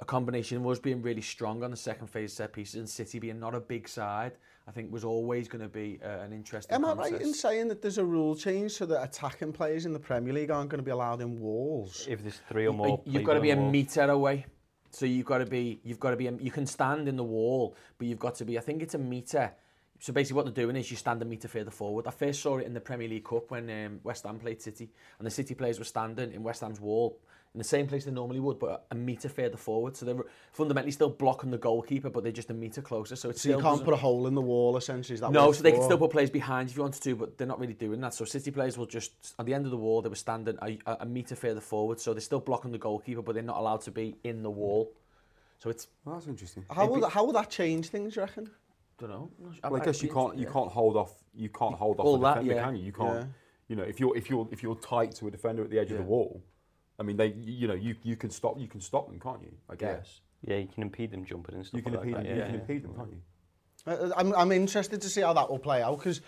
a 0.00 0.04
combination 0.04 0.58
of 0.58 0.66
us 0.66 0.80
being 0.80 1.00
really 1.00 1.22
strong 1.22 1.62
on 1.62 1.70
the 1.70 1.76
second 1.76 2.08
phase 2.08 2.32
set 2.32 2.52
pieces 2.52 2.74
and 2.74 2.88
City 2.88 3.20
being 3.20 3.38
not 3.38 3.54
a 3.54 3.60
big 3.60 3.88
side, 3.88 4.32
I 4.66 4.72
think 4.72 4.92
was 4.92 5.04
always 5.04 5.46
going 5.46 5.62
to 5.62 5.68
be 5.68 6.00
uh, 6.04 6.24
an 6.24 6.32
interesting 6.32 6.74
Am 6.74 6.84
I 6.84 6.94
right 6.94 7.20
in 7.20 7.32
saying 7.32 7.68
that 7.68 7.80
there's 7.80 7.98
a 7.98 8.04
rule 8.04 8.34
change 8.34 8.72
so 8.72 8.84
that 8.86 9.00
attacking 9.00 9.52
players 9.52 9.86
in 9.86 9.92
the 9.92 10.00
Premier 10.00 10.32
League 10.32 10.50
aren't 10.50 10.68
going 10.68 10.80
to 10.80 10.84
be 10.84 10.90
allowed 10.90 11.20
in 11.20 11.38
walls? 11.38 12.04
If 12.10 12.22
there's 12.22 12.40
three 12.48 12.66
or 12.66 12.74
more, 12.74 13.00
you've 13.06 13.22
got 13.22 13.34
to 13.34 13.40
be 13.40 13.52
a 13.52 13.56
meter 13.56 14.10
away. 14.10 14.46
So 14.90 15.06
you've 15.06 15.26
got 15.26 15.38
to 15.38 15.46
be, 15.46 15.80
you've 15.84 16.00
got 16.00 16.10
to 16.10 16.16
be, 16.16 16.24
you 16.40 16.50
can 16.50 16.66
stand 16.66 17.06
in 17.06 17.16
the 17.16 17.24
wall, 17.24 17.76
but 17.96 18.08
you've 18.08 18.18
got 18.18 18.34
to 18.36 18.44
be, 18.44 18.58
I 18.58 18.60
think 18.60 18.82
it's 18.82 18.94
a 18.94 18.98
meter. 18.98 19.52
So 20.02 20.12
basically 20.12 20.34
what 20.34 20.46
they're 20.46 20.64
doing 20.64 20.74
is 20.74 20.90
you 20.90 20.96
stand 20.96 21.22
a 21.22 21.24
metre 21.24 21.46
further 21.46 21.70
forward. 21.70 22.08
I 22.08 22.10
first 22.10 22.42
saw 22.42 22.58
it 22.58 22.66
in 22.66 22.74
the 22.74 22.80
Premier 22.80 23.06
League 23.06 23.24
Cup 23.24 23.52
when 23.52 23.70
um, 23.70 24.00
West 24.02 24.24
Ham 24.24 24.40
played 24.40 24.60
City, 24.60 24.90
and 25.20 25.24
the 25.24 25.30
City 25.30 25.54
players 25.54 25.78
were 25.78 25.84
standing 25.84 26.32
in 26.32 26.42
West 26.42 26.62
Ham's 26.62 26.80
wall 26.80 27.20
in 27.54 27.58
the 27.58 27.64
same 27.64 27.86
place 27.86 28.04
they 28.04 28.10
normally 28.10 28.40
would, 28.40 28.58
but 28.58 28.84
a 28.90 28.96
metre 28.96 29.28
further 29.28 29.56
forward. 29.56 29.96
So 29.96 30.04
they're 30.04 30.24
fundamentally 30.50 30.90
still 30.90 31.08
blocking 31.08 31.52
the 31.52 31.58
goalkeeper, 31.58 32.10
but 32.10 32.24
they're 32.24 32.32
just 32.32 32.50
a 32.50 32.54
metre 32.54 32.82
closer. 32.82 33.14
So 33.14 33.30
it's 33.30 33.42
So 33.42 33.50
you 33.50 33.54
can't 33.56 33.64
doesn't- 33.64 33.84
put 33.84 33.94
a 33.94 33.98
hole 33.98 34.26
in 34.26 34.34
the 34.34 34.40
wall, 34.40 34.76
essentially. 34.76 35.14
Is 35.14 35.20
that 35.20 35.30
no, 35.30 35.52
so 35.52 35.62
they 35.62 35.70
can 35.70 35.82
still 35.82 35.98
put 35.98 36.10
players 36.10 36.30
behind 36.30 36.70
if 36.70 36.74
you 36.76 36.82
wanted 36.82 37.02
to, 37.04 37.14
but 37.14 37.38
they're 37.38 37.46
not 37.46 37.60
really 37.60 37.74
doing 37.74 38.00
that. 38.00 38.12
So 38.12 38.24
City 38.24 38.50
players 38.50 38.76
will 38.76 38.86
just, 38.86 39.12
at 39.38 39.46
the 39.46 39.54
end 39.54 39.66
of 39.66 39.70
the 39.70 39.76
wall, 39.76 40.02
they 40.02 40.08
were 40.08 40.16
standing 40.16 40.58
a, 40.62 40.78
a 40.84 40.96
a 41.02 41.06
metre 41.06 41.36
further 41.36 41.60
forward, 41.60 42.00
so 42.00 42.12
they're 42.12 42.20
still 42.20 42.40
blocking 42.40 42.72
the 42.72 42.78
goalkeeper, 42.78 43.22
but 43.22 43.34
they're 43.34 43.44
not 43.44 43.58
allowed 43.58 43.82
to 43.82 43.92
be 43.92 44.16
in 44.24 44.42
the 44.42 44.50
wall. 44.50 44.92
So 45.60 45.70
it's, 45.70 45.86
Well, 46.04 46.16
that's 46.16 46.26
interesting. 46.26 46.64
How 46.70 46.86
will, 46.86 47.08
how 47.08 47.24
will 47.24 47.34
that 47.34 47.48
change 47.48 47.86
things, 47.86 48.16
you 48.16 48.22
reckon? 48.22 48.50
Don't 49.02 49.10
know. 49.10 49.30
Well, 49.70 49.80
I 49.80 49.84
guess 49.84 50.02
you 50.02 50.08
can't 50.08 50.36
you 50.36 50.46
can't 50.46 50.70
hold 50.70 50.96
off 50.96 51.12
you 51.34 51.48
can't 51.48 51.74
hold 51.74 51.98
off 52.00 52.06
All 52.06 52.16
a 52.16 52.20
that, 52.20 52.34
defender, 52.34 52.54
yeah. 52.54 52.64
can 52.64 52.76
you? 52.76 52.84
You 52.84 52.92
can't. 52.92 53.20
Yeah. 53.20 53.26
You 53.68 53.76
know, 53.76 53.82
if 53.84 54.00
you're 54.00 54.16
if 54.16 54.28
you're 54.30 54.48
if 54.50 54.62
you're 54.62 54.74
tight 54.76 55.12
to 55.16 55.28
a 55.28 55.30
defender 55.30 55.62
at 55.64 55.70
the 55.70 55.78
edge 55.78 55.90
of 55.90 55.98
the 55.98 56.02
wall, 56.04 56.42
I 56.98 57.02
mean, 57.02 57.16
they 57.16 57.28
you 57.28 57.68
know 57.68 57.74
you 57.74 57.96
you 58.02 58.16
can 58.16 58.30
stop 58.30 58.58
you 58.58 58.68
can 58.68 58.80
stop 58.80 59.08
them, 59.08 59.18
can't 59.20 59.42
you? 59.42 59.52
I 59.68 59.76
guess 59.76 60.20
Yeah, 60.42 60.56
you 60.58 60.68
can 60.68 60.82
impede 60.82 61.10
them 61.10 61.24
jumping 61.24 61.54
and 61.56 61.66
stuff 61.66 61.78
you 61.78 61.82
can 61.82 61.94
like 61.94 62.02
impede 62.02 62.16
that. 62.16 62.24
them. 62.24 62.36
yeah, 62.36 62.36
you 62.36 62.42
can 62.46 62.54
yeah. 62.54 62.60
impede 62.60 62.84
them, 62.84 62.94
can't 62.94 63.10
you? 63.10 63.20
Uh, 63.84 64.10
I'm, 64.16 64.32
I'm 64.34 64.52
interested 64.52 65.00
to 65.02 65.08
see 65.08 65.22
how 65.22 65.32
that 65.32 65.50
will 65.50 65.58
play 65.58 65.82
out 65.82 65.98
because 65.98 66.20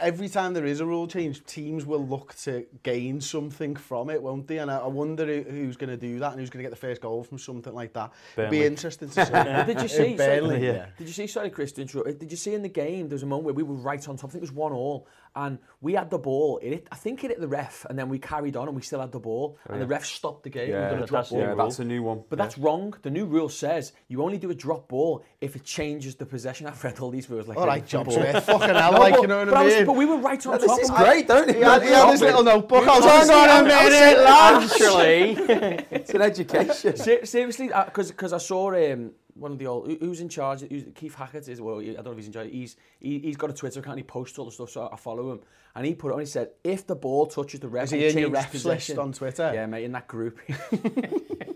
every 0.00 0.28
time 0.28 0.54
there 0.54 0.66
is 0.66 0.80
a 0.80 0.86
rule 0.86 1.06
change, 1.06 1.44
teams 1.46 1.86
will 1.86 2.06
look 2.06 2.34
to 2.36 2.66
gain 2.82 3.20
something 3.20 3.76
from 3.76 4.10
it, 4.10 4.22
won't 4.22 4.46
they? 4.46 4.58
And 4.58 4.70
I, 4.70 4.78
I 4.78 4.86
wonder 4.86 5.26
who, 5.26 5.42
who's 5.42 5.76
going 5.76 5.90
to 5.90 5.96
do 5.96 6.18
that 6.18 6.32
and 6.32 6.40
who's 6.40 6.50
going 6.50 6.62
to 6.62 6.68
get 6.68 6.70
the 6.70 6.86
first 6.86 7.00
goal 7.00 7.22
from 7.24 7.38
something 7.38 7.74
like 7.74 7.92
that. 7.94 8.12
It'd 8.36 8.50
be 8.50 8.64
interesting 8.64 9.08
to 9.10 9.26
see. 9.26 9.32
well, 9.32 9.66
did 9.66 9.80
you 9.80 9.88
see? 9.88 10.16
Burnley, 10.16 10.56
sorry, 10.56 10.66
yeah. 10.66 10.86
Did 10.98 11.06
you 11.06 11.12
see? 11.12 11.26
Sorry, 11.26 11.50
Chris. 11.50 11.72
Did 11.72 11.92
you 11.92 12.36
see 12.36 12.54
in 12.54 12.62
the 12.62 12.68
game? 12.68 13.08
There 13.08 13.16
was 13.16 13.22
a 13.22 13.26
moment 13.26 13.44
where 13.44 13.54
we 13.54 13.62
were 13.62 13.74
right 13.74 14.06
on 14.08 14.16
top. 14.16 14.30
I 14.30 14.32
think 14.32 14.42
it 14.42 14.48
was 14.48 14.52
one 14.52 14.72
all, 14.72 15.06
and 15.36 15.58
we 15.80 15.92
had 15.92 16.10
the 16.10 16.18
ball. 16.18 16.58
It 16.62 16.70
hit, 16.72 16.88
I 16.90 16.96
think 16.96 17.22
it 17.22 17.30
hit 17.30 17.40
the 17.40 17.46
ref, 17.46 17.84
and 17.88 17.96
then 17.98 18.08
we 18.08 18.18
carried 18.18 18.56
on, 18.56 18.66
and 18.66 18.74
we 18.74 18.82
still 18.82 19.00
had 19.00 19.12
the 19.12 19.20
ball, 19.20 19.58
and 19.68 19.80
the 19.80 19.86
ref 19.86 20.04
stopped 20.04 20.42
the 20.42 20.50
game. 20.50 20.70
Yeah, 20.70 20.88
done 20.90 20.98
drop 21.00 21.10
that's- 21.10 21.32
Yeah, 21.32 21.54
that's 21.54 21.78
a 21.78 21.84
new 21.84 22.02
one. 22.02 22.24
But 22.28 22.38
that's 22.38 22.56
wrong. 22.58 22.94
The 23.02 23.10
new 23.10 23.26
rule 23.26 23.48
says 23.48 23.92
you 24.08 24.22
only 24.22 24.38
do 24.38 24.50
a 24.50 24.54
drop 24.54 24.88
ball 24.88 25.22
if 25.40 25.54
it 25.54 25.62
changes 25.64 26.16
the 26.16 26.26
possession. 26.26 26.66
I've 26.66 26.82
read 26.82 26.98
all 26.98 27.10
these 27.10 27.28
rules. 27.30 27.46
Like 27.46 27.58
All 27.58 27.66
right, 27.66 27.78
every 27.82 27.88
John. 27.88 28.10
Smith, 28.10 28.44
fucking 28.44 28.74
hell, 28.74 28.92
No, 28.92 28.98
like, 28.98 29.14
but, 29.14 29.22
you 29.22 29.28
know 29.28 29.38
what 29.38 29.48
but 29.50 29.56
I 29.56 29.62
was- 29.62 29.86
but 29.86 29.92
we 29.96 30.06
were 30.06 30.16
right 30.16 30.44
on 30.46 30.58
this 30.58 30.66
top. 30.66 30.80
is 30.80 30.90
of 30.90 30.96
great, 30.96 31.28
don't 31.28 31.54
He 31.54 31.60
had, 31.60 31.82
he 31.82 31.88
had 31.90 32.12
this 32.12 32.20
little 32.22 32.42
notebook. 32.42 32.88
I 32.88 32.98
was 32.98 33.28
hang 33.28 33.30
on 33.50 33.60
a 33.64 33.68
minute, 33.68 34.24
lad. 34.24 34.62
Actually, 34.64 35.32
It's 35.90 36.10
an 36.10 36.22
education. 36.22 36.96
Seriously, 37.26 37.68
because 37.68 38.10
because 38.10 38.32
I 38.32 38.38
saw 38.38 38.72
um, 38.74 39.12
one 39.38 39.52
of 39.52 39.58
the 39.58 39.66
old 39.66 39.90
who's 40.00 40.20
in 40.20 40.28
charge? 40.28 40.60
Who's, 40.60 40.84
Keith 40.94 41.14
Hackett 41.14 41.48
is 41.48 41.60
well 41.60 41.80
I 41.80 41.84
don't 41.84 42.04
know 42.04 42.10
if 42.12 42.16
he's 42.16 42.26
in 42.26 42.32
charge. 42.32 42.50
He's 42.50 42.76
he, 42.98 43.18
he's 43.18 43.36
got 43.36 43.50
a 43.50 43.52
Twitter 43.52 43.80
account 43.80 43.98
he 43.98 44.04
posts 44.04 44.38
all 44.38 44.46
the 44.46 44.50
stuff 44.50 44.70
so 44.70 44.88
I 44.92 44.96
follow 44.96 45.32
him. 45.32 45.40
And 45.76 45.84
he 45.84 45.94
put 45.94 46.08
it 46.10 46.14
on. 46.14 46.20
He 46.20 46.26
said, 46.26 46.50
if 46.64 46.86
the 46.86 46.96
ball 46.96 47.26
touches 47.26 47.60
the 47.60 47.68
ref, 47.68 47.84
Is 47.84 47.90
he 47.90 47.96
in 47.98 48.18
your 48.18 48.30
changes 48.30 48.32
refs 48.32 48.42
list 48.52 48.52
possession- 48.52 48.98
on 48.98 49.12
Twitter? 49.12 49.52
Yeah, 49.54 49.66
mate, 49.66 49.84
in 49.84 49.92
that 49.92 50.08
group. 50.08 50.38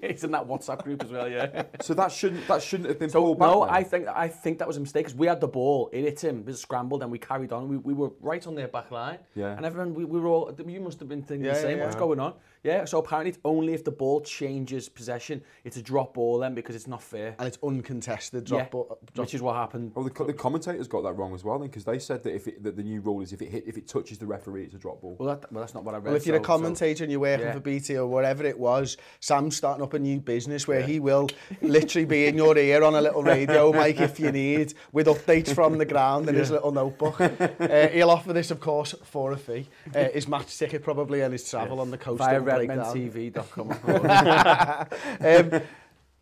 he's 0.02 0.24
in 0.24 0.30
that 0.33 0.46
WhatsApp 0.46 0.83
group 0.85 1.02
as 1.02 1.11
well. 1.11 1.28
Yeah. 1.28 1.64
So 1.83 1.94
that 1.94 2.12
shouldn't 2.12 2.46
that 2.46 2.62
shouldn't 2.62 2.90
have 2.90 2.98
been 2.98 3.09
So 3.09 3.22
pulled 3.22 3.38
back. 3.38 3.48
no, 3.48 3.64
then? 3.64 3.74
I 3.74 3.83
think 3.83 4.06
I 4.09 4.28
think 4.28 4.59
that 4.59 4.68
was 4.68 4.76
a 4.76 4.80
mistake 4.80 5.06
because 5.06 5.18
we 5.18 5.26
had 5.26 5.40
the 5.40 5.48
ball, 5.48 5.88
it 5.92 6.02
hit 6.04 6.22
him, 6.22 6.44
it 6.46 6.56
scrambled, 6.59 7.02
and 7.02 7.11
we 7.11 7.18
carried 7.18 7.52
on. 7.52 7.68
We, 7.68 7.78
we 7.78 7.94
were 7.94 8.11
right 8.20 8.46
on 8.46 8.54
their 8.54 8.68
back 8.68 8.90
line, 8.90 9.18
Yeah. 9.35 9.56
and 9.56 9.64
everyone 9.64 9.94
we, 9.94 10.04
we 10.04 10.20
were 10.20 10.28
all. 10.28 10.54
You 10.66 10.80
must 10.80 11.00
have 11.00 11.09
been 11.09 11.22
thinking 11.22 11.46
Yeah, 11.46 11.54
the 11.54 11.61
same. 11.61 11.78
yeah, 11.78 11.85
What's 11.85 11.96
yeah. 11.96 12.00
going 12.00 12.20
on? 12.20 12.35
Yeah. 12.62 12.85
So 12.85 12.98
apparently, 12.98 13.30
it's 13.30 13.38
only 13.46 13.72
if 13.72 13.83
the 13.83 13.90
ball 13.92 14.20
changes 14.20 14.90
possession, 14.90 15.42
it's 15.64 15.78
a 15.78 15.83
drop 15.83 16.12
ball 16.14 16.38
then 16.40 16.54
because 16.54 16.74
it's 16.76 16.87
not 16.87 17.02
fair. 17.02 17.35
And 17.38 17.48
it's 17.48 17.59
uncontested 17.62 18.44
drop 18.44 18.61
yeah, 18.61 18.68
ball. 18.68 18.98
Drop. 19.14 19.24
which 19.24 19.35
is 19.35 19.40
what 19.40 19.56
happened. 19.56 19.92
Well, 19.94 20.04
the, 20.04 20.24
the 20.24 20.35
commentators 20.35 20.87
got 20.87 21.02
that 21.04 21.14
wrong 21.14 21.35
as 21.35 21.42
well, 21.44 21.59
then, 21.59 21.68
because 21.68 21.85
they 21.85 21.98
said 21.98 22.22
that 22.24 22.35
if 22.35 22.46
it, 22.46 22.62
that 22.62 22.76
the 22.76 22.83
new 22.83 23.00
rule 23.00 23.22
is 23.22 23.33
if 23.33 23.40
it 23.40 23.48
hit 23.48 23.64
if 23.66 23.78
it 23.78 23.88
touches 23.88 24.10
the 24.18 24.27
referee, 24.27 24.64
it's 24.64 24.75
a 24.75 24.79
drop 24.79 25.01
ball. 25.01 25.16
Well, 25.18 25.29
that, 25.29 25.53
well, 25.53 25.61
that's 25.61 25.75
not 25.75 25.85
what 25.85 25.94
I 25.94 25.99
read. 25.99 26.07
Well, 26.07 26.14
if 26.16 26.27
you're 26.27 26.37
so- 26.37 26.42
a 26.42 26.44
so- 26.44 26.46
commentator 26.46 27.05
and 27.05 27.11
you're 27.11 27.20
working 27.20 27.46
yeah. 27.46 27.53
for 27.53 27.61
BT 27.61 27.96
or 27.96 28.07
whatever 28.07 28.44
it 28.44 28.59
was, 28.59 28.96
Sam's 29.20 29.57
starting 29.57 29.83
up 29.83 29.94
a 29.94 29.99
new 29.99 30.20
business 30.20 30.66
where 30.66 30.83
he 30.83 31.01
will 31.01 31.29
literally 31.62 32.05
be 32.05 32.27
in 32.27 32.37
your 32.37 32.57
ear 32.57 32.83
on 32.83 32.94
a 32.94 33.01
little 33.01 33.23
radio 33.23 33.73
mic 33.81 34.01
if 34.01 34.18
you 34.20 34.33
need, 34.33 34.75
with 34.92 35.07
updates 35.07 35.55
from 35.55 35.79
the 35.79 35.85
ground 35.85 36.29
in 36.29 36.35
his 36.35 36.51
little 36.51 36.73
notebook. 36.73 37.20
uh, 37.20 37.88
he'll 37.88 38.11
offer 38.11 38.33
this, 38.33 38.51
of 38.51 38.61
course, 38.61 38.94
for 39.05 39.33
a 39.33 39.37
fee. 39.37 39.68
Uh, 39.94 40.09
his 40.09 40.29
match 40.29 40.57
ticket 40.59 40.83
probably 40.83 41.20
and 41.23 41.33
his 41.33 41.49
travel 41.49 41.81
on 41.81 41.90
the 41.90 41.99
coast. 41.99 42.18
via 42.18 42.40
redmentv.com. 42.40 43.70
um, 45.57 45.62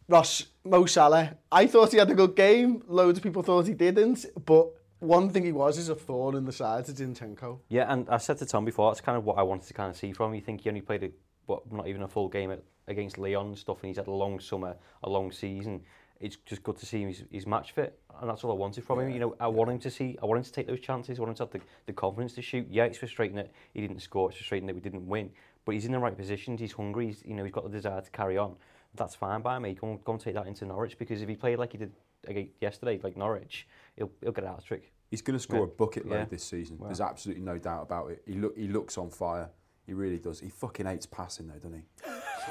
Ross, 0.08 0.46
Mo 0.64 0.86
Salah, 0.86 1.36
I 1.52 1.66
thought 1.66 1.92
he 1.92 1.98
had 1.98 2.10
a 2.10 2.14
good 2.14 2.34
game. 2.34 2.82
Loads 2.86 3.18
of 3.18 3.22
people 3.22 3.42
thought 3.42 3.66
he 3.66 3.74
didn't, 3.74 4.24
but 4.46 4.68
one 5.00 5.30
thing 5.30 5.44
he 5.44 5.52
was 5.52 5.78
is 5.78 5.88
a 5.88 5.94
thorn 5.94 6.34
in 6.36 6.44
the 6.44 6.52
side 6.52 6.84
to 6.86 6.92
Zinchenko. 6.92 7.60
yeah, 7.68 7.92
and 7.92 8.08
I 8.08 8.18
said 8.18 8.38
to 8.38 8.46
Tom 8.46 8.64
before, 8.64 8.90
that's 8.90 9.00
kind 9.00 9.16
of 9.16 9.24
what 9.24 9.38
I 9.38 9.42
wanted 9.42 9.66
to 9.68 9.74
kind 9.74 9.90
of 9.90 9.96
see 9.96 10.12
from 10.12 10.30
him. 10.30 10.34
You 10.36 10.40
think 10.40 10.62
he 10.62 10.68
only 10.68 10.80
played 10.80 11.02
a, 11.04 11.10
what, 11.46 11.70
not 11.72 11.86
even 11.86 12.02
a 12.02 12.08
full 12.08 12.28
game 12.28 12.50
at, 12.50 12.62
against 12.86 13.18
Lyon 13.18 13.48
and 13.48 13.58
stuff, 13.58 13.78
and 13.82 13.88
he's 13.88 13.96
had 13.96 14.06
a 14.08 14.12
long 14.12 14.40
summer, 14.40 14.76
a 15.02 15.08
long 15.08 15.30
season. 15.32 15.82
It's 16.20 16.36
just 16.46 16.64
good 16.64 16.76
to 16.78 16.86
see 16.86 17.02
him. 17.02 17.08
He's, 17.08 17.22
he's 17.30 17.46
match 17.46 17.72
fit, 17.72 17.96
and 18.20 18.28
that's 18.28 18.42
all 18.42 18.50
I 18.50 18.54
wanted 18.54 18.82
from 18.82 19.00
him. 19.00 19.10
You 19.10 19.20
know, 19.20 19.36
I 19.38 19.46
want 19.46 19.70
him 19.70 19.78
to 19.78 19.90
see, 19.90 20.18
I 20.20 20.26
want 20.26 20.38
him 20.38 20.44
to 20.44 20.52
take 20.52 20.66
those 20.66 20.80
chances. 20.80 21.18
I 21.18 21.22
want 21.22 21.30
him 21.30 21.36
to 21.36 21.42
have 21.44 21.50
the, 21.52 21.60
the 21.86 21.92
confidence 21.92 22.34
to 22.34 22.42
shoot. 22.42 22.66
Yeah, 22.68 22.84
it's 22.84 22.98
frustrating 22.98 23.36
that 23.36 23.52
he 23.72 23.80
didn't 23.80 24.00
score. 24.00 24.28
It's 24.30 24.38
frustrating 24.38 24.66
that 24.66 24.74
we 24.74 24.80
didn't 24.80 25.06
win. 25.06 25.30
But 25.64 25.72
he's 25.74 25.84
in 25.84 25.92
the 25.92 25.98
right 25.98 26.16
positions. 26.16 26.60
He's 26.60 26.72
hungry. 26.72 27.06
He's, 27.06 27.22
you 27.24 27.34
know, 27.34 27.44
he's 27.44 27.52
got 27.52 27.62
the 27.64 27.70
desire 27.70 28.00
to 28.00 28.10
carry 28.10 28.36
on. 28.36 28.56
That's 28.96 29.14
fine 29.14 29.42
by 29.42 29.58
me. 29.60 29.74
Go, 29.74 29.90
and- 29.90 30.02
go 30.02 30.12
and 30.12 30.20
take 30.20 30.34
that 30.34 30.46
into 30.48 30.64
Norwich 30.64 30.98
because 30.98 31.22
if 31.22 31.28
he 31.28 31.36
played 31.36 31.58
like 31.58 31.72
he 31.72 31.78
did 31.78 31.92
again 32.26 32.48
yesterday, 32.60 32.98
like 33.02 33.16
Norwich, 33.16 33.68
he'll, 33.98 34.10
he'll 34.22 34.32
get 34.32 34.44
out 34.44 34.58
of 34.58 34.64
trick. 34.64 34.92
He's 35.10 35.22
going 35.22 35.36
to 35.36 35.42
score 35.42 35.60
Yeah. 35.60 35.64
a 35.64 35.68
bucket 35.68 36.06
load 36.06 36.16
Yeah. 36.16 36.24
this 36.26 36.44
season. 36.44 36.78
There's 36.82 37.00
absolutely 37.00 37.42
no 37.42 37.58
doubt 37.58 37.82
about 37.82 38.10
it. 38.10 38.22
He 38.26 38.34
look 38.34 38.56
he 38.56 38.68
looks 38.68 38.96
on 38.98 39.10
fire. 39.10 39.50
He 39.86 39.94
really 39.94 40.18
does. 40.18 40.38
He 40.38 40.50
fucking 40.50 40.84
hates 40.84 41.06
passing 41.06 41.48
though, 41.48 41.54
doesn't 41.54 41.74
he? 41.74 41.82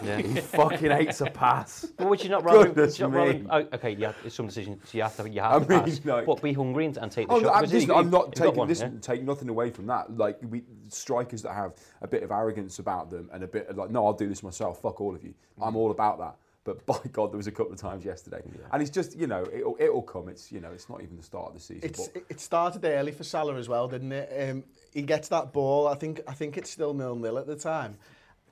Yeah. 0.03 0.17
He 0.21 0.41
fucking 0.41 0.91
hates 0.91 1.21
a 1.21 1.25
pass. 1.27 1.85
But 1.97 2.09
would 2.09 2.23
you 2.23 2.29
not 2.29 2.43
rather, 2.43 2.65
Goodness 2.67 2.85
which 2.87 2.93
is 2.95 2.99
not 2.99 3.11
rather 3.11 3.41
oh, 3.49 3.75
okay, 3.75 3.91
yeah, 3.91 4.13
it's 4.25 4.35
some 4.35 4.47
decision. 4.47 4.79
So 4.85 4.97
you 4.97 5.03
have 5.03 5.15
to, 5.17 5.29
you 5.29 5.41
have 5.41 5.61
I 5.61 5.65
to 5.65 5.69
mean, 5.69 5.79
pass, 5.81 6.05
like- 6.05 6.25
but 6.25 6.41
be 6.41 6.53
hungry 6.53 6.85
and, 6.85 6.97
and 6.97 7.11
take 7.11 7.27
the 7.27 7.33
Oh, 7.33 7.41
shot. 7.41 7.45
no, 7.45 7.53
I'm, 7.53 7.65
because 7.65 7.89
I'm 7.89 8.09
not 8.09 8.35
taking 8.35 8.55
one, 8.55 8.67
this. 8.67 8.81
yeah. 8.81 8.89
Take 9.01 9.23
nothing 9.23 9.49
away 9.49 9.69
from 9.69 9.85
that. 9.87 10.15
Like 10.17 10.39
we 10.49 10.63
strikers 10.89 11.41
that 11.43 11.53
have 11.53 11.73
a 12.01 12.07
bit 12.07 12.23
of 12.23 12.31
arrogance 12.31 12.79
about 12.79 13.09
them 13.09 13.29
and 13.33 13.43
a 13.43 13.47
bit 13.47 13.67
of 13.67 13.77
like, 13.77 13.91
no, 13.91 14.05
I'll 14.05 14.13
do 14.13 14.27
this 14.27 14.43
myself. 14.43 14.81
Fuck 14.81 14.99
all 15.01 15.15
of 15.15 15.23
you. 15.23 15.33
I'm 15.59 15.69
mm-hmm. 15.69 15.77
all 15.77 15.91
about 15.91 16.17
that. 16.19 16.35
But 16.67 16.85
by 16.85 16.99
God, 17.13 17.31
there 17.31 17.37
was 17.37 17.47
a 17.47 17.51
couple 17.51 17.71
of 17.71 17.79
times 17.79 18.03
yesterday, 18.03 18.41
and 18.73 18.81
it's 18.81 18.91
just 18.91 19.17
you 19.17 19.25
know 19.25 19.45
it'll, 19.53 19.77
it'll 19.79 20.01
come. 20.01 20.27
It's 20.27 20.51
you 20.51 20.59
know 20.59 20.69
it's 20.71 20.89
not 20.89 21.01
even 21.01 21.15
the 21.15 21.23
start 21.23 21.47
of 21.47 21.53
the 21.53 21.61
season. 21.61 21.89
It's, 21.89 22.07
but 22.09 22.17
it- 22.17 22.25
it 22.29 22.39
started 22.41 22.83
early 22.83 23.13
for 23.13 23.23
Salah 23.23 23.55
as 23.55 23.69
well, 23.69 23.87
didn't 23.87 24.11
it? 24.11 24.49
Um, 24.49 24.65
he 24.93 25.01
gets 25.01 25.29
that 25.29 25.53
ball. 25.53 25.87
I 25.87 25.95
think 25.95 26.19
I 26.27 26.33
think 26.33 26.57
it's 26.57 26.69
still 26.69 26.93
nil 26.93 27.15
nil 27.15 27.37
at 27.37 27.47
the 27.47 27.55
time, 27.55 27.97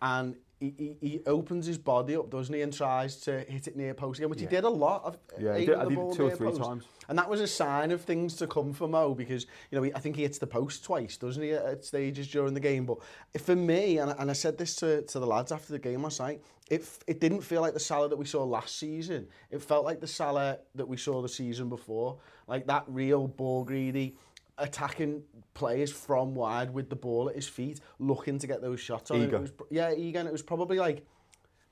and 0.02 0.38
he, 0.78 0.98
he, 1.02 1.10
he 1.10 1.20
opens 1.26 1.66
his 1.66 1.78
body 1.78 2.16
up, 2.16 2.30
doesn't 2.30 2.54
he, 2.54 2.62
and 2.62 2.74
tries 2.74 3.18
to 3.22 3.42
hit 3.42 3.68
it 3.68 3.76
near 3.76 3.94
post 3.94 4.20
again, 4.20 4.30
which 4.30 4.40
yeah. 4.40 4.50
he 4.50 4.56
did 4.56 4.64
a 4.64 4.70
lot 4.70 5.04
of 5.04 5.18
yeah, 5.40 5.58
he 5.58 5.66
did, 5.66 5.76
I 5.76 5.84
did 5.86 5.98
it 5.98 6.14
two 6.14 6.28
or 6.28 6.32
three 6.32 6.50
post. 6.50 6.62
times. 6.62 6.86
And 7.08 7.18
that 7.18 7.30
was 7.30 7.42
a 7.42 7.48
sign 7.48 7.92
of 7.92 8.02
things 8.02 8.36
to 8.38 8.48
come 8.48 8.74
for 8.74 8.88
Mo 8.88 9.14
because, 9.14 9.46
you 9.70 9.78
know, 9.78 9.84
he, 9.84 9.94
I 9.94 10.00
think 10.00 10.16
he 10.16 10.24
hits 10.24 10.38
the 10.38 10.48
post 10.48 10.84
twice, 10.84 11.18
doesn't 11.18 11.42
he, 11.42 11.52
at 11.52 11.86
stages 11.86 12.28
during 12.28 12.54
the 12.54 12.60
game. 12.60 12.86
But 12.86 13.00
for 13.40 13.56
me, 13.56 14.00
and, 14.00 14.14
and 14.18 14.30
I 14.30 14.34
said 14.34 14.58
this 14.58 14.76
to, 14.78 15.04
to 15.04 15.20
the 15.20 15.28
lads 15.28 15.52
after 15.52 15.72
the 15.72 15.80
game 15.80 16.04
last 16.04 16.20
night, 16.20 16.42
it, 16.70 16.88
it 17.06 17.20
didn't 17.20 17.42
feel 17.42 17.62
like 17.62 17.74
the 17.74 17.80
Salah 17.80 18.10
that 18.10 18.18
we 18.18 18.26
saw 18.26 18.44
last 18.44 18.80
season. 18.80 19.28
It 19.52 19.62
felt 19.62 19.86
like 19.86 20.02
the 20.02 20.08
Salah 20.08 20.58
that 20.74 20.88
we 20.88 20.98
saw 20.98 21.22
the 21.22 21.30
season 21.30 21.70
before. 21.70 22.18
Like 22.48 22.66
that 22.68 22.86
real 22.88 23.28
ball 23.28 23.64
greedy, 23.64 24.16
attacking 24.58 25.24
players 25.54 25.92
from 25.92 26.36
wide 26.36 26.74
with 26.74 26.90
the 26.90 26.96
ball 26.96 27.30
at 27.30 27.36
his 27.36 27.48
feet, 27.48 27.80
looking 28.00 28.40
to 28.40 28.48
get 28.48 28.62
those 28.62 28.80
shots 28.80 29.12
on. 29.12 29.18
And 29.18 29.28
Eager. 29.28 29.38
It 29.38 29.42
was, 29.42 29.52
yeah, 29.70 29.94
eager. 29.94 30.20
And 30.20 30.28
it 30.28 30.32
was 30.32 30.42
probably 30.42 30.78
like, 30.78 31.06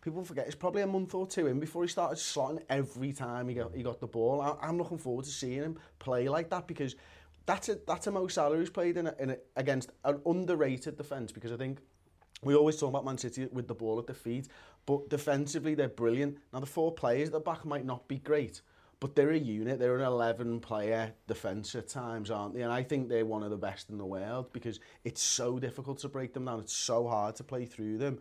people 0.01 0.23
forget, 0.23 0.45
it's 0.45 0.55
probably 0.55 0.81
a 0.81 0.87
month 0.87 1.15
or 1.15 1.25
two 1.25 1.47
in 1.47 1.59
before 1.59 1.83
he 1.83 1.89
started 1.89 2.17
slotting 2.17 2.61
every 2.69 3.13
time 3.13 3.47
he 3.47 3.55
got, 3.55 3.73
he 3.73 3.83
got 3.83 3.99
the 3.99 4.07
ball. 4.07 4.41
I, 4.41 4.55
I'm 4.65 4.77
looking 4.77 4.97
forward 4.97 5.25
to 5.25 5.31
seeing 5.31 5.61
him 5.61 5.79
play 5.99 6.27
like 6.27 6.49
that 6.49 6.67
because 6.67 6.95
that's 7.45 7.69
a, 7.69 7.77
that's 7.87 8.07
a 8.07 8.11
Mo 8.11 8.27
Salah 8.27 8.57
who's 8.57 8.69
played 8.69 8.97
in, 8.97 9.07
a, 9.07 9.15
in 9.19 9.29
a, 9.31 9.37
against 9.55 9.91
an 10.03 10.19
underrated 10.25 10.97
defence 10.97 11.31
because 11.31 11.51
I 11.51 11.57
think 11.57 11.79
we 12.41 12.55
always 12.55 12.77
talk 12.77 12.89
about 12.89 13.05
Man 13.05 13.17
City 13.17 13.47
with 13.51 13.67
the 13.67 13.75
ball 13.75 13.99
at 13.99 14.07
their 14.07 14.15
feet, 14.15 14.47
but 14.85 15.09
defensively 15.09 15.75
they're 15.75 15.87
brilliant. 15.87 16.37
Now 16.51 16.59
the 16.59 16.65
four 16.65 16.91
players 16.93 17.29
at 17.29 17.33
the 17.33 17.39
back 17.39 17.65
might 17.65 17.85
not 17.85 18.07
be 18.07 18.17
great, 18.17 18.61
but 19.03 19.17
they're 19.17 19.31
a 19.31 19.37
unit. 19.37 19.79
They're 19.79 19.97
an 19.97 20.05
11 20.05 20.61
player 20.61 21.11
defence 21.27 21.75
at 21.75 21.89
times, 21.89 22.31
aren't 22.31 22.53
they? 22.53 22.61
And 22.61 22.71
I 22.71 22.83
think 22.83 23.09
they're 23.09 23.25
one 23.25 23.43
of 23.43 23.49
the 23.49 23.57
best 23.57 23.89
in 23.89 23.97
the 23.97 24.05
world 24.05 24.53
because 24.53 24.79
it's 25.03 25.21
so 25.21 25.59
difficult 25.59 25.97
to 25.99 26.07
break 26.07 26.33
them 26.33 26.45
down. 26.45 26.61
It's 26.61 26.71
so 26.71 27.09
hard 27.09 27.35
to 27.35 27.43
play 27.43 27.65
through 27.65 27.97
them. 27.97 28.19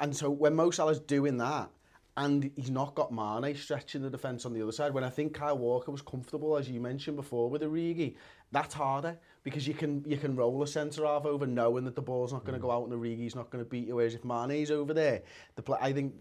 And 0.00 0.16
so 0.16 0.28
when 0.28 0.56
Mo 0.56 0.72
Salah's 0.72 0.98
doing 0.98 1.36
that, 1.36 1.70
and 2.16 2.50
he's 2.56 2.72
not 2.72 2.96
got 2.96 3.12
Mane 3.12 3.54
stretching 3.54 4.02
the 4.02 4.10
defence 4.10 4.44
on 4.44 4.54
the 4.54 4.60
other 4.60 4.72
side, 4.72 4.92
when 4.92 5.04
I 5.04 5.10
think 5.10 5.34
Kyle 5.34 5.56
Walker 5.56 5.92
was 5.92 6.02
comfortable, 6.02 6.56
as 6.56 6.68
you 6.68 6.80
mentioned 6.80 7.14
before, 7.16 7.48
with 7.48 7.62
Origi, 7.62 8.16
that's 8.50 8.74
harder 8.74 9.16
because 9.44 9.68
you 9.68 9.74
can 9.74 10.02
you 10.04 10.16
can 10.16 10.34
roll 10.34 10.64
a 10.64 10.66
centre 10.66 11.04
half 11.04 11.26
over 11.26 11.46
knowing 11.46 11.84
that 11.84 11.94
the 11.94 12.02
ball's 12.02 12.32
not 12.32 12.44
going 12.44 12.54
to 12.54 12.60
go 12.60 12.68
mm. 12.68 12.74
out 12.74 12.88
and 12.88 12.92
Origi's 12.92 13.36
not 13.36 13.50
going 13.50 13.62
to 13.62 13.70
beat 13.70 13.86
you. 13.86 13.94
Whereas 13.94 14.16
if 14.16 14.24
Mane's 14.24 14.72
over 14.72 14.92
there, 14.92 15.22
the 15.54 15.62
play, 15.62 15.78
I 15.80 15.92
think 15.92 16.14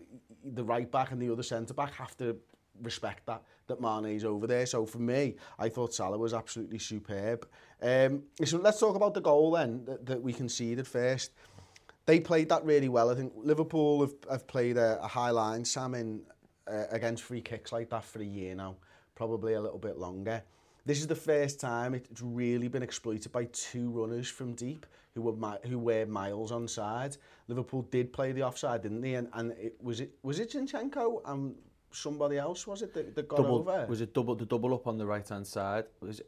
the 0.43 0.63
right 0.63 0.91
back 0.91 1.11
and 1.11 1.19
the 1.19 1.31
other 1.31 1.41
centre 1.41 1.73
back 1.73 1.93
have 1.93 2.15
to 2.17 2.37
respect 2.81 3.25
that 3.25 3.41
that 3.67 3.79
Mane's 3.79 4.25
over 4.25 4.45
there. 4.47 4.65
So 4.65 4.85
for 4.85 4.99
me, 4.99 5.35
I 5.57 5.69
thought 5.69 5.93
Salah 5.93 6.17
was 6.17 6.33
absolutely 6.33 6.79
superb. 6.79 7.47
Um, 7.81 8.23
so 8.43 8.57
let's 8.57 8.79
talk 8.79 8.95
about 8.95 9.13
the 9.13 9.21
goal 9.21 9.51
then 9.51 9.85
that, 9.85 10.05
that 10.05 10.21
we 10.21 10.33
conceded 10.33 10.87
first. 10.87 11.31
They 12.05 12.19
played 12.19 12.49
that 12.49 12.65
really 12.65 12.89
well. 12.89 13.09
I 13.09 13.15
think 13.15 13.31
Liverpool 13.37 14.01
have, 14.01 14.13
have 14.29 14.47
played 14.47 14.75
a, 14.75 15.01
a 15.01 15.07
high 15.07 15.29
line, 15.29 15.63
Sam, 15.63 15.95
in, 15.95 16.21
uh, 16.67 16.85
against 16.91 17.23
free 17.23 17.41
kicks 17.41 17.71
like 17.71 17.89
that 17.91 18.03
for 18.03 18.19
a 18.19 18.25
year 18.25 18.53
now, 18.55 18.75
probably 19.15 19.53
a 19.53 19.61
little 19.61 19.79
bit 19.79 19.97
longer. 19.97 20.43
This 20.85 20.99
is 20.99 21.07
the 21.07 21.15
first 21.15 21.61
time 21.61 21.93
it's 21.93 22.21
really 22.21 22.67
been 22.67 22.83
exploited 22.83 23.31
by 23.31 23.45
two 23.53 23.89
runners 23.91 24.27
from 24.27 24.53
deep 24.53 24.85
who 25.15 25.21
were 25.21 25.59
who 25.65 25.79
were 25.79 26.05
miles 26.05 26.51
onside. 26.51 27.17
Liverpool 27.47 27.83
did 27.83 28.11
play 28.11 28.33
the 28.33 28.43
offside, 28.43 28.81
didn't 28.81 28.99
they? 28.99 29.15
And, 29.15 29.29
and 29.33 29.51
it 29.51 29.75
was 29.81 30.01
it 30.01 30.11
was 30.23 30.39
it 30.39 30.51
Zinchenko 30.51 31.21
and 31.25 31.55
somebody 31.93 32.37
else, 32.37 32.67
was 32.67 32.81
it, 32.81 32.93
that, 32.93 33.15
that 33.15 33.27
got 33.27 33.37
double, 33.37 33.59
over? 33.59 33.85
Was 33.87 34.01
it 34.01 34.13
double, 34.13 34.35
the 34.35 34.45
double 34.45 34.73
up 34.73 34.87
on 34.87 34.97
the 34.97 35.05
right-hand 35.05 35.45
side? 35.45 35.85
Because 36.01 36.21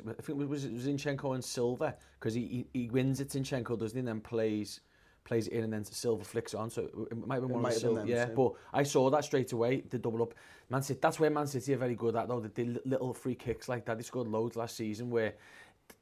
I 0.00 0.22
think 0.22 0.40
it 0.40 0.48
was, 0.48 0.64
it 0.64 0.72
was 0.72 0.86
Inchenko 0.86 1.34
and 1.34 1.44
Silva, 1.44 1.94
because 2.18 2.34
he, 2.34 2.66
he, 2.72 2.80
he 2.80 2.90
wins 2.90 3.20
it, 3.20 3.28
Inchenko, 3.28 3.78
doesn't 3.78 3.96
he, 3.96 4.00
and 4.00 4.08
then 4.08 4.20
plays 4.20 4.80
plays 5.24 5.46
it 5.46 5.52
in 5.52 5.64
and 5.64 5.72
then 5.72 5.84
Silva 5.84 6.24
flicks 6.24 6.52
it 6.52 6.56
on. 6.56 6.68
So 6.68 6.82
it 7.10 7.26
might 7.26 7.36
have 7.36 7.42
been 7.42 7.52
it 7.52 7.54
one 7.54 7.66
of 7.66 7.72
Silva, 7.74 8.04
yeah. 8.06 8.26
Too. 8.26 8.34
But 8.34 8.52
I 8.72 8.82
saw 8.82 9.08
that 9.10 9.24
straight 9.24 9.52
away, 9.52 9.82
the 9.88 9.98
double 9.98 10.22
up. 10.22 10.34
Man 10.68 10.82
City, 10.82 10.98
that's 11.00 11.20
where 11.20 11.30
Man 11.30 11.46
City 11.46 11.74
are 11.74 11.76
very 11.76 11.94
good 11.94 12.16
at 12.16 12.28
though. 12.28 12.40
They 12.40 12.64
did 12.64 12.80
little 12.84 13.14
free 13.14 13.34
kicks 13.34 13.68
like 13.68 13.84
that. 13.86 13.98
They 13.98 14.02
scored 14.02 14.26
loads 14.26 14.56
last 14.56 14.76
season 14.76 15.10
where 15.10 15.34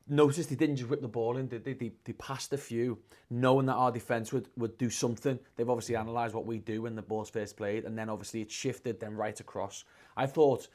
Notice 0.09 0.47
they 0.47 0.57
didn't 0.57 0.77
just 0.77 0.91
whip 0.91 1.01
the 1.01 1.09
ball 1.09 1.37
in, 1.37 1.47
did 1.47 1.65
they? 1.65 1.73
They, 1.73 1.93
they 2.05 2.13
passed 2.15 2.53
a 2.53 2.59
few, 2.59 2.99
knowing 3.31 3.67
that 3.67 3.75
our 3.75 3.93
defence 3.93 4.33
would, 4.33 4.49
would 4.57 4.77
do 4.77 4.91
something. 4.91 5.39
They've 5.57 5.71
obviously 5.71 5.95
analysed 5.95 6.35
what 6.35 6.47
we 6.47 6.59
do 6.59 6.83
when 6.83 6.97
the 6.97 7.03
ball's 7.03 7.31
first 7.31 7.57
played, 7.57 7.85
and 7.85 7.97
then 7.97 8.09
obviously 8.09 8.43
it 8.43 8.51
shifted 8.51 8.99
then 8.99 9.15
right 9.15 9.39
across. 9.39 9.85
I 10.17 10.27
thought 10.27 10.67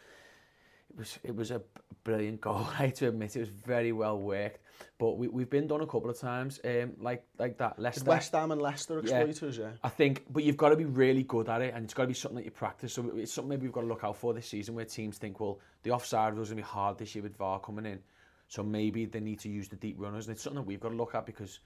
it 0.90 0.98
was 0.98 1.20
it 1.24 1.36
was 1.36 1.52
a 1.52 1.62
brilliant 2.04 2.40
goal. 2.40 2.66
I 2.80 2.86
have 2.86 2.94
to 2.96 3.10
admit 3.10 3.36
it 3.36 3.40
was 3.40 3.50
very 3.50 3.92
well 3.92 4.18
worked. 4.18 4.60
But 4.98 5.18
we 5.18 5.28
we've 5.28 5.50
been 5.50 5.68
done 5.68 5.82
a 5.82 5.86
couple 5.86 6.10
of 6.10 6.18
times, 6.18 6.60
um, 6.64 6.94
like 7.00 7.26
like 7.38 7.58
that. 7.58 7.80
Leicester. 7.80 8.02
Did 8.02 8.08
West 8.08 8.32
Ham 8.32 8.52
and 8.52 8.62
Leicester 8.62 9.00
exploiters, 9.00 9.58
yeah. 9.58 9.72
I 9.84 9.90
think, 9.90 10.26
but 10.30 10.44
you've 10.44 10.58
got 10.58 10.70
to 10.70 10.76
be 10.76 10.86
really 10.86 11.24
good 11.24 11.50
at 11.50 11.62
it, 11.62 11.74
and 11.74 11.84
it's 11.84 11.94
got 11.94 12.04
to 12.04 12.08
be 12.08 12.14
something 12.14 12.38
that 12.38 12.46
you 12.46 12.52
practice. 12.52 12.94
So 12.94 13.12
it's 13.16 13.34
something 13.34 13.50
maybe 13.50 13.64
we've 13.64 13.74
got 13.74 13.82
to 13.82 13.88
look 13.88 14.04
out 14.04 14.18
for 14.18 14.34
this 14.34 14.48
season, 14.48 14.76
where 14.76 14.86
teams 14.86 15.18
think, 15.18 15.40
well, 15.40 15.60
the 15.84 15.92
offside 15.92 16.36
was 16.36 16.50
going 16.50 16.58
to 16.58 16.64
be 16.64 16.68
hard 16.68 16.98
this 16.98 17.16
year 17.16 17.24
with 17.24 17.38
VAR 17.38 17.60
coming 17.60 17.86
in, 17.86 18.00
so 18.48 18.64
maybe 18.64 19.06
they 19.06 19.20
need 19.20 19.40
to 19.40 19.50
use 19.50 19.68
the 19.68 19.76
deep 19.76 19.96
runners. 19.98 20.28
And 20.28 20.36
it's 20.36 20.44
something 20.44 20.62
that 20.62 20.68
we've 20.68 20.80
got 20.80 20.90
to 20.90 20.96
look 20.96 21.16
at 21.16 21.26
because 21.26 21.60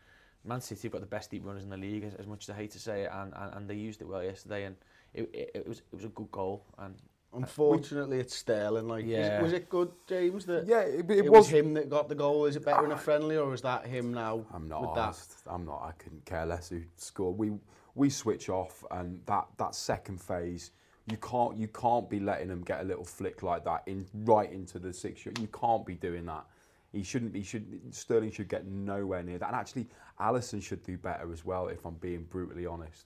Man 0.46 0.62
City 0.62 0.84
have 0.84 0.94
got 0.94 1.02
the 1.02 1.08
best 1.08 1.32
deep 1.32 1.46
runners 1.46 1.64
in 1.64 1.70
the 1.70 1.78
league, 1.78 2.04
as, 2.04 2.14
as 2.16 2.28
much 2.28 2.46
as 2.46 2.56
I 2.56 2.58
hate 2.58 2.72
to 2.72 2.80
say 2.80 3.04
it, 3.04 3.12
and, 3.14 3.34
and, 3.36 3.54
and 3.56 3.70
they 3.70 3.76
used 3.76 4.02
it 4.02 4.08
well 4.08 4.24
yesterday, 4.24 4.66
and 4.66 4.76
it, 5.14 5.30
it, 5.34 5.52
it 5.54 5.68
was 5.68 5.80
it 5.80 5.96
was 5.96 6.06
a 6.06 6.10
good 6.10 6.32
goal, 6.32 6.64
and 6.78 6.96
uh, 7.34 7.38
Unfortunately, 7.38 8.20
it's 8.20 8.36
Sterling. 8.36 8.88
Like, 8.88 9.06
is 9.06 9.42
was 9.42 9.54
it 9.54 9.70
good, 9.70 9.92
James? 10.08 10.46
That 10.46 10.66
Yeah, 10.68 10.82
it, 10.82 11.10
it, 11.10 11.18
it, 11.20 11.24
was. 11.30 11.46
was 11.46 11.50
him 11.50 11.74
that 11.76 11.90
got 11.90 12.10
the 12.10 12.16
goal. 12.16 12.46
Is 12.46 12.56
it 12.56 12.66
better 12.66 12.86
in 12.86 12.92
a 12.92 12.98
friendly, 12.98 13.38
or 13.38 13.54
is 13.54 13.62
that 13.62 13.86
him 13.86 14.14
now? 14.14 14.46
I'm 14.54 14.68
not 14.68 14.82
with 14.82 14.96
that? 14.96 15.18
I'm 15.48 15.66
not. 15.66 15.84
I 15.84 15.92
couldn't 16.02 16.26
care 16.26 16.46
less 16.46 16.70
who 16.70 16.82
scored. 16.96 17.38
We 17.38 17.52
we 17.96 18.10
switch 18.10 18.50
off, 18.50 18.84
and 18.92 19.22
that 19.26 19.48
that 19.58 19.76
second 19.76 20.22
phase, 20.22 20.72
you 21.08 21.18
can't 21.18 21.58
you 21.58 21.68
can't 21.68 22.10
be 22.10 22.20
letting 22.20 22.48
them 22.48 22.64
get 22.64 22.82
a 22.82 22.84
little 22.84 23.06
flick 23.06 23.44
like 23.44 23.64
that 23.66 23.84
in 23.86 24.06
right 24.14 24.52
into 24.52 24.80
the 24.80 24.94
six. 24.94 25.26
You 25.26 25.50
can't 25.54 25.86
be 25.86 25.96
doing 25.96 26.26
that. 26.26 26.46
He 26.92 27.04
shouldn't. 27.04 27.36
He 27.36 27.44
should. 27.44 27.94
Sterling 27.94 28.32
should 28.32 28.48
get 28.50 28.66
nowhere 28.68 29.24
near 29.24 29.38
that. 29.38 29.48
And 29.48 29.56
actually, 29.56 29.88
Alisson 30.20 30.62
should 30.62 30.84
do 30.84 30.98
better 30.98 31.32
as 31.32 31.46
well. 31.46 31.68
If 31.68 31.86
I'm 31.86 31.96
being 31.96 32.24
brutally 32.24 32.66
honest. 32.66 33.06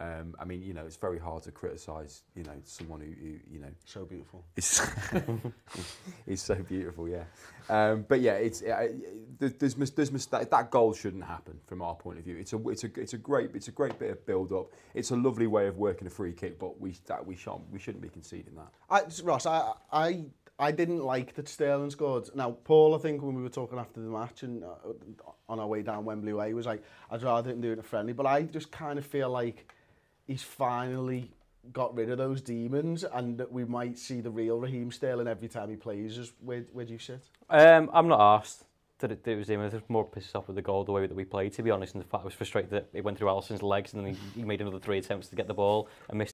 Um, 0.00 0.34
I 0.40 0.44
mean, 0.44 0.60
you 0.60 0.74
know, 0.74 0.84
it's 0.84 0.96
very 0.96 1.20
hard 1.20 1.44
to 1.44 1.52
criticise, 1.52 2.24
you 2.34 2.42
know, 2.42 2.56
someone 2.64 2.98
who, 3.00 3.06
who 3.06 3.38
you 3.48 3.60
know, 3.60 3.68
So 3.84 4.04
beautiful. 4.04 4.44
it's, 4.56 4.84
it's 6.26 6.42
so 6.42 6.56
beautiful, 6.56 7.08
yeah. 7.08 7.22
Um, 7.68 8.04
but 8.08 8.20
yeah, 8.20 8.32
it's 8.34 8.60
uh, 8.62 8.88
there's 9.38 9.76
mis- 9.76 9.90
there's 9.90 10.10
mistake. 10.10 10.50
That 10.50 10.72
goal 10.72 10.94
shouldn't 10.94 11.24
happen 11.24 11.60
from 11.66 11.80
our 11.80 11.94
point 11.94 12.18
of 12.18 12.24
view. 12.24 12.36
It's 12.36 12.52
a 12.52 12.68
it's 12.68 12.82
a 12.82 12.90
it's 13.00 13.12
a 13.14 13.18
great 13.18 13.50
it's 13.54 13.68
a 13.68 13.72
great 13.72 13.98
bit 14.00 14.10
of 14.10 14.26
build 14.26 14.52
up. 14.52 14.72
It's 14.94 15.12
a 15.12 15.16
lovely 15.16 15.46
way 15.46 15.68
of 15.68 15.76
working 15.78 16.08
a 16.08 16.10
free 16.10 16.32
kick, 16.32 16.58
but 16.58 16.80
we 16.80 16.96
that 17.06 17.24
we 17.24 17.36
shan't 17.36 17.62
we 17.70 17.78
shouldn't 17.78 18.02
be 18.02 18.08
conceding 18.08 18.56
that. 18.56 18.68
I, 18.90 19.02
Ross, 19.22 19.46
I, 19.46 19.72
I, 19.92 20.24
I 20.58 20.70
didn't 20.70 21.02
like 21.02 21.34
that 21.34 21.48
Sterling 21.48 21.90
scored. 21.90 22.28
Now, 22.34 22.52
Paul, 22.52 22.94
I 22.94 22.98
think 22.98 23.22
when 23.22 23.34
we 23.34 23.42
were 23.42 23.48
talking 23.48 23.78
after 23.78 24.00
the 24.00 24.08
match 24.08 24.44
and 24.44 24.62
uh, 24.62 24.68
on 25.48 25.58
our 25.58 25.66
way 25.66 25.82
down 25.82 26.04
Wembley 26.04 26.32
Way, 26.32 26.54
was 26.54 26.66
like, 26.66 26.82
I'd 27.10 27.22
rather 27.22 27.50
him 27.50 27.64
in 27.64 27.78
a 27.78 27.82
friendly. 27.82 28.12
But 28.12 28.26
I 28.26 28.42
just 28.42 28.70
kind 28.70 28.98
of 28.98 29.04
feel 29.04 29.30
like 29.30 29.70
he's 30.26 30.42
finally 30.42 31.30
got 31.72 31.94
rid 31.96 32.10
of 32.10 32.18
those 32.18 32.40
demons 32.40 33.04
and 33.04 33.38
that 33.38 33.50
we 33.50 33.64
might 33.64 33.98
see 33.98 34.20
the 34.20 34.30
real 34.30 34.60
Raheem 34.60 34.92
Sterling 34.92 35.26
every 35.26 35.48
time 35.48 35.70
he 35.70 35.76
plays. 35.76 36.14
Just 36.14 36.34
where, 36.40 36.64
where 36.72 36.84
do 36.84 36.92
you 36.92 36.98
sit? 36.98 37.22
Um, 37.50 37.90
I'm 37.92 38.06
not 38.06 38.20
asked 38.20 38.64
that 38.98 39.10
it, 39.10 39.26
it 39.26 39.36
was 39.36 39.48
him. 39.48 39.60
I 39.60 39.64
was 39.64 39.82
more 39.88 40.04
pissed 40.04 40.36
off 40.36 40.46
with 40.46 40.56
the 40.56 40.62
goal 40.62 40.84
the 40.84 40.92
way 40.92 41.06
that 41.06 41.14
we 41.14 41.24
played, 41.24 41.52
to 41.54 41.62
be 41.62 41.70
honest. 41.70 41.94
And 41.94 42.04
the 42.04 42.08
fact 42.08 42.22
I 42.22 42.26
was 42.26 42.34
frustrated 42.34 42.70
that 42.70 42.88
it 42.92 43.02
went 43.02 43.18
through 43.18 43.28
Allison's 43.28 43.62
legs 43.62 43.92
and 43.92 44.06
then 44.06 44.14
he, 44.14 44.40
he 44.40 44.44
made 44.44 44.60
another 44.60 44.78
three 44.78 44.98
attempts 44.98 45.28
to 45.28 45.36
get 45.36 45.48
the 45.48 45.54
ball 45.54 45.88
and 46.08 46.18
missed 46.18 46.33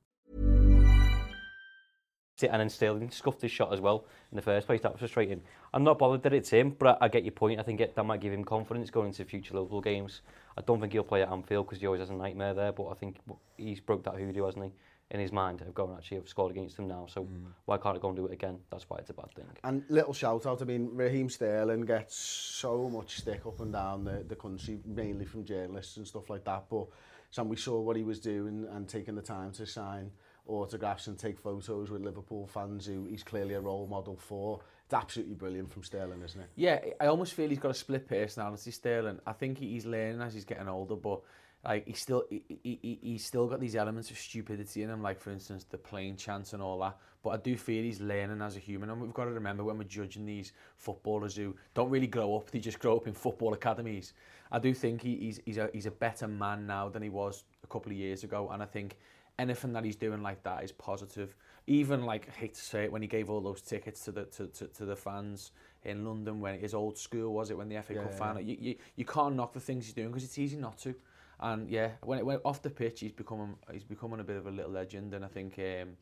and 2.49 2.59
then 2.59 2.69
Sterling 2.69 3.11
scuffed 3.11 3.41
his 3.41 3.51
shot 3.51 3.73
as 3.73 3.79
well 3.79 4.05
in 4.31 4.35
the 4.35 4.41
first 4.41 4.67
place. 4.67 4.81
That 4.81 4.93
was 4.93 4.99
frustrating. 4.99 5.41
I'm 5.73 5.83
not 5.83 5.99
bothered 5.99 6.23
that 6.23 6.33
it's 6.33 6.49
him, 6.49 6.75
but 6.77 6.97
I, 7.01 7.05
I 7.05 7.07
get 7.07 7.23
your 7.23 7.31
point. 7.31 7.59
I 7.59 7.63
think 7.63 7.81
it, 7.81 7.95
that 7.95 8.03
might 8.03 8.21
give 8.21 8.33
him 8.33 8.43
confidence 8.43 8.89
going 8.89 9.07
into 9.07 9.25
future 9.25 9.53
Liverpool 9.53 9.81
games. 9.81 10.21
I 10.57 10.61
don't 10.61 10.79
think 10.79 10.93
he'll 10.93 11.03
play 11.03 11.21
at 11.21 11.29
Anfield 11.29 11.67
because 11.67 11.79
he 11.79 11.87
always 11.87 12.01
has 12.01 12.09
a 12.09 12.13
nightmare 12.13 12.53
there, 12.53 12.71
but 12.71 12.87
I 12.87 12.93
think 12.93 13.17
he's 13.57 13.79
broke 13.79 14.03
that 14.03 14.15
hoodoo, 14.15 14.45
hasn't 14.45 14.65
he? 14.65 14.71
In 15.11 15.19
his 15.19 15.33
mind 15.33 15.59
of 15.59 15.73
going 15.73 15.93
actually 15.93 16.17
have 16.17 16.29
scored 16.29 16.51
against 16.51 16.77
them 16.77 16.87
now, 16.87 17.05
so 17.05 17.23
mm. 17.23 17.27
why 17.65 17.77
can't 17.77 17.97
I 17.97 17.99
go 17.99 18.07
and 18.07 18.15
do 18.15 18.27
it 18.27 18.31
again? 18.31 18.57
That's 18.69 18.89
why 18.89 18.97
it's 18.99 19.09
a 19.09 19.13
bad 19.13 19.29
thing. 19.35 19.43
And 19.65 19.83
little 19.89 20.13
shout 20.13 20.45
out, 20.45 20.61
I 20.61 20.65
mean, 20.65 20.89
Raheem 20.93 21.29
Sterling 21.29 21.81
gets 21.81 22.15
so 22.15 22.89
much 22.89 23.17
stick 23.17 23.45
up 23.45 23.59
and 23.59 23.73
down 23.73 24.05
the, 24.05 24.23
the 24.25 24.37
country, 24.37 24.79
mainly 24.85 25.25
from 25.25 25.43
journalists 25.43 25.97
and 25.97 26.07
stuff 26.07 26.29
like 26.29 26.45
that. 26.45 26.63
But 26.69 26.87
Sam, 27.29 27.49
we 27.49 27.57
saw 27.57 27.81
what 27.81 27.97
he 27.97 28.03
was 28.03 28.21
doing 28.21 28.65
and 28.71 28.87
taking 28.87 29.15
the 29.15 29.21
time 29.21 29.51
to 29.53 29.65
sign 29.65 30.11
autographs 30.47 31.07
and 31.07 31.17
take 31.17 31.37
photos 31.39 31.89
with 31.89 32.01
Liverpool 32.01 32.47
fans 32.47 32.85
who 32.85 33.05
he's 33.05 33.23
clearly 33.23 33.53
a 33.53 33.61
role 33.61 33.87
model 33.87 34.17
for. 34.17 34.59
It's 34.85 34.93
absolutely 34.93 35.35
brilliant 35.35 35.71
from 35.71 35.83
Sterling, 35.83 36.21
isn't 36.23 36.41
it? 36.41 36.49
Yeah, 36.55 36.79
I 36.99 37.05
almost 37.05 37.33
feel 37.33 37.47
he's 37.49 37.59
got 37.59 37.71
a 37.71 37.75
split 37.75 38.07
personality, 38.07 38.71
Sterling. 38.71 39.19
I 39.25 39.31
think 39.33 39.57
he's 39.59 39.85
learning 39.85 40.21
as 40.21 40.33
he's 40.33 40.43
getting 40.45 40.67
older, 40.67 40.95
but 40.95 41.21
like 41.63 41.87
he's 41.87 42.01
still 42.01 42.23
he, 42.29 42.43
he, 42.63 42.79
he- 42.81 42.99
he's 43.01 43.25
still 43.25 43.47
got 43.47 43.59
these 43.59 43.75
elements 43.75 44.09
of 44.11 44.17
stupidity 44.17 44.83
in 44.83 44.89
him, 44.89 45.01
like 45.01 45.19
for 45.19 45.31
instance 45.31 45.63
the 45.63 45.77
playing 45.77 46.17
chance 46.17 46.53
and 46.53 46.61
all 46.61 46.79
that. 46.79 46.97
But 47.23 47.29
I 47.29 47.37
do 47.37 47.55
feel 47.55 47.83
he's 47.83 48.01
learning 48.01 48.41
as 48.41 48.55
a 48.57 48.59
human, 48.59 48.89
and 48.89 48.99
we've 48.99 49.13
got 49.13 49.25
to 49.25 49.31
remember 49.31 49.63
when 49.63 49.77
we're 49.77 49.83
judging 49.83 50.25
these 50.25 50.53
footballers 50.75 51.35
who 51.35 51.55
don't 51.75 51.89
really 51.91 52.07
grow 52.07 52.35
up; 52.35 52.49
they 52.49 52.59
just 52.59 52.79
grow 52.79 52.97
up 52.97 53.05
in 53.07 53.13
football 53.13 53.53
academies. 53.53 54.13
I 54.51 54.57
do 54.59 54.73
think 54.73 55.03
he, 55.03 55.15
he's 55.17 55.39
he's 55.45 55.57
a 55.57 55.69
he's 55.71 55.85
a 55.85 55.91
better 55.91 56.27
man 56.27 56.65
now 56.67 56.89
than 56.89 57.03
he 57.03 57.09
was 57.09 57.43
a 57.63 57.67
couple 57.67 57.91
of 57.91 57.97
years 57.97 58.23
ago, 58.23 58.49
and 58.51 58.61
I 58.61 58.65
think 58.65 58.97
anything 59.39 59.73
that 59.73 59.83
he's 59.83 59.95
doing 59.95 60.21
like 60.21 60.43
that 60.43 60.63
is 60.63 60.71
positive. 60.71 61.35
Even 61.67 62.05
like 62.05 62.27
I 62.29 62.31
hate 62.31 62.53
to 62.55 62.61
say 62.61 62.83
it, 62.85 62.91
when 62.91 63.01
he 63.01 63.07
gave 63.07 63.29
all 63.29 63.41
those 63.41 63.61
tickets 63.61 64.03
to 64.05 64.11
the 64.11 64.25
to, 64.25 64.47
to, 64.47 64.67
to 64.67 64.85
the 64.85 64.95
fans 64.95 65.51
in 65.83 66.05
London 66.05 66.39
when 66.39 66.59
his 66.59 66.73
old 66.73 66.97
school 66.97 67.33
was 67.33 67.49
it 67.49 67.57
when 67.57 67.69
the 67.69 67.81
FA 67.81 67.95
Cup 67.95 68.11
Yeah, 68.11 68.17
final, 68.17 68.41
you, 68.41 68.57
you 68.59 68.75
you 68.95 69.05
can't 69.05 69.35
knock 69.35 69.53
the 69.53 69.59
things 69.59 69.85
he's 69.85 69.93
doing 69.93 70.09
because 70.09 70.23
it's 70.23 70.37
easy 70.37 70.57
not 70.57 70.77
to. 70.79 70.95
And 71.39 71.69
yeah, 71.69 71.91
when 72.03 72.19
it 72.19 72.25
went 72.25 72.41
off 72.45 72.61
the 72.61 72.69
pitch, 72.69 72.99
he's 72.99 73.11
becoming 73.11 73.55
he's 73.71 73.83
becoming 73.83 74.19
a 74.19 74.23
bit 74.23 74.37
of 74.37 74.47
a 74.47 74.51
little 74.51 74.71
legend, 74.71 75.13
and 75.13 75.25
I 75.25 75.27
think 75.27 75.57
um, 75.59 75.97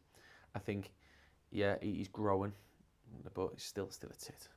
I 0.55 0.59
think 0.59 0.91
yeah 1.51 1.75
he's 1.81 2.07
growing, 2.09 2.53
but 3.33 3.51
he's 3.53 3.63
still 3.63 3.89
still 3.89 4.09
a 4.09 4.15
tit. 4.15 4.47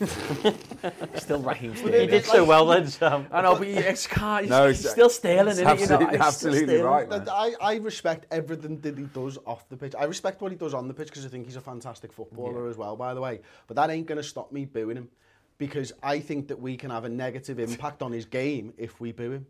still 1.16 1.40
Raheem 1.42 1.74
He 1.74 2.06
did 2.06 2.24
so 2.24 2.44
well 2.44 2.66
then, 2.66 2.86
Sam. 2.86 3.26
I 3.30 3.42
know, 3.42 3.56
but 3.56 3.66
he, 3.66 3.74
it's 3.74 4.06
can't, 4.06 4.42
he's, 4.42 4.50
No, 4.50 4.68
he's 4.68 4.80
it's- 4.80 4.92
still 4.92 5.10
Sterling, 5.10 5.48
isn't 5.48 5.66
it? 5.66 5.80
You 5.80 5.86
know, 5.86 5.94
absolutely- 5.94 6.16
he's 6.16 6.26
absolutely 6.26 6.76
right, 6.80 7.08
man. 7.08 7.28
I, 7.28 7.52
I 7.60 7.74
respect 7.76 8.26
everything 8.30 8.80
that 8.80 8.96
he 8.96 9.04
does 9.04 9.38
off 9.46 9.68
the 9.68 9.76
pitch. 9.76 9.94
I 9.98 10.04
respect 10.04 10.40
what 10.40 10.52
he 10.52 10.56
does 10.58 10.72
on 10.72 10.88
the 10.88 10.94
pitch 10.94 11.08
because 11.08 11.26
I 11.26 11.28
think 11.28 11.44
he's 11.46 11.56
a 11.56 11.60
fantastic 11.60 12.12
footballer 12.12 12.68
as 12.68 12.76
well, 12.78 12.96
by 12.96 13.12
the 13.12 13.20
way. 13.20 13.40
But 13.66 13.76
that 13.76 13.90
ain't 13.90 14.06
going 14.06 14.16
to 14.16 14.24
stop 14.24 14.52
me 14.52 14.64
booing 14.64 14.96
him 14.96 15.08
because 15.58 15.92
I 16.02 16.18
think 16.20 16.48
that 16.48 16.58
we 16.58 16.76
can 16.78 16.88
have 16.90 17.04
a 17.04 17.08
negative 17.10 17.58
impact 17.58 18.00
on 18.02 18.12
his 18.12 18.24
game 18.24 18.72
if 18.78 19.00
we 19.00 19.12
boo 19.12 19.32
him. 19.32 19.46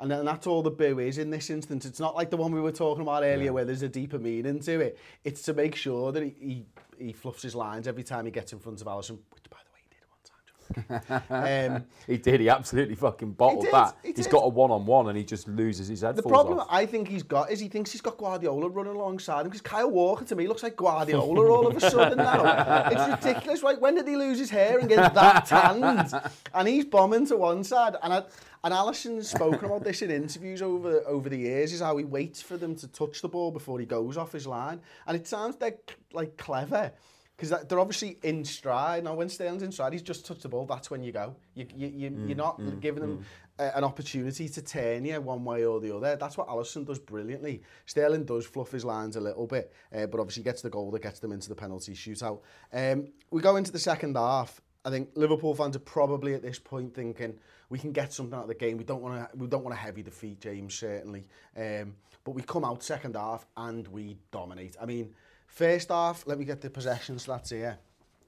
And 0.00 0.08
then 0.08 0.24
that's 0.24 0.46
all 0.46 0.62
the 0.62 0.70
boo 0.70 1.00
is 1.00 1.18
in 1.18 1.30
this 1.30 1.50
instance. 1.50 1.84
It's 1.84 1.98
not 1.98 2.14
like 2.14 2.30
the 2.30 2.36
one 2.36 2.52
we 2.52 2.60
were 2.60 2.70
talking 2.70 3.02
about 3.02 3.24
earlier 3.24 3.52
where 3.52 3.64
there's 3.64 3.82
a 3.82 3.88
deeper 3.88 4.20
meaning 4.20 4.60
to 4.60 4.80
it. 4.80 4.98
It's 5.24 5.42
to 5.42 5.54
make 5.54 5.74
sure 5.74 6.12
that 6.12 6.22
he, 6.22 6.34
he, 6.38 7.06
he 7.06 7.12
fluffs 7.12 7.42
his 7.42 7.56
lines 7.56 7.88
every 7.88 8.04
time 8.04 8.24
he 8.24 8.30
gets 8.30 8.52
in 8.52 8.60
front 8.60 8.80
of 8.80 8.86
Alisson, 8.86 9.18
which, 9.34 9.50
by 9.50 9.56
the 9.64 9.72
way, 9.74 9.80
he 9.82 9.88
did 9.88 10.06
one 10.08 10.20
time. 10.22 10.38
um, 11.30 11.84
He 12.06 12.16
did. 12.18 12.40
He 12.40 12.48
absolutely 12.48 12.94
fucking 12.94 13.32
bottled 13.32 13.64
did, 13.64 13.74
that. 13.74 13.96
he 14.02 14.08
He's 14.08 14.26
did. 14.26 14.30
got 14.30 14.40
a 14.40 14.48
one-on-one 14.48 15.08
and 15.08 15.16
he 15.16 15.24
just 15.24 15.48
loses 15.48 15.88
his 15.88 16.02
head. 16.02 16.16
The 16.16 16.22
problem 16.22 16.60
off. 16.60 16.68
I 16.70 16.86
think 16.86 17.08
he's 17.08 17.22
got 17.22 17.50
is 17.50 17.60
he 17.60 17.68
thinks 17.68 17.92
he's 17.92 18.00
got 18.00 18.16
Guardiola 18.16 18.68
running 18.68 18.94
alongside 18.94 19.40
him 19.42 19.48
because 19.48 19.60
Kyle 19.60 19.90
Walker 19.90 20.24
to 20.26 20.36
me 20.36 20.46
looks 20.46 20.62
like 20.62 20.76
Guardiola 20.76 21.50
all 21.50 21.66
of 21.66 21.76
a 21.76 21.80
sudden 21.80 22.18
now. 22.18 22.88
It's 22.90 23.24
ridiculous. 23.26 23.62
Right? 23.62 23.80
When 23.80 23.94
did 23.94 24.06
he 24.06 24.16
lose 24.16 24.38
his 24.38 24.50
hair 24.50 24.78
and 24.78 24.88
get 24.88 25.14
that 25.14 25.46
tanned? 25.46 26.12
And 26.54 26.68
he's 26.68 26.84
bombing 26.84 27.26
to 27.26 27.36
one 27.36 27.64
side. 27.64 27.96
And 28.02 28.12
I, 28.12 28.22
and 28.64 28.74
Alisson's 28.74 29.30
spoken 29.30 29.64
about 29.66 29.84
this 29.84 30.02
in 30.02 30.10
interviews 30.10 30.62
over 30.62 31.02
over 31.06 31.28
the 31.28 31.36
years. 31.38 31.72
Is 31.72 31.80
how 31.80 31.96
he 31.96 32.04
waits 32.04 32.42
for 32.42 32.56
them 32.56 32.74
to 32.76 32.88
touch 32.88 33.22
the 33.22 33.28
ball 33.28 33.50
before 33.50 33.78
he 33.78 33.86
goes 33.86 34.16
off 34.16 34.32
his 34.32 34.46
line. 34.46 34.80
And 35.06 35.16
it 35.16 35.26
sounds 35.26 35.56
like 35.60 35.96
like 36.12 36.36
clever. 36.36 36.92
Because 37.38 37.66
they're 37.68 37.78
obviously 37.78 38.18
in 38.24 38.44
stride. 38.44 39.04
Now, 39.04 39.14
when 39.14 39.28
Sterling's 39.28 39.62
in 39.62 39.70
stride, 39.70 39.92
he's 39.92 40.02
just 40.02 40.26
touched 40.26 40.42
the 40.42 40.48
ball. 40.48 40.66
That's 40.66 40.90
when 40.90 41.04
you 41.04 41.12
go. 41.12 41.36
You, 41.54 41.68
you, 41.72 41.86
you, 41.86 42.24
you're 42.26 42.36
not 42.36 42.60
giving 42.80 43.00
them 43.00 43.24
uh, 43.60 43.70
an 43.76 43.84
opportunity 43.84 44.48
to 44.48 44.60
turn 44.60 45.04
you 45.04 45.20
one 45.20 45.44
way 45.44 45.64
or 45.64 45.80
the 45.80 45.94
other. 45.94 46.16
That's 46.16 46.36
what 46.36 46.48
Alisson 46.48 46.84
does 46.84 46.98
brilliantly. 46.98 47.62
Sterling 47.86 48.24
does 48.24 48.44
fluff 48.44 48.72
his 48.72 48.84
lines 48.84 49.14
a 49.14 49.20
little 49.20 49.46
bit, 49.46 49.72
uh, 49.94 50.06
but 50.06 50.18
obviously 50.18 50.42
gets 50.42 50.62
the 50.62 50.70
goal 50.70 50.90
that 50.90 51.02
gets 51.02 51.20
them 51.20 51.30
into 51.30 51.48
the 51.48 51.54
penalty 51.54 51.92
shootout. 51.92 52.40
Um, 52.72 53.12
we 53.30 53.40
go 53.40 53.54
into 53.54 53.70
the 53.70 53.78
second 53.78 54.16
half. 54.16 54.60
I 54.84 54.90
think 54.90 55.10
Liverpool 55.14 55.54
fans 55.54 55.76
are 55.76 55.80
probably 55.80 56.34
at 56.34 56.42
this 56.42 56.58
point 56.58 56.92
thinking 56.92 57.38
we 57.68 57.78
can 57.78 57.92
get 57.92 58.12
something 58.12 58.36
out 58.36 58.42
of 58.42 58.48
the 58.48 58.54
game. 58.54 58.78
We 58.78 58.84
don't 58.84 59.02
want 59.02 59.30
to. 59.30 59.36
We 59.36 59.46
don't 59.46 59.62
want 59.62 59.74
a 59.74 59.78
heavy 59.78 60.02
defeat, 60.02 60.40
James 60.40 60.74
certainly. 60.74 61.26
Um, 61.56 61.94
but 62.24 62.32
we 62.32 62.42
come 62.42 62.64
out 62.64 62.82
second 62.82 63.16
half 63.16 63.46
and 63.56 63.86
we 63.88 64.18
dominate. 64.30 64.76
I 64.80 64.86
mean, 64.86 65.14
First 65.48 65.88
half, 65.88 66.26
let 66.26 66.38
me 66.38 66.44
get 66.44 66.60
the 66.60 66.70
possession 66.70 67.16
stats 67.16 67.50
here. 67.50 67.78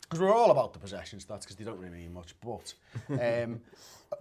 Because 0.02 0.18
we're 0.18 0.34
all 0.34 0.50
about 0.50 0.72
the 0.72 0.80
possession 0.80 1.20
stats 1.20 1.42
because 1.42 1.54
they 1.54 1.64
don't 1.64 1.78
really 1.78 1.98
mean 1.98 2.12
much. 2.12 2.34
But 2.40 2.74
um, 3.08 3.60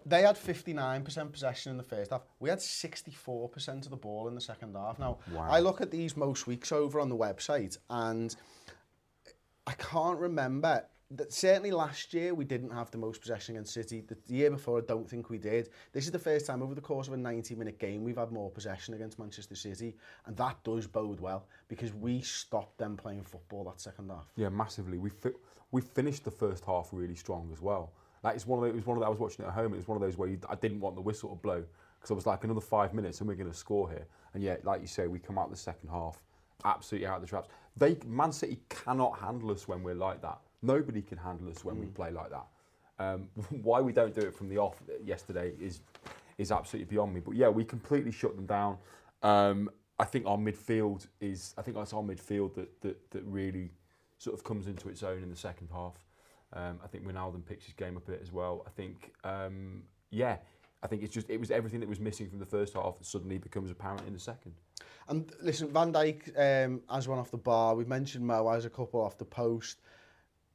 they 0.05 0.21
had 0.21 0.35
59% 0.35 1.31
possession 1.31 1.71
in 1.71 1.77
the 1.77 1.83
first 1.83 2.11
half. 2.11 2.21
We 2.39 2.49
had 2.49 2.59
64% 2.59 3.67
of 3.85 3.89
the 3.89 3.97
ball 3.97 4.27
in 4.27 4.35
the 4.35 4.41
second 4.41 4.75
half. 4.75 4.99
Now, 4.99 5.17
wow. 5.31 5.47
I 5.49 5.59
look 5.59 5.81
at 5.81 5.89
these 5.89 6.15
most 6.15 6.45
weeks 6.45 6.71
over 6.71 6.99
on 6.99 7.09
the 7.09 7.17
website 7.17 7.79
and 7.89 8.35
I 9.65 9.73
can't 9.73 10.19
remember 10.19 10.85
Certainly 11.29 11.71
last 11.71 12.13
year 12.13 12.35
we 12.35 12.45
didn't 12.45 12.69
have 12.69 12.91
the 12.91 12.97
most 12.99 13.19
possession 13.19 13.55
against 13.55 13.73
City. 13.73 14.01
The, 14.01 14.15
year 14.31 14.51
before 14.51 14.77
I 14.77 14.81
don't 14.81 15.09
think 15.09 15.31
we 15.31 15.39
did. 15.39 15.69
This 15.91 16.05
is 16.05 16.11
the 16.11 16.19
first 16.19 16.45
time 16.45 16.61
over 16.61 16.75
the 16.75 16.81
course 16.81 17.07
of 17.07 17.13
a 17.13 17.17
90 17.17 17.55
minute 17.55 17.79
game 17.79 18.03
we've 18.03 18.17
had 18.17 18.31
more 18.31 18.51
possession 18.51 18.93
against 18.93 19.17
Manchester 19.17 19.55
City 19.55 19.95
and 20.27 20.37
that 20.37 20.63
does 20.63 20.85
bode 20.85 21.19
well 21.19 21.47
because 21.67 21.95
we 21.95 22.21
stopped 22.21 22.77
them 22.77 22.95
playing 22.95 23.23
football 23.23 23.63
that 23.63 23.81
second 23.81 24.09
half. 24.09 24.27
Yeah, 24.35 24.49
massively. 24.49 24.99
We 24.99 25.09
fi- 25.09 25.33
we 25.71 25.81
finished 25.81 26.25
the 26.25 26.31
first 26.31 26.63
half 26.63 26.89
really 26.91 27.15
strong 27.15 27.49
as 27.51 27.59
well. 27.59 27.91
Like 28.21 28.35
it's 28.35 28.45
one 28.45 28.59
of 28.59 28.65
the, 28.65 28.69
it 28.69 28.75
was 28.75 28.85
one 28.85 28.97
of 28.97 29.01
the, 29.01 29.07
I 29.07 29.09
was 29.09 29.19
watching 29.19 29.45
it 29.45 29.47
at 29.47 29.55
home. 29.55 29.73
It 29.73 29.77
was 29.77 29.87
one 29.87 29.95
of 29.95 30.01
those 30.01 30.15
where 30.15 30.29
you, 30.29 30.39
I 30.47 30.55
didn't 30.55 30.79
want 30.79 30.95
the 30.95 31.01
whistle 31.01 31.29
to 31.29 31.35
blow 31.35 31.63
because 31.99 32.11
I 32.11 32.13
was 32.13 32.27
like 32.27 32.43
another 32.43 32.61
five 32.61 32.93
minutes 32.93 33.19
and 33.19 33.27
we're 33.27 33.33
going 33.33 33.49
to 33.49 33.57
score 33.57 33.89
here. 33.89 34.05
And 34.35 34.43
yet, 34.43 34.63
like 34.63 34.81
you 34.81 34.87
say, 34.87 35.07
we 35.07 35.17
come 35.17 35.39
out 35.39 35.49
the 35.49 35.57
second 35.57 35.89
half 35.89 36.21
absolutely 36.65 37.07
out 37.07 37.15
of 37.15 37.21
the 37.21 37.27
traps. 37.27 37.49
They 37.77 37.97
Man 38.05 38.31
City 38.31 38.59
cannot 38.69 39.17
handle 39.17 39.49
us 39.51 39.67
when 39.67 39.81
we're 39.81 39.95
like 39.95 40.21
that. 40.21 40.39
Nobody 40.61 41.01
can 41.01 41.17
handle 41.17 41.49
us 41.49 41.63
when 41.63 41.79
we 41.79 41.87
play 41.87 42.11
like 42.11 42.31
that. 42.31 42.47
Um, 42.99 43.29
why 43.63 43.81
we 43.81 43.93
don't 43.93 44.13
do 44.13 44.21
it 44.21 44.35
from 44.35 44.49
the 44.49 44.57
off 44.57 44.75
yesterday 45.03 45.53
is 45.59 45.81
is 46.37 46.51
absolutely 46.51 46.89
beyond 46.89 47.13
me. 47.13 47.19
But 47.19 47.35
yeah, 47.35 47.49
we 47.49 47.63
completely 47.63 48.11
shut 48.11 48.35
them 48.35 48.45
down. 48.45 48.77
Um, 49.23 49.69
I 49.99 50.05
think 50.05 50.25
our 50.25 50.37
midfield 50.37 51.07
is. 51.19 51.53
I 51.57 51.61
think 51.61 51.77
it's 51.77 51.93
our 51.93 52.03
midfield 52.03 52.55
that, 52.55 52.81
that 52.81 53.11
that 53.11 53.23
really 53.25 53.71
sort 54.17 54.37
of 54.37 54.43
comes 54.43 54.67
into 54.67 54.89
its 54.89 55.03
own 55.03 55.23
in 55.23 55.29
the 55.29 55.35
second 55.35 55.69
half. 55.71 55.95
Um, 56.53 56.79
I 56.83 56.87
think 56.87 57.05
Wijnaldum 57.05 57.45
picks 57.45 57.65
his 57.65 57.73
game 57.73 57.95
up 57.97 58.07
a 58.07 58.11
bit 58.11 58.21
as 58.21 58.31
well. 58.31 58.63
I 58.65 58.69
think, 58.71 59.13
um, 59.23 59.83
yeah, 60.09 60.37
I 60.81 60.87
think 60.87 61.03
it's 61.03 61.13
just 61.13 61.29
it 61.29 61.39
was 61.39 61.51
everything 61.51 61.79
that 61.81 61.89
was 61.89 61.99
missing 61.99 62.29
from 62.29 62.39
the 62.39 62.45
first 62.45 62.73
half 62.73 62.97
that 62.97 63.05
suddenly 63.05 63.37
becomes 63.37 63.69
apparent 63.69 64.01
in 64.07 64.13
the 64.13 64.19
second. 64.19 64.53
And 65.07 65.31
listen, 65.41 65.71
Van 65.71 65.91
Dijk 65.91 66.65
um, 66.65 66.81
has 66.89 67.07
one 67.07 67.19
off 67.19 67.31
the 67.31 67.37
bar. 67.37 67.75
We've 67.75 67.87
mentioned 67.87 68.25
Mo 68.25 68.49
has 68.49 68.65
a 68.65 68.69
couple 68.69 69.01
off 69.01 69.17
the 69.17 69.25
post. 69.25 69.81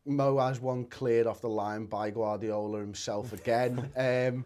Mo 0.07 0.39
has 0.39 0.61
one 0.61 0.85
cleared 0.85 1.27
off 1.27 1.41
the 1.41 1.49
line 1.49 1.87
by 1.87 2.11
Guardiola 2.11 2.81
himself 2.81 3.33
again. 3.41 3.79
um, 3.97 4.45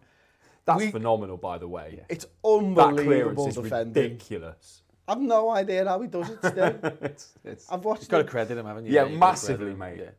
That's 0.65 0.79
We- 0.79 0.91
phenomenal, 0.91 1.37
by 1.37 1.59
the 1.59 1.69
way. 1.69 2.05
it's 2.09 2.25
that 2.25 2.31
clearance 2.43 2.79
unbelievable 3.01 3.49
is 3.49 3.55
defending. 3.57 4.03
ridiculous. 4.05 4.83
I've 5.07 5.21
no 5.21 5.49
idea 5.51 5.87
how 5.87 6.01
he 6.03 6.09
does 6.09 6.29
it 6.29 6.39
still. 6.45 6.79
it's, 7.03 7.33
it's, 7.43 7.73
I've 7.73 7.83
watched 7.85 8.03
You've 8.03 8.11
got 8.11 8.19
to 8.19 8.25
credit 8.25 8.59
him, 8.59 8.67
haven't 8.67 8.85
you? 8.87 8.93
Yeah, 8.93 9.05
you've 9.07 9.19
got 9.19 9.27
to 9.27 9.33
massively, 9.33 9.57
credit 9.57 9.73
him, 9.73 9.79
mate. 9.79 9.99
Yeah. 10.05 10.11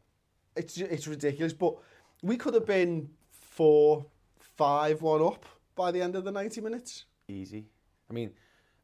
It's 0.55 0.77
it's 0.77 1.07
ridiculous, 1.07 1.53
but 1.53 1.75
we 2.23 2.35
could 2.37 2.55
have 2.55 2.65
been 2.65 3.07
four, 3.29 4.05
five, 4.39 5.01
one 5.03 5.21
up 5.21 5.45
by 5.75 5.91
the 5.91 6.01
end 6.01 6.15
of 6.15 6.23
the 6.25 6.31
90 6.31 6.59
minutes. 6.61 7.05
Easy. 7.27 7.67
I 8.09 8.13
mean, 8.13 8.31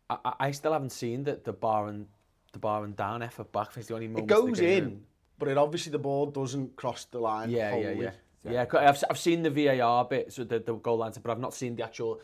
I, 0.09 0.17
I- 0.23 0.33
I 0.39 0.51
still 0.51 0.73
haven't 0.73 0.91
seen 0.91 1.23
the, 1.23 1.41
the 1.43 1.51
bar 1.53 1.87
and 1.87 2.05
the 2.53 2.59
bar 2.59 2.83
and 2.85 2.95
down 2.95 3.23
effort 3.23 3.51
back. 3.51 3.69
It's 3.75 3.87
the 3.87 3.95
only 3.95 4.05
It 4.05 4.11
moment. 4.11 4.31
of 4.31 4.37
the 4.37 4.47
goes 4.51 4.59
game. 4.59 4.83
in, 4.83 5.03
but 5.39 5.47
it 5.47 5.57
obviously 5.57 5.91
the 5.91 5.99
ball 5.99 6.27
doesn't 6.27 6.75
cross 6.75 7.05
the 7.05 7.19
line. 7.19 7.49
Yeah, 7.49 7.75
yeah, 7.75 7.83
wholly. 7.93 8.01
yeah. 8.03 8.11
Yeah, 8.47 8.65
'cause 8.65 8.79
I've, 9.03 9.09
I've 9.11 9.17
seen 9.17 9.41
the 9.41 9.49
VAR 9.49 10.05
bit, 10.05 10.31
so 10.31 10.43
the, 10.43 10.59
the 10.59 10.75
goal 10.75 10.97
line, 10.97 11.11
but 11.21 11.31
I've 11.31 11.39
not 11.39 11.53
seen 11.55 11.75
the 11.75 11.83
actual 11.83 12.21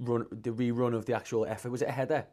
run, 0.00 0.26
the 0.30 0.50
rerun 0.50 0.94
of 0.94 1.04
the 1.04 1.14
actual 1.14 1.44
effort. 1.46 1.70
Was 1.70 1.82
it 1.82 1.88
a 1.88 1.92
header? 1.92 2.26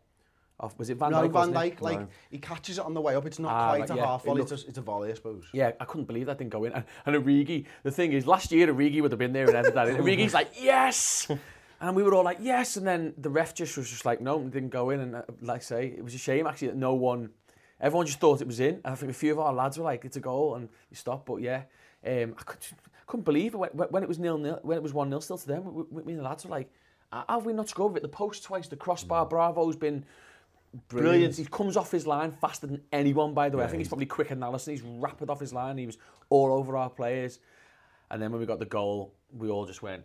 Off, 0.62 0.78
was 0.78 0.90
it 0.92 0.98
Van 0.98 1.12
No, 1.12 1.18
Dijk? 1.18 1.22
Van 1.24 1.34
wasn't 1.34 1.56
it? 1.58 1.76
Dijk, 1.78 1.82
like, 1.82 2.08
he 2.30 2.38
catches 2.38 2.78
it 2.78 2.86
on 2.86 2.94
the 2.94 3.02
way 3.02 3.16
up. 3.16 3.26
It's 3.26 3.40
not 3.40 3.52
Ah, 3.52 3.70
quite 3.70 3.80
right, 3.82 3.90
a 3.90 3.96
yeah. 3.96 4.06
half 4.06 4.24
It 4.24 4.28
volley, 4.28 4.40
looked- 4.42 4.52
it's, 4.54 4.64
a, 4.64 4.68
it's 4.68 4.78
a 4.78 4.82
volley, 4.82 5.10
I 5.12 5.14
suppose. 5.16 5.46
Yeah, 5.54 5.72
I 5.80 5.86
couldn't 5.86 6.06
believe 6.06 6.28
that 6.28 6.38
didn't 6.38 6.52
go 6.52 6.64
in. 6.66 6.72
And, 6.74 6.86
and 7.06 7.16
Origi, 7.16 7.66
the 7.84 7.92
thing 7.92 8.14
is, 8.14 8.28
last 8.28 8.52
year 8.52 8.68
Origi 8.74 9.02
would 9.02 9.12
have 9.12 9.20
been 9.20 9.34
there 9.34 9.48
and 9.48 9.56
ended 9.58 9.74
that 9.74 9.88
in. 9.90 9.98
Origi's 9.98 10.34
like, 10.34 10.52
yes! 10.62 11.30
And 11.82 11.96
we 11.96 12.04
were 12.04 12.14
all 12.14 12.24
like, 12.24 12.38
yes! 12.40 12.78
And 12.78 12.86
then 12.86 13.14
the 13.18 13.30
ref 13.32 13.56
just 13.56 13.76
was 13.76 13.90
just 13.90 14.06
like, 14.06 14.22
no, 14.22 14.40
it 14.40 14.52
didn't 14.52 14.70
go 14.70 14.92
in. 14.92 15.00
And 15.00 15.16
uh, 15.16 15.22
like 15.42 15.62
I 15.62 15.64
say, 15.64 15.88
it 15.88 16.04
was 16.04 16.14
a 16.14 16.20
shame 16.20 16.46
actually 16.46 16.68
that 16.70 16.78
no 16.78 16.94
one, 16.94 17.32
everyone 17.82 18.06
just 18.06 18.20
thought 18.20 18.42
it 18.42 18.48
was 18.48 18.60
in. 18.60 18.80
I 18.86 18.96
think 18.96 19.12
a 19.12 19.14
few 19.14 19.34
of 19.34 19.40
our 19.40 19.54
lads 19.54 19.78
were 19.78 19.84
like, 19.84 20.06
it's 20.06 20.18
a 20.18 20.22
goal, 20.22 20.56
and 20.56 20.70
you 20.90 20.96
stop. 20.96 21.26
But 21.26 21.38
yeah, 21.38 21.64
um, 22.06 22.36
I, 22.38 22.44
could, 22.44 22.60
couldn't 23.08 23.26
believe 23.26 23.54
it 23.54 23.58
when, 23.58 23.70
when 23.72 24.04
it 24.04 24.10
was 24.10 24.20
nil 24.20 24.38
nil, 24.38 24.60
when 24.62 24.78
it 24.78 24.84
was 24.84 24.94
one 24.94 25.10
0 25.10 25.20
still 25.20 25.38
to 25.38 25.48
them. 25.48 25.74
We, 25.74 25.84
we, 25.90 26.04
me 26.04 26.14
and 26.14 26.20
the 26.20 26.24
lads 26.24 26.46
were 26.46 26.52
like, 26.52 26.70
have 27.28 27.46
we 27.46 27.54
not 27.54 27.70
scored 27.70 27.98
it? 27.98 28.04
The 28.04 28.08
post 28.08 28.44
twice, 28.44 28.68
the 28.68 28.76
crossbar. 28.76 29.26
Bravo's 29.26 29.76
been 29.76 30.06
brilliant. 30.88 31.36
He 31.36 31.46
comes 31.46 31.76
off 31.76 31.92
his 31.92 32.08
line 32.08 32.32
faster 32.32 32.68
than 32.68 32.82
anyone, 32.92 33.34
by 33.34 33.50
the 33.50 33.58
way. 33.58 33.66
I 33.66 33.68
think 33.68 33.80
he's 33.80 33.90
probably 33.90 34.06
quicker 34.06 34.36
than 34.36 34.44
Alisson. 34.44 34.72
He's 34.72 34.82
rapid 34.82 35.30
off 35.30 35.40
his 35.40 35.54
line. 35.54 35.78
He 35.78 35.86
was 35.86 35.98
all 36.30 36.54
over 36.54 36.78
our 36.78 36.90
players. 36.90 37.40
And 38.10 38.22
then 38.22 38.32
when 38.32 38.40
we 38.40 38.46
got 38.46 38.60
the 38.60 38.66
goal, 38.66 39.14
we 39.38 39.50
all 39.50 39.66
just 39.66 39.82
went, 39.82 40.04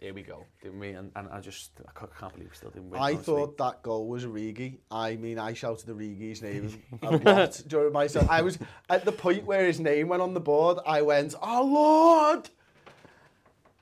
here 0.00 0.14
we 0.14 0.22
go, 0.22 0.46
didn't 0.62 0.80
we? 0.80 0.90
And, 0.92 1.12
and 1.14 1.28
I 1.30 1.40
just, 1.40 1.72
I 1.86 1.90
can't 1.92 2.32
believe 2.32 2.48
we 2.50 2.56
still 2.56 2.70
didn't 2.70 2.88
win. 2.90 2.98
I 3.00 3.12
honestly. 3.12 3.24
thought 3.24 3.58
that 3.58 3.82
goal 3.82 4.08
was 4.08 4.24
Origi. 4.24 4.78
I 4.90 5.16
mean, 5.16 5.38
I 5.38 5.52
shouted 5.52 5.86
the 5.86 5.92
Origi's 5.92 6.40
name 6.48 6.82
a 7.02 7.16
lot 7.16 7.62
during 7.66 7.92
my 7.92 8.06
set. 8.06 8.30
I 8.30 8.40
was 8.40 8.58
at 8.88 9.04
the 9.04 9.12
point 9.12 9.44
where 9.44 9.66
his 9.66 9.78
name 9.78 10.08
went 10.08 10.22
on 10.22 10.32
the 10.32 10.40
board. 10.40 10.78
I 10.86 11.02
went, 11.02 11.34
"Oh 11.42 11.64
Lord, 11.64 12.48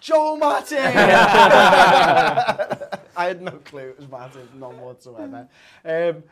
Joe 0.01 0.37
Martin." 0.37 0.79
I 3.19 3.25
had 3.27 3.41
no 3.41 3.53
clue 3.53 3.91
it 3.91 3.97
was 3.99 4.07
Matip, 4.07 4.55
none 4.55 4.81
whatsoever. 4.81 5.49
Um, 5.85 6.25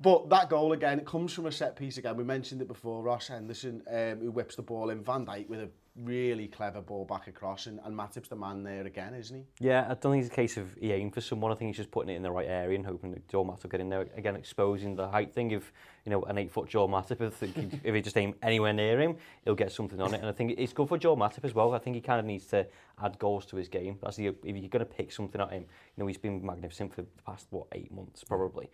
but 0.00 0.28
that 0.30 0.48
goal 0.48 0.72
again, 0.72 0.98
it 1.00 1.06
comes 1.06 1.32
from 1.32 1.46
a 1.46 1.52
set 1.52 1.74
piece 1.74 1.98
again. 1.98 2.16
We 2.16 2.22
mentioned 2.24 2.62
it 2.62 2.68
before. 2.68 3.02
Ross 3.02 3.28
Henderson, 3.28 3.82
um, 3.88 4.20
who 4.20 4.30
whips 4.30 4.54
the 4.54 4.62
ball 4.62 4.90
in. 4.90 5.02
Van 5.02 5.26
Dijk 5.26 5.48
with 5.48 5.60
a 5.60 5.68
really 6.04 6.46
clever 6.46 6.80
ball 6.80 7.04
back 7.04 7.26
across, 7.26 7.66
and, 7.66 7.80
and 7.84 7.94
Matip's 7.94 8.28
the 8.28 8.36
man 8.36 8.62
there 8.62 8.86
again, 8.86 9.14
isn't 9.14 9.36
he? 9.36 9.44
Yeah, 9.58 9.84
I 9.88 9.94
don't 9.94 10.12
think 10.12 10.24
it's 10.24 10.32
a 10.32 10.36
case 10.36 10.56
of 10.56 10.74
he 10.80 10.92
aimed 10.92 11.14
for 11.14 11.20
someone. 11.20 11.50
I 11.50 11.54
think 11.54 11.68
he's 11.68 11.76
just 11.76 11.90
putting 11.90 12.12
it 12.12 12.16
in 12.16 12.22
the 12.22 12.30
right 12.30 12.46
area 12.46 12.76
and 12.76 12.86
hoping 12.86 13.10
that 13.12 13.26
Joel 13.28 13.44
Matip 13.44 13.64
will 13.64 13.70
get 13.70 13.80
in 13.80 13.88
there. 13.88 14.06
Again, 14.16 14.36
exposing 14.36 14.94
the 14.96 15.08
height 15.08 15.32
thing. 15.32 15.50
If, 15.50 15.72
you 16.04 16.10
know, 16.10 16.22
an 16.22 16.38
eight-foot 16.38 16.68
Joel 16.68 16.88
Matip, 16.88 17.20
if, 17.20 17.40
he, 17.40 17.80
if 17.84 17.94
he 17.94 18.00
just 18.00 18.16
aim 18.16 18.34
anywhere 18.42 18.72
near 18.72 19.00
him, 19.00 19.16
he'll 19.44 19.54
get 19.54 19.72
something 19.72 20.00
on 20.00 20.14
it. 20.14 20.20
And 20.20 20.28
I 20.28 20.32
think 20.32 20.54
it's 20.56 20.72
good 20.72 20.88
for 20.88 20.98
Joel 20.98 21.16
Matip 21.16 21.44
as 21.44 21.54
well. 21.54 21.74
I 21.74 21.78
think 21.78 21.96
he 21.96 22.00
kind 22.00 22.20
of 22.20 22.26
needs 22.26 22.46
to 22.46 22.66
add 23.02 23.18
goals 23.18 23.44
to 23.46 23.56
his 23.56 23.68
game. 23.68 23.98
That's 24.02 24.16
the, 24.16 24.28
if 24.28 24.36
you're 24.44 24.68
going 24.68 24.80
to 24.80 24.84
pick 24.84 25.12
something 25.12 25.40
at 25.40 25.50
him, 25.50 25.62
you 25.62 26.02
know, 26.02 26.06
he's 26.06 26.18
been 26.18 26.44
magnificent 26.44 26.94
for 26.94 27.02
the 27.02 27.08
past, 27.26 27.46
what, 27.50 27.66
eight 27.72 27.92
months 27.92 28.24
probably. 28.24 28.70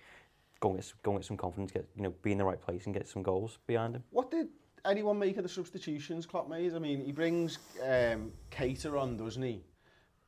Go 0.60 0.70
and 0.70 0.78
get, 0.78 0.92
go 1.02 1.10
and 1.12 1.20
get 1.20 1.26
some 1.26 1.36
confidence, 1.36 1.72
get, 1.72 1.86
you 1.96 2.02
know, 2.02 2.14
be 2.22 2.32
in 2.32 2.38
the 2.38 2.44
right 2.44 2.60
place 2.60 2.86
and 2.86 2.94
get 2.94 3.08
some 3.08 3.22
goals 3.22 3.58
behind 3.66 3.96
him. 3.96 4.04
What 4.10 4.30
did 4.30 4.48
anyone 4.84 5.18
make 5.18 5.36
of 5.36 5.42
the 5.42 5.48
substitutions, 5.48 6.26
Klopp 6.26 6.48
made? 6.48 6.74
I 6.74 6.78
mean, 6.78 7.04
he 7.04 7.12
brings 7.12 7.58
um, 7.82 8.32
Keita 8.50 8.98
on, 9.00 9.16
doesn't 9.16 9.42
he? 9.42 9.62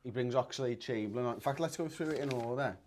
He 0.03 0.11
brings 0.11 0.35
Oxlade 0.35 0.79
Chamberlain 0.79 1.25
on. 1.25 1.35
In 1.35 1.39
fact, 1.39 1.59
let's 1.59 1.77
go 1.77 1.87
through 1.87 2.09
it 2.09 2.19
in 2.19 2.31
order. 2.31 2.77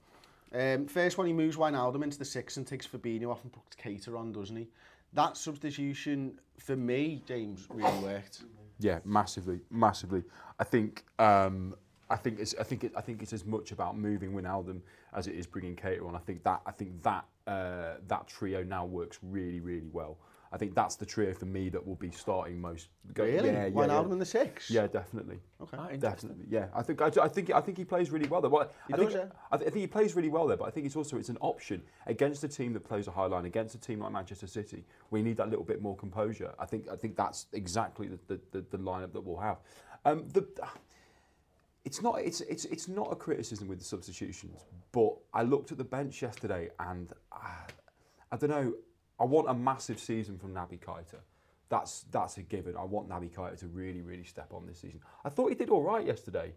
Um, 0.53 0.87
first 0.87 1.19
one, 1.19 1.27
he 1.27 1.33
moves 1.33 1.57
Wijnaldum 1.57 2.03
into 2.03 2.19
the 2.19 2.25
six 2.25 2.57
and 2.57 2.67
takes 2.67 2.87
Fabinho 2.87 3.31
off 3.31 3.43
and 3.45 3.53
puts 3.53 3.77
Keita 3.77 4.19
on, 4.19 4.33
doesn't 4.33 4.57
he? 4.57 4.69
That 5.13 5.37
substitution, 5.37 6.39
for 6.59 6.77
me, 6.77 7.23
James, 7.27 7.67
really 7.71 7.99
worked. 7.99 8.43
Yeah, 8.79 9.01
massively, 9.05 9.61
massively. 9.71 10.25
I 10.59 10.65
think 10.65 11.05
um, 11.19 11.75
I 12.09 12.17
think 12.17 12.39
it's 12.41 12.55
I 12.59 12.63
think 12.63 12.85
it, 12.85 12.93
I 12.97 13.01
think 13.01 13.23
it's 13.23 13.33
as 13.33 13.45
much 13.45 13.73
about 13.73 13.99
moving 13.99 14.33
Wijnaldum 14.33 14.81
as 15.13 15.27
it 15.27 15.35
is 15.35 15.47
bringing 15.47 15.77
Keita 15.77 16.07
on. 16.07 16.15
I 16.15 16.19
think 16.19 16.43
that 16.45 16.63
I 16.65 16.71
think 16.71 17.03
that 17.03 17.25
uh, 17.47 17.95
that 18.09 18.27
trio 18.27 18.63
now 18.63 18.85
works 18.85 19.19
really 19.23 19.61
really 19.61 19.89
well. 19.93 20.17
I 20.53 20.57
think 20.59 20.75
that's 20.75 20.97
the 20.97 21.07
trio 21.07 21.33
for 21.33 21.45
me 21.47 21.69
that 21.69 21.87
will 21.87 21.95
be 21.95 22.11
starting 22.11 22.61
most. 22.61 22.89
Go, 23.15 23.23
Really? 23.25 23.51
Yeah, 23.51 23.67
yeah, 23.67 23.71
Wijnaldum 23.71 24.07
yeah. 24.09 24.13
in 24.13 24.19
the 24.19 24.25
six? 24.27 24.69
Yeah, 24.69 24.87
definitely. 24.89 25.39
Okay. 25.63 25.77
Ah. 25.79 25.89
Definitely, 25.97 26.47
yeah. 26.51 26.67
I 26.75 26.83
think 26.83 27.01
I, 27.01 27.07
I 27.23 27.29
think 27.29 27.51
I 27.53 27.61
think 27.61 27.79
he 27.79 27.85
plays 27.85 28.11
really 28.11 28.29
well 28.29 28.41
there. 28.41 28.51
But 28.51 28.75
He 28.89 28.95
I 28.95 28.97
does, 28.97 29.13
think 29.13 29.27
yeah. 29.27 29.39
I, 29.53 29.57
th- 29.57 29.69
I 29.69 29.71
think 29.71 29.81
he 29.83 29.87
plays 29.87 30.17
really 30.17 30.29
well 30.29 30.49
there. 30.49 30.57
But 30.57 30.65
I 30.67 30.71
think 30.71 30.87
it's 30.87 30.97
also 30.97 31.19
it's 31.19 31.29
an 31.29 31.39
option 31.41 31.83
against 32.07 32.43
a 32.43 32.49
team 32.49 32.73
that 32.73 32.81
plays 32.81 33.07
a 33.07 33.13
high 33.13 33.27
line, 33.27 33.45
against 33.45 33.77
a 33.77 33.79
team 33.79 34.01
like 34.01 34.11
Manchester 34.13 34.49
City. 34.49 34.85
We 35.11 35.23
need 35.23 35.37
that 35.37 35.51
little 35.51 35.65
bit 35.65 35.81
more 35.81 35.97
composure. 35.97 36.53
I 36.59 36.67
think 36.67 36.89
I 36.91 36.97
think 36.97 37.17
that's 37.17 37.47
exactly 37.53 38.09
the 38.09 38.19
the, 38.27 38.41
the, 38.51 38.65
the 38.71 38.79
lineup 38.79 39.13
that 39.13 39.21
we'll 39.21 39.39
have. 39.39 39.59
Um, 40.05 40.27
the 40.33 40.47
it's 41.85 42.03
not 42.03 42.21
it's 42.21 42.41
it's 42.43 42.65
it's 42.67 42.89
not 42.89 43.09
a 43.13 43.17
criticism 43.17 43.69
with 43.69 43.79
the 43.79 43.85
substitutions, 43.85 44.65
but 44.91 45.15
I 45.33 45.43
looked 45.45 45.71
at 45.73 45.79
the 45.79 45.85
bench 45.85 46.23
yesterday 46.23 46.71
and 46.81 47.13
uh, 47.33 47.37
I 48.33 48.37
don't 48.37 48.51
know. 48.51 48.75
I 49.21 49.25
want 49.25 49.51
a 49.51 49.55
massive 49.55 50.01
season 50.01 50.39
from 50.39 50.55
Naby 50.55 50.81
Keita. 50.81 51.19
That's 51.69 52.05
that's 52.11 52.39
a 52.39 52.43
given. 52.43 52.77
I 52.77 52.85
want 52.85 53.09
Naby 53.09 53.31
Keita 53.31 53.59
to 53.61 53.67
really 53.69 54.01
really 54.01 54.25
step 54.25 54.53
on 54.53 54.67
this 54.67 54.79
season. 54.81 55.01
I 55.25 55.29
thought 55.29 55.51
he 55.51 55.55
did 55.55 55.71
all 55.71 55.83
right 55.83 56.05
yesterday. 56.05 56.53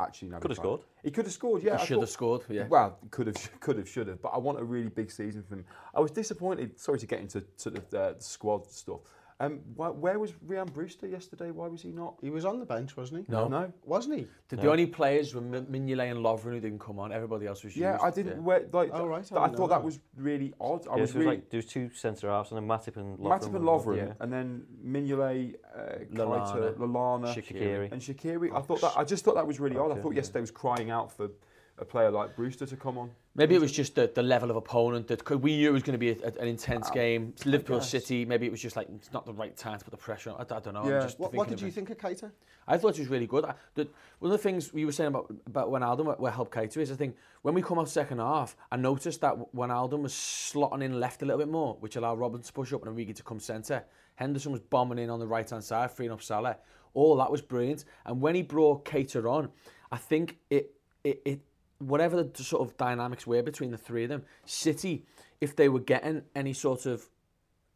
Actually, 0.00 0.28
Naby 0.28 0.40
Could 0.42 0.50
have 0.52 0.58
scored. 0.58 0.80
He 1.02 1.10
could 1.10 1.24
have 1.24 1.34
scored. 1.34 1.62
Yeah, 1.62 1.78
I 1.80 1.84
should 1.84 1.98
have 1.98 2.08
scored, 2.08 2.42
yeah. 2.48 2.68
Well, 2.68 2.98
could 3.10 3.26
have, 3.26 3.60
could 3.60 3.78
have, 3.78 3.88
should 3.88 4.06
have. 4.06 4.22
But 4.22 4.28
I 4.28 4.38
want 4.38 4.60
a 4.60 4.64
really 4.64 4.90
big 4.90 5.10
season 5.10 5.42
from 5.42 5.58
him. 5.58 5.64
I 5.92 5.98
was 5.98 6.12
disappointed. 6.12 6.78
Sorry 6.78 7.00
to 7.00 7.06
get 7.06 7.18
into 7.18 7.42
sort 7.56 7.78
of 7.78 7.82
uh, 7.92 8.12
the 8.12 8.22
squad 8.22 8.70
stuff. 8.70 9.00
Um, 9.40 9.60
why, 9.76 9.88
where 9.90 10.18
was 10.18 10.32
Rian 10.48 10.72
Brewster 10.72 11.06
yesterday? 11.06 11.52
Why 11.52 11.68
was 11.68 11.80
he 11.80 11.90
not? 11.92 12.16
He 12.20 12.28
was 12.28 12.44
on 12.44 12.58
the 12.58 12.66
bench, 12.66 12.96
wasn't 12.96 13.24
he? 13.24 13.32
No. 13.32 13.46
No. 13.46 13.72
Wasn't 13.84 14.18
he? 14.18 14.26
The, 14.48 14.56
the 14.56 14.68
only 14.68 14.86
players 14.86 15.32
were 15.32 15.40
Mi- 15.40 15.60
Mignolet 15.60 16.10
and 16.10 16.24
Lovren 16.24 16.54
who 16.54 16.60
didn't 16.60 16.80
come 16.80 16.98
on. 16.98 17.12
Everybody 17.12 17.46
else 17.46 17.62
was 17.62 17.76
Yeah, 17.76 17.92
used. 17.92 18.04
I 18.04 18.10
didn't. 18.10 18.42
Where, 18.42 18.66
like, 18.72 18.90
Oh, 18.92 19.06
right, 19.06 19.18
I 19.32 19.36
I, 19.44 19.48
thought 19.48 19.68
that. 19.68 19.76
that. 19.76 19.84
was 19.84 20.00
really 20.16 20.52
odd. 20.60 20.88
I 20.88 20.94
was 20.96 21.00
was 21.02 21.14
really 21.14 21.26
like, 21.36 21.50
there 21.50 21.58
was 21.58 21.66
two 21.66 21.88
centre 21.94 22.28
halves 22.28 22.50
and 22.50 22.58
then 22.58 22.66
Matip 22.68 22.96
and 22.96 23.16
Lovren. 23.18 23.38
Matip 23.40 23.54
and 23.54 23.64
were- 23.64 23.78
Lovren, 23.78 23.96
Yeah. 23.96 24.12
and 24.18 24.32
then 24.32 24.66
Mignolet, 24.84 25.54
uh, 25.72 25.80
Lallana. 26.12 26.52
Keita, 26.52 26.74
Lallana, 26.76 27.34
Shaqiri. 27.34 27.92
and 27.92 28.02
Shaqiri. 28.02 28.52
I 28.52 28.60
thought 28.60 28.80
that. 28.80 28.92
I 28.96 29.04
just 29.04 29.24
thought 29.24 29.36
that 29.36 29.46
was 29.46 29.60
really 29.60 29.76
odd. 29.76 29.96
I 29.96 30.00
thought 30.00 30.14
yesterday 30.16 30.40
was 30.40 30.50
crying 30.50 30.90
out 30.90 31.12
for 31.16 31.30
a 31.78 31.84
player 31.84 32.10
like 32.10 32.34
Brewster 32.34 32.66
to 32.66 32.76
come 32.76 32.98
on. 32.98 33.12
Maybe 33.38 33.54
it 33.54 33.60
was 33.60 33.70
just 33.72 33.94
the, 33.94 34.10
the 34.12 34.22
level 34.22 34.50
of 34.50 34.56
opponent 34.56 35.06
that 35.08 35.30
we 35.40 35.56
knew 35.56 35.68
it 35.70 35.72
was 35.72 35.84
going 35.84 35.92
to 35.92 35.98
be 35.98 36.10
a, 36.10 36.16
a- 36.26 36.40
an 36.42 36.48
intense 36.48 36.90
game. 36.90 37.26
Oh 37.28 37.32
it's 37.36 37.46
Liverpool. 37.46 37.80
City. 37.80 38.24
Maybe 38.24 38.46
it 38.46 38.50
was 38.50 38.60
just 38.60 38.74
like 38.76 38.88
it's 38.94 39.12
not 39.12 39.24
the 39.24 39.32
right 39.32 39.56
time 39.56 39.78
to 39.78 39.84
put 39.84 39.92
the 39.92 39.96
pressure 39.96 40.30
on. 40.30 40.36
I, 40.40 40.56
I 40.56 40.58
don't 40.60 40.74
know. 40.74 40.82
I'm 40.82 40.90
Yeah. 40.90 41.00
just 41.00 41.18
What, 41.20 41.32
what 41.32 41.48
did 41.48 41.60
you 41.60 41.68
it. 41.68 41.74
think 41.74 41.88
of 41.90 41.98
Keita? 41.98 42.30
I 42.66 42.76
thought 42.76 42.96
it 42.96 42.98
was 42.98 43.08
really 43.08 43.28
good. 43.28 43.44
I, 43.44 43.54
the, 43.76 43.88
one 44.18 44.32
of 44.32 44.36
the 44.36 44.42
things 44.42 44.72
we 44.74 44.84
were 44.84 44.92
saying 44.92 45.08
about 45.08 45.32
about 45.46 45.70
Wijnaldum 45.70 46.04
what, 46.04 46.18
what 46.20 46.34
helped 46.34 46.52
Keita 46.52 46.76
is 46.78 46.90
I 46.90 46.96
think 46.96 47.16
when 47.42 47.54
we 47.54 47.62
come 47.62 47.78
out 47.78 47.88
second 47.88 48.18
half, 48.18 48.56
I 48.72 48.76
noticed 48.76 49.20
that 49.20 49.36
Wijnaldum 49.54 50.00
was 50.02 50.12
slotting 50.12 50.82
in 50.82 50.98
left 50.98 51.22
a 51.22 51.24
little 51.24 51.38
bit 51.38 51.48
more, 51.48 51.76
which 51.80 51.94
allowed 51.96 52.18
Robin 52.18 52.42
to 52.42 52.52
push 52.52 52.72
up 52.72 52.84
and 52.84 52.94
Origi 52.96 53.14
to 53.14 53.22
come 53.22 53.38
centre. 53.40 53.84
Henderson 54.16 54.50
was 54.50 54.60
bombing 54.60 54.98
in 54.98 55.10
on 55.10 55.20
the 55.20 55.26
right 55.28 55.48
hand 55.48 55.62
side, 55.62 55.92
freeing 55.92 56.10
up 56.10 56.20
Salah. 56.22 56.56
All 56.94 57.16
that 57.18 57.30
was 57.30 57.40
brilliant. 57.40 57.84
And 58.04 58.20
when 58.20 58.34
he 58.34 58.42
brought 58.42 58.84
Keita 58.84 59.30
on, 59.30 59.48
I 59.92 59.96
think 59.96 60.38
it 60.50 60.72
it, 61.04 61.22
it 61.24 61.40
whatever 61.78 62.22
the 62.22 62.44
sort 62.44 62.68
of 62.68 62.76
dynamics 62.76 63.26
were 63.26 63.42
between 63.42 63.70
the 63.70 63.78
three 63.78 64.04
of 64.04 64.10
them, 64.10 64.24
City, 64.44 65.06
if 65.40 65.54
they 65.54 65.68
were 65.68 65.80
getting 65.80 66.22
any 66.34 66.52
sort 66.52 66.86
of 66.86 67.08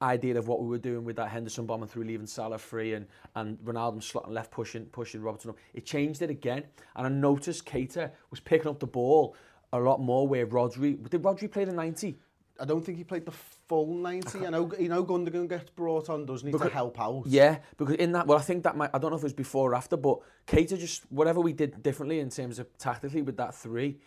idea 0.01 0.37
of 0.37 0.49
what 0.49 0.61
we 0.61 0.67
were 0.67 0.79
doing 0.79 1.05
with 1.05 1.17
that 1.17 1.29
Henderson 1.29 1.65
bombing 1.65 1.89
through, 1.89 2.05
leaving 2.05 2.27
Salah 2.27 2.59
free, 2.59 2.95
and 2.95 3.07
and 3.37 3.59
Ronaldo 3.59 3.99
slotting 3.99 4.33
left, 4.33 4.51
pushing 4.51 4.87
pushing 4.87 5.23
Robertson 5.23 5.51
up. 5.51 5.57
It 5.73 5.87
changed 5.87 6.23
it 6.23 6.31
again, 6.31 6.65
and 6.97 7.07
I 7.07 7.09
noticed 7.09 7.65
Keita 7.65 8.11
was 8.31 8.41
picking 8.41 8.69
up 8.69 8.81
the 8.81 8.87
ball 8.87 9.37
a 9.73 9.79
lot 9.79 10.01
more. 10.01 10.27
Where 10.27 10.47
Rodri 10.47 11.09
did 11.09 11.23
Rodri 11.23 11.51
play 11.51 11.65
the 11.65 11.73
ninety? 11.73 12.19
I 12.61 12.65
don't 12.65 12.85
think 12.85 12.99
he 12.99 13.05
played 13.05 13.25
the 13.25 13.33
full 13.73 13.95
90. 13.95 14.47
I 14.47 14.51
know, 14.51 14.71
you 14.79 14.91
know 14.91 15.03
Gundogan 15.03 15.49
gets 15.49 15.71
brought 15.71 16.11
on, 16.11 16.27
doesn't 16.27 16.47
he, 16.47 16.53
to 16.59 16.69
help 16.69 17.01
out? 17.01 17.23
Yeah, 17.27 17.57
because 17.79 17.95
in 17.95 18.13
that, 18.13 18.27
well, 18.27 18.37
I 18.37 18.43
think 18.43 18.65
that 18.65 18.77
might, 18.77 18.91
I 18.93 18.99
don't 18.99 19.11
know 19.11 19.17
if 19.17 19.23
it 19.23 19.25
was 19.25 19.33
before 19.33 19.71
or 19.71 19.75
after, 19.75 19.97
but 19.97 20.19
Keita 20.47 20.79
just, 20.79 21.11
whatever 21.11 21.41
we 21.41 21.55
did 21.55 21.83
differently 21.83 22.21
in 22.21 22.29
terms 22.29 22.59
of 22.59 22.67
tactically 22.77 23.23
with 23.23 23.39
that 23.39 23.55
three, 23.55 23.99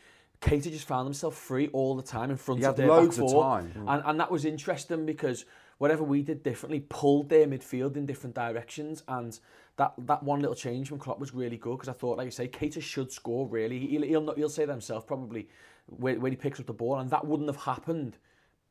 Keita 0.42 0.72
just 0.72 0.88
found 0.88 1.08
himself 1.08 1.36
free 1.36 1.70
all 1.70 1.96
the 1.96 2.04
time 2.04 2.30
in 2.30 2.38
front 2.38 2.60
He 2.60 2.66
of 2.66 2.76
had 2.76 2.78
their 2.78 2.96
loads 2.96 3.18
back 3.18 3.26
of 3.26 3.32
time. 3.32 3.74
Mm. 3.76 3.94
And, 3.96 4.04
and 4.06 4.20
that 4.20 4.30
was 4.30 4.46
interesting 4.46 5.04
because 5.04 5.46
whatever 5.80 6.04
we 6.04 6.22
did 6.22 6.44
differently 6.44 6.82
pulled 6.88 7.30
their 7.30 7.48
midfield 7.48 7.98
in 7.98 8.06
different 8.06 8.36
directions. 8.36 9.02
And 9.08 9.40
that, 9.78 9.94
that 9.98 10.22
one 10.22 10.42
little 10.42 10.56
change 10.56 10.90
from 10.90 11.00
Klopp 11.00 11.20
was 11.20 11.34
really 11.34 11.58
good 11.58 11.78
because 11.78 11.90
I 11.90 11.94
thought, 11.94 12.20
like 12.20 12.26
you 12.26 12.32
say, 12.32 12.48
Keita 12.48 12.84
should 12.84 13.12
score 13.12 13.48
really. 13.48 13.80
He'll, 13.80 14.04
he'll, 14.04 14.22
not, 14.22 14.38
he'll 14.38 14.48
say 14.48 14.66
that 14.66 14.72
himself 14.72 15.08
probably 15.08 15.48
when, 15.88 16.22
when 16.22 16.32
he 16.32 16.36
picks 16.36 16.60
up 16.60 16.68
the 16.68 16.74
ball. 16.74 17.00
And 17.00 17.10
that 17.10 17.26
wouldn't 17.26 17.50
have 17.50 17.64
happened 17.64 18.20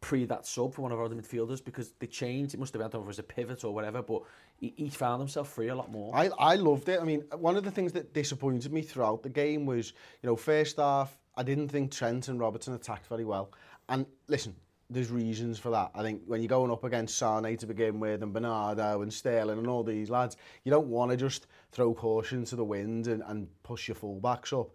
pre 0.05 0.26
that 0.26 0.46
sub 0.46 0.74
for 0.74 0.82
one 0.82 0.92
of 0.92 0.98
our 0.98 1.07
other 1.07 1.14
midfielders 1.14 1.64
because 1.64 1.92
they 1.98 2.07
changed. 2.07 2.52
It 2.52 2.61
must 2.61 2.74
have 2.74 2.82
if 2.82 2.94
it 2.94 3.07
was 3.07 3.18
a 3.18 3.22
pivot 3.22 3.64
or 3.64 3.72
whatever, 3.72 4.02
but 4.02 4.20
he, 4.59 4.74
he 4.76 4.90
found 4.90 5.22
himself 5.22 5.48
free 5.48 5.68
a 5.68 5.74
lot 5.74 5.90
more. 5.90 6.14
I, 6.14 6.28
I 6.38 6.57
loved 6.57 6.90
it. 6.90 7.00
I 7.00 7.05
mean, 7.05 7.22
one 7.38 7.57
of 7.57 7.64
the 7.64 7.70
things 7.70 7.90
that 7.92 8.12
disappointed 8.12 8.70
me 8.70 8.82
throughout 8.82 9.22
the 9.22 9.30
game 9.30 9.64
was, 9.64 9.94
you 10.22 10.26
know, 10.28 10.36
first 10.36 10.76
half, 10.76 11.16
I 11.38 11.42
didn't 11.42 11.68
think 11.68 11.90
Trent 11.90 12.28
and 12.28 12.38
Robertson 12.38 12.74
attacked 12.74 13.07
very 13.07 13.24
well. 13.24 13.50
And 13.88 14.05
listen, 14.28 14.55
there's 14.90 15.11
reasons 15.11 15.59
for 15.59 15.70
that. 15.70 15.90
I 15.94 16.02
think 16.02 16.20
when 16.26 16.42
you're 16.42 16.48
going 16.48 16.70
up 16.70 16.84
against 16.84 17.16
Sane 17.16 17.57
to 17.57 17.66
begin 17.66 17.98
with 17.98 18.22
and 18.22 18.34
Bernardo 18.34 19.00
and 19.00 19.11
Sterling 19.11 19.57
and 19.57 19.66
all 19.66 19.84
these 19.84 20.11
lads, 20.11 20.36
you 20.64 20.70
don't 20.70 20.88
want 20.88 21.12
to 21.12 21.16
just 21.16 21.46
throw 21.72 21.94
caution 21.94 22.44
to 22.44 22.57
the 22.57 22.64
wind 22.64 23.07
and, 23.07 23.22
and 23.26 23.48
push 23.62 23.88
your 23.88 23.94
fullbacks 23.94 24.52
up. 24.52 24.68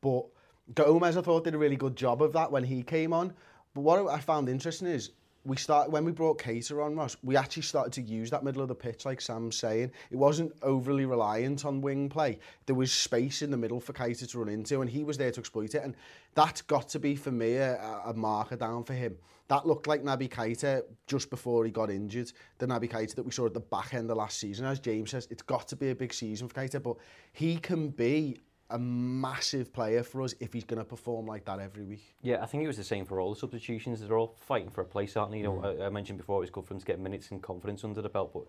But 0.00 0.26
Gomez, 0.76 1.16
I 1.16 1.22
thought, 1.22 1.42
did 1.42 1.56
a 1.56 1.58
really 1.58 1.74
good 1.74 1.96
job 1.96 2.22
of 2.22 2.32
that 2.34 2.52
when 2.52 2.62
he 2.62 2.84
came 2.84 3.12
on. 3.12 3.34
But 3.76 3.82
what 3.82 4.08
I 4.08 4.18
found 4.20 4.48
interesting 4.48 4.88
is 4.88 5.10
we 5.44 5.58
start 5.58 5.90
when 5.90 6.02
we 6.02 6.10
brought 6.10 6.38
Keita 6.38 6.82
on 6.82 6.96
Ross, 6.96 7.14
we 7.22 7.36
actually 7.36 7.64
started 7.64 7.92
to 7.92 8.00
use 8.00 8.30
that 8.30 8.42
middle 8.42 8.62
of 8.62 8.68
the 8.68 8.74
pitch, 8.74 9.04
like 9.04 9.20
Sam's 9.20 9.54
saying. 9.56 9.90
It 10.10 10.16
wasn't 10.16 10.54
overly 10.62 11.04
reliant 11.04 11.66
on 11.66 11.82
wing 11.82 12.08
play. 12.08 12.38
There 12.64 12.74
was 12.74 12.90
space 12.90 13.42
in 13.42 13.50
the 13.50 13.56
middle 13.58 13.78
for 13.78 13.92
Keita 13.92 14.30
to 14.30 14.38
run 14.38 14.48
into, 14.48 14.80
and 14.80 14.88
he 14.88 15.04
was 15.04 15.18
there 15.18 15.30
to 15.30 15.40
exploit 15.40 15.74
it. 15.74 15.82
And 15.82 15.94
that's 16.34 16.62
got 16.62 16.88
to 16.88 16.98
be 16.98 17.16
for 17.16 17.30
me 17.30 17.56
a, 17.56 17.76
a 18.06 18.14
marker 18.14 18.56
down 18.56 18.82
for 18.82 18.94
him. 18.94 19.18
That 19.48 19.66
looked 19.66 19.86
like 19.86 20.02
Naby 20.02 20.30
Keita 20.30 20.80
just 21.06 21.28
before 21.28 21.66
he 21.66 21.70
got 21.70 21.90
injured. 21.90 22.32
The 22.56 22.66
Naby 22.66 22.90
Keita 22.90 23.14
that 23.16 23.24
we 23.24 23.30
saw 23.30 23.44
at 23.44 23.52
the 23.52 23.60
back 23.60 23.92
end 23.92 24.10
of 24.10 24.16
last 24.16 24.38
season. 24.38 24.64
As 24.64 24.80
James 24.80 25.10
says, 25.10 25.28
it's 25.30 25.42
got 25.42 25.68
to 25.68 25.76
be 25.76 25.90
a 25.90 25.94
big 25.94 26.14
season 26.14 26.48
for 26.48 26.54
Keita, 26.54 26.82
but 26.82 26.96
he 27.32 27.58
can 27.58 27.90
be 27.90 28.38
a 28.70 28.78
massive 28.78 29.72
player 29.72 30.02
for 30.02 30.22
us 30.22 30.34
if 30.40 30.52
he's 30.52 30.64
going 30.64 30.78
to 30.78 30.84
perform 30.84 31.26
like 31.26 31.44
that 31.44 31.60
every 31.60 31.84
week. 31.84 32.16
Yeah, 32.22 32.42
I 32.42 32.46
think 32.46 32.64
it 32.64 32.66
was 32.66 32.76
the 32.76 32.84
same 32.84 33.04
for 33.04 33.20
all 33.20 33.32
the 33.32 33.38
substitutions. 33.38 34.00
They're 34.00 34.18
all 34.18 34.36
fighting 34.40 34.70
for 34.70 34.80
a 34.80 34.84
place, 34.84 35.16
aren't 35.16 35.32
they? 35.32 35.38
You 35.38 35.44
know, 35.44 35.52
mm. 35.52 35.80
I, 35.80 35.86
I 35.86 35.88
mentioned 35.88 36.18
before 36.18 36.38
it 36.38 36.40
was 36.40 36.50
good 36.50 36.64
for 36.64 36.74
them 36.74 36.80
to 36.80 36.86
get 36.86 36.98
minutes 36.98 37.30
and 37.30 37.40
confidence 37.42 37.84
under 37.84 38.02
the 38.02 38.08
belt, 38.08 38.32
but 38.32 38.44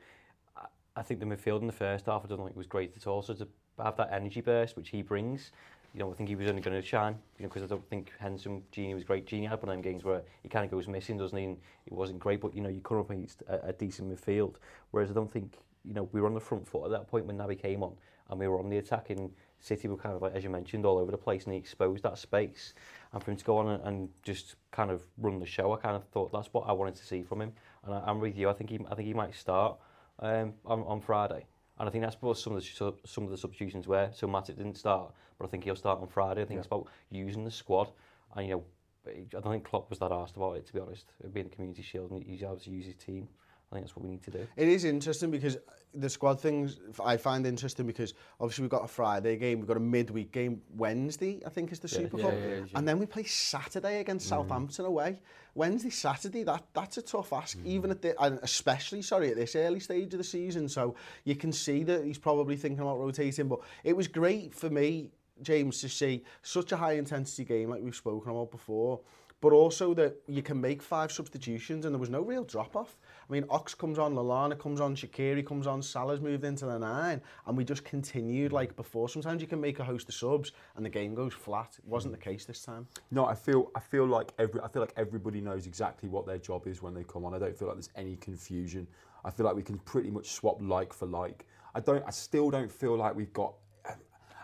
I, 0.56 1.00
I 1.00 1.04
think 1.04 1.20
the 1.20 1.26
midfield 1.26 1.62
in 1.62 1.68
the 1.68 1.74
first 1.74 2.08
half, 2.08 2.26
I 2.26 2.28
don't 2.28 2.40
think 2.40 2.52
it 2.52 2.58
was 2.58 2.68
great 2.68 2.94
at 2.96 3.06
all. 3.06 3.22
So 3.22 3.34
to 3.36 3.48
have 3.84 3.98
that 3.98 4.10
energy 4.12 4.42
burst, 4.42 4.76
which 4.76 4.90
he 4.90 5.04
brings, 5.04 5.52
you 5.94 6.00
know, 6.00 6.12
I 6.12 6.16
think 6.16 6.30
he 6.30 6.36
was 6.36 6.48
only 6.48 6.62
going 6.62 6.80
to 6.80 6.86
shine, 6.86 7.16
you 7.38 7.44
know, 7.44 7.50
because 7.50 7.64
I 7.64 7.68
don't 7.68 7.88
think 7.88 8.12
Henson, 8.20 8.62
Gini 8.72 8.94
was 8.94 9.04
great. 9.04 9.26
Gini 9.26 9.48
had 9.48 9.62
one 9.62 9.70
of 9.70 9.76
them 9.76 9.82
games 9.82 10.04
where 10.04 10.22
he 10.44 10.50
kind 10.50 10.66
of 10.66 10.72
goes 10.72 10.88
missing, 10.88 11.18
doesn't 11.18 11.38
he? 11.38 11.46
And 11.46 11.58
it 11.86 11.94
wasn't 11.94 12.20
great, 12.20 12.42
but, 12.42 12.56
you 12.56 12.62
know, 12.62 12.70
you 12.70 12.82
come 12.82 12.98
up 12.98 13.10
against 13.10 13.44
a, 13.44 13.68
a 13.68 13.74
decent 13.74 14.10
midfield. 14.10 14.56
Whereas 14.92 15.10
I 15.10 15.14
don't 15.14 15.32
think, 15.32 15.54
you 15.86 15.94
know, 15.94 16.10
we 16.12 16.22
were 16.22 16.28
on 16.28 16.34
the 16.34 16.40
front 16.40 16.68
foot 16.68 16.86
at 16.86 16.92
that 16.92 17.08
point 17.08 17.26
when 17.26 17.38
Naby 17.38 17.62
came 17.62 17.84
on, 17.84 17.94
and 18.30 18.40
we 18.40 18.48
were 18.48 18.60
on 18.60 18.70
the 18.70 18.78
attacking 18.78 19.32
City 19.60 19.88
were 19.88 19.98
kind 19.98 20.16
of 20.16 20.22
like, 20.22 20.34
as 20.34 20.44
you 20.44 20.50
mentioned, 20.50 20.86
all 20.86 20.98
over 20.98 21.12
the 21.12 21.18
place, 21.18 21.46
and 21.46 21.54
he 21.54 21.60
exposed 21.60 22.04
that 22.04 22.18
space. 22.18 22.74
And 23.12 23.24
for 23.24 23.32
him 23.32 23.38
to 23.38 23.46
go 23.46 23.58
on 23.58 23.68
and, 23.70 23.84
and 23.84 24.10
just 24.24 24.56
kind 24.72 24.92
of 24.92 25.04
run 25.18 25.40
the 25.40 25.46
show, 25.46 25.74
I 25.74 25.78
kind 25.78 25.96
of 25.96 26.04
thought 26.06 26.32
that's 26.32 26.50
what 26.54 26.68
I 26.68 26.72
wanted 26.74 26.96
to 26.96 27.06
see 27.06 27.24
from 27.24 27.42
him. 27.42 27.54
And 27.84 27.94
I, 27.94 28.04
I'm 28.06 28.20
with 28.20 28.38
you. 28.38 28.50
I 28.50 28.54
think 28.54 28.70
he, 28.70 28.80
I 28.90 28.96
think 28.96 29.08
he 29.08 29.14
might 29.14 29.36
start 29.36 29.78
um, 30.20 30.54
on, 30.66 30.84
on 30.84 31.02
Friday. 31.02 31.46
And 31.80 31.88
I 31.88 31.92
think 31.92 32.04
that's 32.04 32.18
what 32.22 32.38
some 32.38 32.56
of 32.56 32.64
the 32.64 32.94
some 33.06 33.24
of 33.24 33.30
the 33.30 33.38
substitutions 33.38 33.88
were. 33.88 34.10
So 34.14 34.28
Matic 34.28 34.58
didn't 34.58 34.78
start, 34.78 35.14
but 35.38 35.46
I 35.46 35.48
think 35.48 35.64
he'll 35.64 35.76
start 35.76 36.02
on 36.02 36.08
Friday. 36.08 36.42
I 36.42 36.46
think 36.46 36.58
yeah. 36.58 36.62
it's 36.62 36.68
about 36.68 36.88
using 37.12 37.44
the 37.44 37.52
squad. 37.52 37.92
And 38.36 38.48
you 38.48 38.54
know, 38.54 38.64
I 39.08 39.40
don't 39.40 39.52
think 39.52 39.64
Klopp 39.64 39.90
was 39.90 40.00
that 40.00 40.12
asked 40.12 40.36
about 40.38 40.58
it 40.58 40.66
to 40.68 40.74
be 40.74 40.80
honest. 40.80 41.14
Being 41.34 41.50
the 41.50 41.56
community 41.56 41.84
shield, 41.84 42.12
and 42.12 42.24
he 42.24 42.44
obviously 42.44 42.74
used 42.74 42.88
his 42.88 42.96
team. 42.96 43.28
I 43.72 43.76
think 43.76 43.86
that's 43.86 43.96
what 43.96 44.06
we 44.06 44.12
need 44.12 44.24
to 44.24 44.32
do. 44.32 44.48
It 44.56 44.68
is 44.68 44.86
interesting 44.86 45.30
because 45.30 45.58
the 45.94 46.10
squad 46.10 46.40
things 46.40 46.80
I 47.04 47.18
find 47.18 47.46
interesting 47.46 47.86
because 47.86 48.14
obviously 48.40 48.62
we've 48.62 48.72
got 48.72 48.86
a 48.86 48.88
Friday 48.88 49.36
game, 49.36 49.60
we've 49.60 49.68
got 49.68 49.78
a 49.78 49.82
midweek 49.82 50.32
game 50.32 50.62
Wednesday, 50.76 51.42
I 51.46 51.50
think 51.50 51.72
is 51.72 51.80
the 51.80 51.88
yeah, 51.90 51.98
Super 51.98 52.18
yeah, 52.18 52.24
Cup, 52.24 52.34
yeah, 52.34 52.48
yeah, 52.48 52.64
and 52.76 52.88
then 52.88 53.00
we 53.00 53.06
play 53.06 53.24
Saturday 53.24 54.00
against 54.00 54.26
mm. 54.28 54.30
Southampton 54.30 54.86
away. 54.86 55.20
Wednesday, 55.56 55.90
Saturday, 55.90 56.44
that 56.44 56.64
that's 56.74 56.98
a 56.98 57.02
tough 57.02 57.34
ask, 57.34 57.58
mm. 57.58 57.66
even 57.66 57.92
at 57.92 58.02
the, 58.02 58.22
and 58.22 58.40
especially 58.44 59.02
sorry 59.02 59.32
at 59.32 59.36
this 59.36 59.56
early 59.56 59.80
stage 59.80 60.14
of 60.14 60.20
the 60.20 60.24
season. 60.24 60.70
So 60.70 60.96
you 61.24 61.36
can 61.36 61.52
see 61.52 61.84
that 61.84 62.06
he's 62.06 62.20
probably 62.20 62.56
thinking 62.56 62.82
about 62.82 63.00
rotating, 63.00 63.48
but 63.48 63.60
it 63.84 63.96
was 63.96 64.08
great 64.08 64.54
for 64.54 64.70
me, 64.70 65.10
James, 65.42 65.82
to 65.82 65.90
see 65.90 66.24
such 66.42 66.72
a 66.72 66.78
high 66.78 66.94
intensity 66.94 67.44
game 67.44 67.70
like 67.70 67.82
we've 67.82 67.96
spoken 67.96 68.32
about 68.32 68.52
before 68.52 69.02
but 69.42 69.54
also 69.54 69.94
that 69.94 70.16
you 70.28 70.42
can 70.42 70.60
make 70.60 70.82
five 70.82 71.12
substitutions 71.12 71.86
and 71.86 71.94
there 71.94 72.00
was 72.00 72.10
no 72.10 72.22
real 72.22 72.44
drop 72.44 72.76
off. 72.76 72.98
I 73.30 73.34
mean, 73.34 73.46
Ox 73.50 73.76
comes 73.76 74.00
on, 74.00 74.16
Lallana 74.16 74.58
comes 74.58 74.80
on, 74.80 74.96
Shaqiri 74.96 75.46
comes 75.46 75.68
on, 75.68 75.82
Salah's 75.82 76.22
moved 76.22 76.46
into 76.46 76.66
the 76.66 76.78
nine, 76.78 77.22
and 77.46 77.58
we 77.58 77.66
just 77.66 77.84
continued 77.84 78.54
like 78.54 78.76
before. 78.76 79.10
Sometimes 79.10 79.42
you 79.42 79.48
can 79.48 79.60
make 79.60 79.80
a 79.80 79.84
host 79.84 80.08
of 80.08 80.16
subs 80.16 80.54
and 80.76 80.86
the 80.86 80.90
game 80.90 81.14
goes 81.14 81.34
flat. 81.34 81.76
It 81.78 81.86
wasn't 81.86 82.14
the 82.14 82.20
case 82.20 82.46
this 82.46 82.64
time. 82.64 82.88
No, 83.12 83.26
I 83.26 83.36
feel 83.36 83.72
I 83.76 83.80
feel 83.80 84.06
like 84.06 84.32
every 84.40 84.62
I 84.62 84.68
feel 84.70 84.82
like 84.82 84.94
everybody 84.96 85.42
knows 85.42 85.68
exactly 85.68 86.08
what 86.08 86.26
their 86.26 86.38
job 86.38 86.68
is 86.68 86.82
when 86.82 86.94
they 86.94 87.04
come 87.04 87.26
on. 87.26 87.34
I 87.34 87.40
don't 87.40 87.58
feel 87.58 87.68
like 87.68 87.78
there's 87.78 87.90
any 87.96 88.16
confusion. 88.16 88.88
I 89.26 89.30
feel 89.30 89.46
like 89.46 89.56
we 89.56 89.64
can 89.64 89.78
pretty 89.80 90.10
much 90.10 90.32
swap 90.32 90.58
like 90.62 90.94
for 90.94 91.06
like. 91.06 91.46
I 91.76 91.82
don't. 91.82 92.04
I 92.08 92.12
still 92.12 92.50
don't 92.50 92.72
feel 92.72 92.96
like 92.96 93.14
we've 93.14 93.34
got 93.34 93.54
a, 93.86 93.94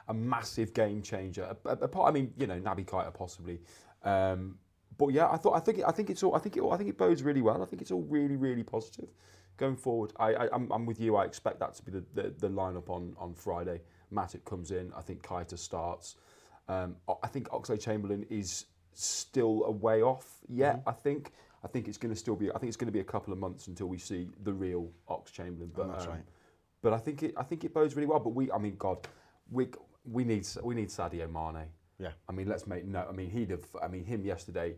a 0.09 0.13
massive 0.13 0.73
game 0.73 1.01
changer. 1.01 1.55
Apart, 1.65 2.09
I 2.09 2.11
mean, 2.11 2.33
you 2.37 2.47
know, 2.47 2.59
Naby 2.59 2.85
Keita 2.85 3.13
possibly. 3.13 3.61
Um, 4.03 4.57
but 4.97 5.09
yeah, 5.09 5.29
I 5.29 5.37
thought 5.37 5.55
I 5.55 5.59
think 5.59 5.81
I 5.85 5.91
think 5.91 6.09
it's 6.09 6.23
all 6.23 6.35
I 6.35 6.39
think 6.39 6.57
it 6.57 6.61
all, 6.61 6.73
I 6.73 6.77
think 6.77 6.89
it 6.89 6.97
bodes 6.97 7.23
really 7.23 7.41
well. 7.41 7.61
I 7.61 7.65
think 7.65 7.81
it's 7.81 7.91
all 7.91 8.03
really 8.03 8.35
really 8.35 8.63
positive 8.63 9.09
going 9.57 9.75
forward. 9.75 10.13
I, 10.17 10.33
I 10.33 10.49
I'm, 10.53 10.71
I'm 10.71 10.85
with 10.85 10.99
you. 10.99 11.15
I 11.15 11.25
expect 11.25 11.59
that 11.59 11.75
to 11.75 11.83
be 11.83 11.91
the, 11.91 12.03
the, 12.13 12.33
the 12.39 12.49
lineup 12.49 12.89
on 12.89 13.15
on 13.17 13.33
Friday. 13.33 13.81
Matip 14.13 14.45
comes 14.45 14.71
in. 14.71 14.91
I 14.95 15.01
think 15.01 15.23
Keita 15.23 15.57
starts. 15.57 16.15
Um, 16.67 16.95
I 17.21 17.27
think 17.27 17.49
Oxlade 17.49 17.81
Chamberlain 17.81 18.25
is 18.29 18.65
still 18.93 19.63
a 19.65 19.71
way 19.71 20.01
off 20.01 20.39
yet. 20.47 20.77
Mm-hmm. 20.77 20.89
I 20.89 20.91
think 20.93 21.31
I 21.63 21.67
think 21.67 21.87
it's 21.87 21.97
going 21.97 22.13
to 22.13 22.19
still 22.19 22.35
be. 22.35 22.49
I 22.51 22.57
think 22.57 22.67
it's 22.67 22.77
going 22.77 22.87
to 22.87 22.93
be 22.93 22.99
a 22.99 23.05
couple 23.05 23.33
of 23.33 23.39
months 23.39 23.67
until 23.67 23.87
we 23.87 23.97
see 23.97 24.29
the 24.43 24.53
real 24.53 24.89
Ox 25.07 25.31
Chamberlain. 25.31 25.71
But, 25.73 25.89
oh, 25.89 26.01
um, 26.01 26.07
right. 26.09 26.25
But 26.81 26.93
I 26.93 26.97
think 26.97 27.23
it 27.23 27.33
I 27.37 27.43
think 27.43 27.63
it 27.63 27.73
bodes 27.73 27.95
really 27.95 28.07
well. 28.07 28.19
But 28.19 28.29
we 28.29 28.51
I 28.51 28.57
mean 28.57 28.75
God, 28.77 29.07
we 29.51 29.67
we 30.05 30.23
need 30.23 30.47
we 30.61 30.75
need 30.75 30.89
Sadio 30.89 31.31
Mane. 31.31 31.65
Yeah. 31.99 32.11
I 32.27 32.31
mean, 32.31 32.47
let's 32.47 32.67
make 32.67 32.85
no. 32.85 33.05
I 33.07 33.11
mean, 33.11 33.29
he'd 33.29 33.49
have. 33.51 33.65
I 33.81 33.87
mean, 33.87 34.05
him 34.05 34.25
yesterday. 34.25 34.75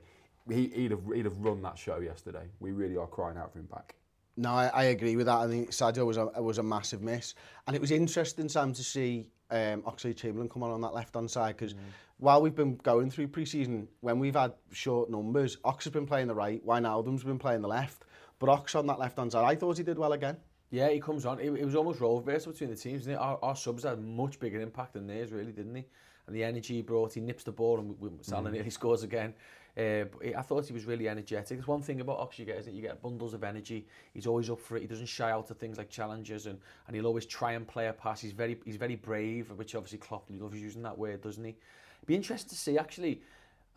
He, 0.50 0.68
he'd 0.68 0.92
have. 0.92 1.02
He'd 1.14 1.26
have 1.26 1.38
run 1.40 1.62
that 1.64 1.78
show 1.78 2.00
yesterday. 2.00 2.48
We 2.60 2.72
really 2.72 2.98
are 2.98 3.08
crying 3.08 3.38
out 3.38 3.52
for 3.54 3.60
him 3.60 3.68
back. 3.68 3.96
No, 4.38 4.52
I, 4.52 4.68
I 4.68 4.84
agree 4.86 5.16
with 5.16 5.28
that. 5.28 5.38
I 5.38 5.48
think 5.48 5.72
Sadio 5.72 6.06
was 6.06 6.18
a 6.18 6.26
was 6.42 6.58
a 6.58 6.64
massive 6.64 7.02
miss, 7.02 7.36
and 7.68 7.76
it 7.76 7.82
was 7.82 7.92
interesting, 7.92 8.50
Sam, 8.50 8.74
to 8.74 8.84
see 8.84 9.30
um, 9.50 9.84
Oxley 9.86 10.14
Chamberlain 10.14 10.50
come 10.50 10.64
on 10.64 10.72
on 10.72 10.82
that 10.82 10.94
left 10.94 11.16
hand 11.16 11.30
side 11.30 11.56
because 11.58 11.74
mm. 11.74 11.80
while 12.18 12.42
we've 12.42 12.56
been 12.56 12.76
going 12.78 13.10
through 13.10 13.28
pre-season, 13.30 13.88
when 14.02 14.20
we've 14.20 14.36
had 14.36 14.54
short 14.72 15.10
numbers, 15.10 15.58
Ox 15.64 15.86
has 15.86 15.94
been 15.94 16.06
playing 16.06 16.28
the 16.28 16.36
right, 16.36 16.66
Wijnaldum's 16.66 17.24
been 17.24 17.40
playing 17.40 17.62
the 17.62 17.68
left, 17.68 18.04
but 18.40 18.50
Ox 18.50 18.76
on 18.76 18.88
that 18.88 19.00
left 19.00 19.18
hand 19.18 19.32
side, 19.32 19.46
I 19.46 19.56
thought 19.56 19.78
he 19.78 19.84
did 19.84 19.98
well 19.98 20.14
again. 20.14 20.38
Yeah, 20.76 20.90
he 20.90 21.00
comes 21.00 21.26
on. 21.26 21.40
It, 21.40 21.54
it 21.54 21.64
was 21.64 21.74
almost 21.74 22.02
role 22.02 22.20
reversal 22.20 22.52
between 22.52 22.70
the 22.70 22.76
teams. 22.76 23.06
Didn't 23.06 23.14
it? 23.14 23.22
Our, 23.22 23.40
our 23.42 23.56
subs 23.56 23.84
had 23.84 24.04
much 24.04 24.40
bigger 24.42 24.60
impact 24.60 24.94
than 24.94 25.08
theirs, 25.08 25.32
really, 25.32 25.54
didn't 25.54 25.74
he? 25.74 25.86
And 26.28 26.36
the 26.36 26.44
energy 26.44 26.76
he 26.76 26.82
brought, 26.82 27.14
he 27.14 27.22
nips 27.22 27.46
the 27.46 27.54
ball 27.54 27.80
and 27.80 27.98
we, 27.98 28.10
we, 28.10 28.18
Salah 28.22 28.50
mm. 28.50 28.54
nearly 28.54 28.70
scores 28.82 29.04
again. 29.04 29.34
Uh, 29.78 30.04
but 30.12 30.22
it, 30.22 30.36
I 30.36 30.42
thought 30.42 30.66
he 30.66 30.74
was 30.74 30.84
really 30.84 31.08
energetic. 31.08 31.60
It's 31.60 31.68
one 31.68 31.82
thing 31.82 32.02
about 32.02 32.20
Ox 32.20 32.38
you 32.40 32.46
get, 32.46 32.58
is 32.58 32.66
that 32.66 32.74
you 32.74 32.82
get 32.82 33.02
bundles 33.02 33.34
of 33.34 33.46
energy. 33.46 33.88
He's 34.14 34.28
always 34.28 34.50
up 34.50 34.60
for 34.60 34.76
it. 34.76 34.82
He 34.82 34.88
doesn't 34.88 35.06
shy 35.06 35.32
out 35.32 35.48
to 35.48 35.54
things 35.54 35.78
like 35.78 35.90
challenges 35.90 36.46
and, 36.46 36.60
and 36.88 36.96
he'll 36.96 37.06
always 37.06 37.26
try 37.26 37.54
and 37.54 37.66
play 37.66 37.88
a 37.88 37.94
pass. 37.94 38.20
He's 38.20 38.34
very, 38.34 38.58
he's 38.66 38.76
very 38.76 38.98
brave, 38.98 39.52
which 39.52 39.76
obviously 39.76 40.00
Klopp 40.00 40.26
loves 40.30 40.60
using 40.60 40.82
that 40.84 40.98
word, 40.98 41.22
doesn't 41.22 41.44
he? 41.44 41.52
It'd 41.52 42.08
be 42.08 42.16
interesting 42.16 42.50
to 42.50 42.56
see, 42.56 42.78
actually, 42.78 43.22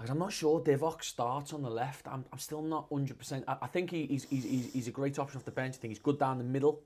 I'm 0.00 0.18
not 0.18 0.32
sure 0.32 0.60
Divock 0.60 1.02
starts 1.02 1.52
on 1.52 1.62
the 1.62 1.70
left. 1.70 2.06
I'm, 2.06 2.24
I'm 2.32 2.38
still 2.38 2.62
not 2.62 2.88
100%. 2.90 3.44
I, 3.48 3.56
I 3.62 3.66
think 3.66 3.90
he, 3.90 4.06
he's, 4.06 4.24
he's, 4.30 4.72
he's 4.72 4.88
a 4.88 4.92
great 4.92 5.18
option 5.18 5.38
off 5.38 5.44
the 5.44 5.50
bench. 5.50 5.74
I 5.74 5.78
think 5.78 5.90
he's 5.90 5.98
good 5.98 6.18
down 6.18 6.38
the 6.38 6.44
middle 6.44 6.82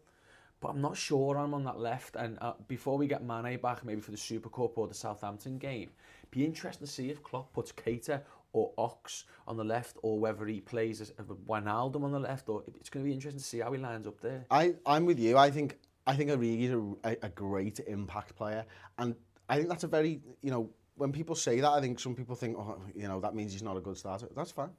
but 0.62 0.68
I'm 0.68 0.80
not 0.80 0.96
sure 0.96 1.36
I'm 1.36 1.52
on 1.52 1.64
that 1.64 1.78
left. 1.78 2.14
And 2.16 2.38
uh, 2.40 2.52
before 2.68 2.96
we 2.96 3.08
get 3.08 3.22
Mane 3.22 3.58
back, 3.58 3.84
maybe 3.84 4.00
for 4.00 4.12
the 4.12 4.16
Super 4.16 4.48
Cup 4.48 4.78
or 4.78 4.86
the 4.86 4.94
Southampton 4.94 5.58
game, 5.58 5.90
be 6.30 6.44
interesting 6.44 6.86
to 6.86 6.92
see 6.92 7.10
if 7.10 7.22
Klopp 7.22 7.52
puts 7.52 7.72
Keita 7.72 8.22
or 8.52 8.72
Ox 8.78 9.24
on 9.48 9.56
the 9.56 9.64
left, 9.64 9.96
or 10.02 10.20
whether 10.20 10.46
he 10.46 10.60
plays 10.60 11.00
as 11.00 11.10
Wijnaldum 11.12 12.04
on 12.04 12.12
the 12.12 12.20
left. 12.20 12.48
Or 12.48 12.62
it's 12.78 12.88
going 12.88 13.04
to 13.04 13.08
be 13.08 13.12
interesting 13.12 13.40
to 13.40 13.46
see 13.46 13.58
how 13.58 13.72
he 13.72 13.78
lines 13.78 14.06
up 14.06 14.20
there. 14.20 14.46
I 14.50 14.74
I'm 14.86 15.04
with 15.04 15.18
you. 15.18 15.36
I 15.36 15.50
think 15.50 15.78
I 16.06 16.14
think 16.14 16.30
Origi 16.30 16.62
is 16.62 16.96
a, 17.04 17.26
a 17.26 17.28
great 17.28 17.80
impact 17.86 18.36
player, 18.36 18.64
and 18.98 19.16
I 19.48 19.56
think 19.56 19.68
that's 19.68 19.84
a 19.84 19.88
very 19.88 20.20
you 20.42 20.50
know 20.50 20.70
when 20.96 21.12
people 21.12 21.34
say 21.34 21.60
that, 21.60 21.70
I 21.70 21.80
think 21.80 21.98
some 21.98 22.14
people 22.14 22.34
think, 22.34 22.56
oh, 22.58 22.80
you 22.94 23.08
know, 23.08 23.20
that 23.20 23.34
means 23.34 23.52
he's 23.52 23.62
not 23.62 23.76
a 23.76 23.80
good 23.80 23.96
starter. 23.96 24.28
That's 24.36 24.52
fine. 24.52 24.70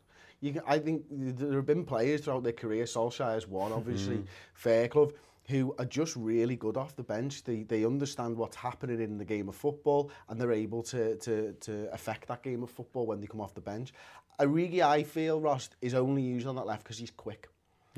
You 0.41 0.53
can, 0.53 0.61
I 0.67 0.77
think 0.77 1.05
there 1.09 1.53
have 1.53 1.65
been 1.65 1.85
players 1.85 2.21
throughout 2.21 2.43
their 2.43 2.53
career. 2.53 2.85
Solskjaer's 2.85 3.47
one, 3.47 3.71
obviously. 3.71 4.17
Mm. 4.17 4.25
Fairclough 4.53 5.11
who 5.49 5.75
are 5.77 5.85
just 5.85 6.15
really 6.15 6.55
good 6.55 6.77
off 6.77 6.95
the 6.95 7.03
bench. 7.03 7.43
They, 7.43 7.63
they 7.63 7.85
understand 7.85 8.37
what's 8.37 8.55
happening 8.55 9.01
in 9.01 9.17
the 9.17 9.25
game 9.25 9.49
of 9.49 9.55
football 9.55 10.09
and 10.29 10.39
they're 10.39 10.53
able 10.53 10.83
to, 10.83 11.17
to, 11.17 11.53
to 11.53 11.93
affect 11.93 12.27
that 12.29 12.43
game 12.43 12.63
of 12.63 12.69
football 12.69 13.05
when 13.05 13.19
they 13.19 13.27
come 13.27 13.41
off 13.41 13.53
the 13.53 13.61
bench. 13.61 13.93
Origi, 14.39 14.81
I 14.81 15.03
feel, 15.03 15.41
Ross, 15.41 15.69
is 15.81 15.93
only 15.93 16.21
used 16.21 16.47
on 16.47 16.55
that 16.55 16.65
left 16.65 16.83
because 16.83 16.97
he's 16.97 17.11
quick. 17.11 17.49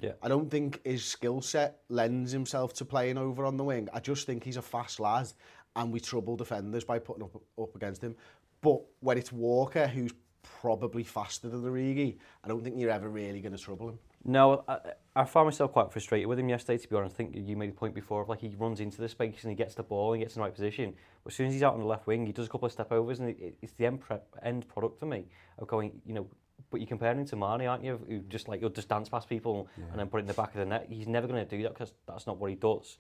Yeah. 0.02 0.14
I 0.22 0.28
don't 0.28 0.52
think 0.52 0.82
his 0.84 1.06
skill 1.06 1.42
set 1.42 1.78
lends 1.88 2.32
himself 2.32 2.74
to 2.74 2.86
playing 2.86 3.18
over 3.18 3.46
on 3.46 3.58
the 3.58 3.64
wing. 3.64 3.88
I 3.94 4.00
just 4.00 4.26
think 4.26 4.44
he's 4.44 4.58
a 4.58 4.62
fast 4.62 5.00
lad 5.00 5.32
and 5.76 5.92
we 5.92 6.00
trouble 6.00 6.36
defenders 6.36 6.84
by 6.84 7.00
putting 7.00 7.24
up, 7.24 7.42
up 7.60 7.76
against 7.76 8.04
him. 8.04 8.16
But 8.62 8.82
when 9.00 9.18
it's 9.18 9.32
Walker 9.32 9.88
who's 9.88 10.14
probably 10.62 11.04
faster 11.04 11.50
than 11.50 11.64
Origi. 11.64 12.18
I 12.44 12.48
don't 12.48 12.64
think 12.64 12.78
you're 12.78 12.90
ever 12.90 13.10
really 13.10 13.42
going 13.42 13.56
to 13.56 13.62
trouble 13.62 13.90
him. 13.90 14.00
No, 14.24 14.64
I, 14.68 14.80
I 15.16 15.26
found 15.26 15.48
myself 15.48 15.72
quite 15.72 15.92
frustrated 15.92 16.28
with 16.28 16.40
him 16.40 16.50
yesterday, 16.50 16.78
to 16.78 16.88
be 16.88 16.96
honest. 16.96 17.16
I 17.16 17.18
think 17.18 17.36
you 17.36 17.56
made 17.56 17.72
the 17.72 17.76
point 17.76 17.94
before 17.94 18.22
of 18.22 18.30
like 18.30 18.42
he 18.42 18.54
runs 18.58 18.80
into 18.80 19.02
the 19.02 19.10
space 19.10 19.44
and 19.44 19.52
he 19.52 19.56
gets 19.56 19.76
the 19.76 19.84
ball 19.84 20.14
and 20.14 20.20
he 20.20 20.26
gets 20.26 20.36
in 20.36 20.42
the 20.42 20.46
right 20.46 20.54
position. 20.54 20.94
But 21.24 21.34
as 21.34 21.38
soon 21.38 21.48
as 21.48 21.54
he's 21.54 21.64
out 21.64 21.74
on 21.74 21.80
the 21.80 21.86
left 21.86 22.08
wing, 22.08 22.26
he 22.26 22.32
does 22.32 22.48
a 22.48 22.50
couple 22.50 22.66
of 22.66 22.72
step 22.72 22.92
overs 22.92 23.20
and 23.20 23.30
it, 23.30 23.58
it's 23.62 23.74
the 23.74 23.86
end, 23.86 24.02
pre- 24.02 24.18
end 24.44 24.68
product 24.68 25.00
for 25.00 25.06
me 25.06 25.26
of 25.58 25.68
going, 25.68 25.92
you 26.06 26.14
know, 26.14 26.28
but 26.72 26.80
you're 26.80 26.88
comparing 26.88 27.20
him 27.20 27.26
to 27.26 27.36
Mane, 27.36 27.68
aren't 27.68 27.84
you? 27.84 28.00
Who 28.08 28.20
just 28.22 28.48
like, 28.48 28.62
you'll 28.62 28.70
just 28.72 28.90
dance 28.90 29.10
past 29.10 29.30
people 29.30 29.68
yeah. 29.78 29.86
and 29.92 30.00
then 30.00 30.08
put 30.08 30.18
it 30.18 30.22
in 30.22 30.28
the 30.28 30.34
back 30.34 30.50
of 30.50 30.60
the 30.60 30.66
net. 30.66 30.88
He's 30.90 31.08
never 31.08 31.28
going 31.28 31.46
to 31.46 31.58
do 31.58 31.62
that 31.64 31.74
because 31.74 31.94
that's 32.08 32.26
not 32.26 32.38
what 32.38 32.50
he 32.50 32.56
does. 32.56 32.98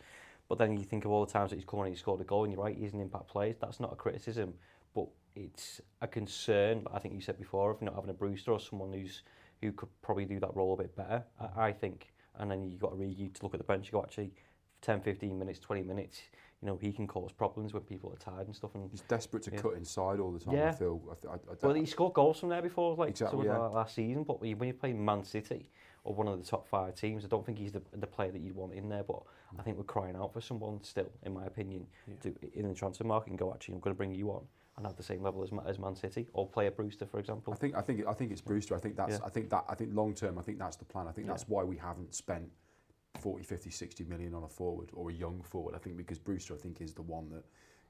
But 0.47 0.57
then 0.59 0.77
you 0.77 0.83
think 0.83 1.05
of 1.05 1.11
all 1.11 1.25
the 1.25 1.31
times 1.31 1.49
that 1.49 1.55
he's 1.55 1.65
come 1.65 1.79
on 1.79 1.87
and 1.87 1.95
he's 1.95 2.01
scored 2.01 2.21
a 2.21 2.23
goal, 2.23 2.43
and 2.43 2.53
you're 2.53 2.61
right, 2.61 2.77
he's 2.77 2.93
an 2.93 3.01
impact 3.01 3.27
player. 3.27 3.55
That's 3.59 3.79
not 3.79 3.91
a 3.91 3.95
criticism, 3.95 4.53
but 4.93 5.07
it's 5.35 5.81
a 6.01 6.07
concern. 6.07 6.85
I 6.93 6.99
think 6.99 7.15
you 7.15 7.21
said 7.21 7.37
before 7.37 7.71
of 7.71 7.81
not 7.81 7.95
having 7.95 8.09
a 8.09 8.13
Brewster 8.13 8.51
or 8.51 8.59
someone 8.59 8.93
who's 8.93 9.23
who 9.61 9.71
could 9.71 9.89
probably 10.01 10.25
do 10.25 10.39
that 10.39 10.55
role 10.55 10.73
a 10.73 10.77
bit 10.77 10.95
better. 10.95 11.23
I, 11.39 11.67
I 11.67 11.71
think, 11.71 12.13
and 12.37 12.49
then 12.51 12.69
you 12.69 12.77
got 12.77 12.93
Origi 12.93 13.33
to 13.33 13.43
look 13.43 13.53
at 13.53 13.59
the 13.59 13.65
bench. 13.65 13.87
You 13.87 13.93
go 13.93 14.03
actually 14.03 14.33
10, 14.81 15.01
15 15.01 15.37
minutes, 15.37 15.59
20 15.59 15.83
minutes. 15.83 16.21
You 16.61 16.67
know 16.67 16.77
he 16.81 16.91
can 16.93 17.05
cause 17.05 17.31
problems 17.31 17.73
when 17.73 17.83
people 17.83 18.11
are 18.11 18.17
tired 18.17 18.47
and 18.47 18.55
stuff. 18.55 18.71
And 18.75 18.89
he's 18.89 19.01
desperate 19.01 19.43
to 19.43 19.51
yeah. 19.51 19.59
cut 19.59 19.73
inside 19.73 20.19
all 20.19 20.31
the 20.31 20.39
time. 20.39 20.55
Yeah. 20.55 20.69
I 20.69 20.73
feel. 20.73 21.01
I, 21.09 21.27
I, 21.27 21.33
I, 21.33 21.37
well, 21.61 21.73
he 21.73 21.85
scored 21.85 22.13
goals 22.13 22.39
from 22.39 22.49
there 22.49 22.61
before, 22.61 22.95
like, 22.95 23.09
exactly, 23.09 23.45
yeah. 23.45 23.57
like 23.57 23.71
last 23.71 23.95
season. 23.95 24.23
But 24.23 24.41
when 24.41 24.67
you 24.67 24.73
play 24.73 24.93
Man 24.93 25.23
City, 25.23 25.69
or 26.05 26.13
one 26.13 26.27
of 26.27 26.41
the 26.41 26.45
top 26.45 26.67
five 26.67 26.95
teams. 26.95 27.25
I 27.25 27.27
don't 27.27 27.45
think 27.45 27.57
he's 27.57 27.73
the, 27.73 27.81
the 27.93 28.07
player 28.07 28.31
that 28.31 28.41
you'd 28.41 28.55
want 28.55 28.73
in 28.73 28.87
there, 28.87 29.03
but 29.03 29.17
mm. 29.17 29.59
I 29.59 29.63
think 29.63 29.77
we're 29.77 29.83
crying 29.83 30.15
out 30.15 30.31
for 30.31 30.39
someone 30.39 30.81
still, 30.83 31.11
in 31.23 31.33
my 31.33 31.45
opinion, 31.45 31.87
yeah. 32.07 32.15
to, 32.21 32.33
in 32.53 32.69
the 32.69 32.75
transfer 32.75 33.03
market 33.03 33.31
and 33.31 33.39
go, 33.39 33.51
actually, 33.53 33.73
I'm 33.73 33.81
going 33.81 33.93
to 33.93 33.97
bring 33.97 34.13
you 34.13 34.29
on 34.29 34.43
and 34.77 34.85
have 34.85 34.95
the 34.95 35.03
same 35.03 35.21
level 35.21 35.43
as, 35.43 35.49
as 35.67 35.79
Man 35.79 35.95
City 35.95 36.27
or 36.33 36.47
player 36.47 36.69
Brewster, 36.71 37.05
for 37.05 37.19
example. 37.19 37.53
I 37.53 37.57
think 37.57 37.75
I 37.75 37.81
think 37.81 38.05
I 38.07 38.13
think 38.13 38.31
it's 38.31 38.41
Brewster. 38.41 38.75
I 38.75 38.79
think 38.79 38.95
that's 38.95 39.13
yeah. 39.19 39.25
I 39.25 39.29
think 39.29 39.49
that 39.49 39.65
I 39.67 39.75
think 39.75 39.91
long 39.93 40.13
term. 40.13 40.37
I 40.37 40.41
think 40.41 40.59
that's 40.59 40.75
the 40.75 40.85
plan. 40.85 41.07
I 41.07 41.11
think 41.11 41.27
yeah. 41.27 41.33
that's 41.33 41.47
why 41.47 41.63
we 41.63 41.77
haven't 41.77 42.13
spent 42.13 42.49
40, 43.21 43.43
50, 43.43 43.69
60 43.69 44.03
million 44.03 44.33
on 44.33 44.43
a 44.43 44.47
forward 44.47 44.89
or 44.93 45.09
a 45.09 45.13
young 45.13 45.41
forward. 45.41 45.75
I 45.75 45.77
think 45.79 45.97
because 45.97 46.19
Brewster, 46.19 46.53
I 46.53 46.57
think, 46.57 46.81
is 46.81 46.93
the 46.93 47.01
one 47.01 47.29
that 47.29 47.45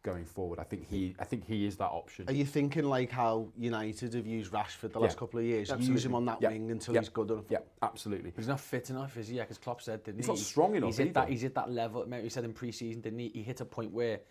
going 0.05 0.23
forward. 0.23 0.59
I 0.59 0.63
think 0.63 0.87
he 0.87 1.15
I 1.19 1.25
think 1.25 1.43
he 1.45 1.65
is 1.65 1.75
that 1.77 1.89
option. 1.89 2.29
Are 2.29 2.33
you 2.33 2.45
thinking 2.45 2.83
like 2.85 3.09
how 3.11 3.47
United 3.57 4.13
have 4.13 4.27
used 4.27 4.51
Rashford 4.53 4.93
the 4.93 4.99
Yeah. 4.99 5.05
last 5.07 5.17
couple 5.17 5.39
of 5.39 5.45
years? 5.45 5.71
Use 5.79 6.05
him 6.05 6.13
on 6.13 6.25
that 6.25 6.41
Yeah. 6.41 6.49
wing 6.49 6.69
until 6.71 6.93
Yeah. 6.93 7.01
he's 7.01 7.09
good 7.09 7.31
enough. 7.31 7.45
Yeah, 7.49 7.59
absolutely. 7.81 8.31
He's 8.35 8.47
not 8.47 8.59
fit 8.59 8.89
enough, 8.91 9.17
is 9.17 9.27
he? 9.29 9.37
Yeah, 9.37 9.43
because 9.43 9.57
Klopp 9.57 9.81
said, 9.81 10.03
didn't 10.03 10.19
He's 10.19 10.27
he? 10.27 10.31
not 10.31 10.37
strong 10.37 10.75
enough 10.75 10.89
He's 10.89 10.99
at, 10.99 11.13
that, 11.15 11.21
either. 11.23 11.31
he's 11.31 11.43
at 11.43 11.55
that 11.55 11.71
level. 11.71 12.03
Remember 12.03 12.23
he 12.23 12.29
said 12.29 12.43
in 12.45 12.53
pre-season, 12.53 13.01
didn't 13.01 13.19
he? 13.19 13.29
He 13.33 13.41
hit 13.43 13.59
a 13.61 13.65
point 13.65 13.91
where 13.91 14.21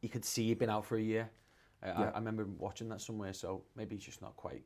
he 0.00 0.08
could 0.08 0.24
see 0.24 0.46
he'd 0.46 0.58
been 0.60 0.70
out 0.70 0.84
for 0.86 0.96
a 0.96 1.02
year. 1.02 1.28
Uh, 1.82 1.86
I, 1.86 2.00
Yeah. 2.02 2.10
I 2.14 2.18
remember 2.18 2.46
watching 2.58 2.88
that 2.90 3.00
somewhere, 3.00 3.32
so 3.32 3.64
maybe 3.74 3.96
he's 3.96 4.04
just 4.04 4.22
not 4.22 4.36
quite. 4.36 4.62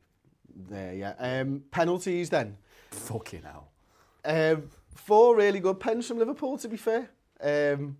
There, 0.53 0.93
yeah. 0.93 1.13
Um, 1.17 1.63
penalties 1.71 2.29
then. 2.29 2.57
Fucking 2.91 3.41
hell. 3.43 3.71
Um, 4.23 4.69
four 4.93 5.35
really 5.35 5.59
good 5.59 5.79
pens 5.79 6.07
from 6.07 6.19
Liverpool, 6.19 6.57
to 6.59 6.67
be 6.69 6.77
fair. 6.77 7.09
Um, 7.41 7.97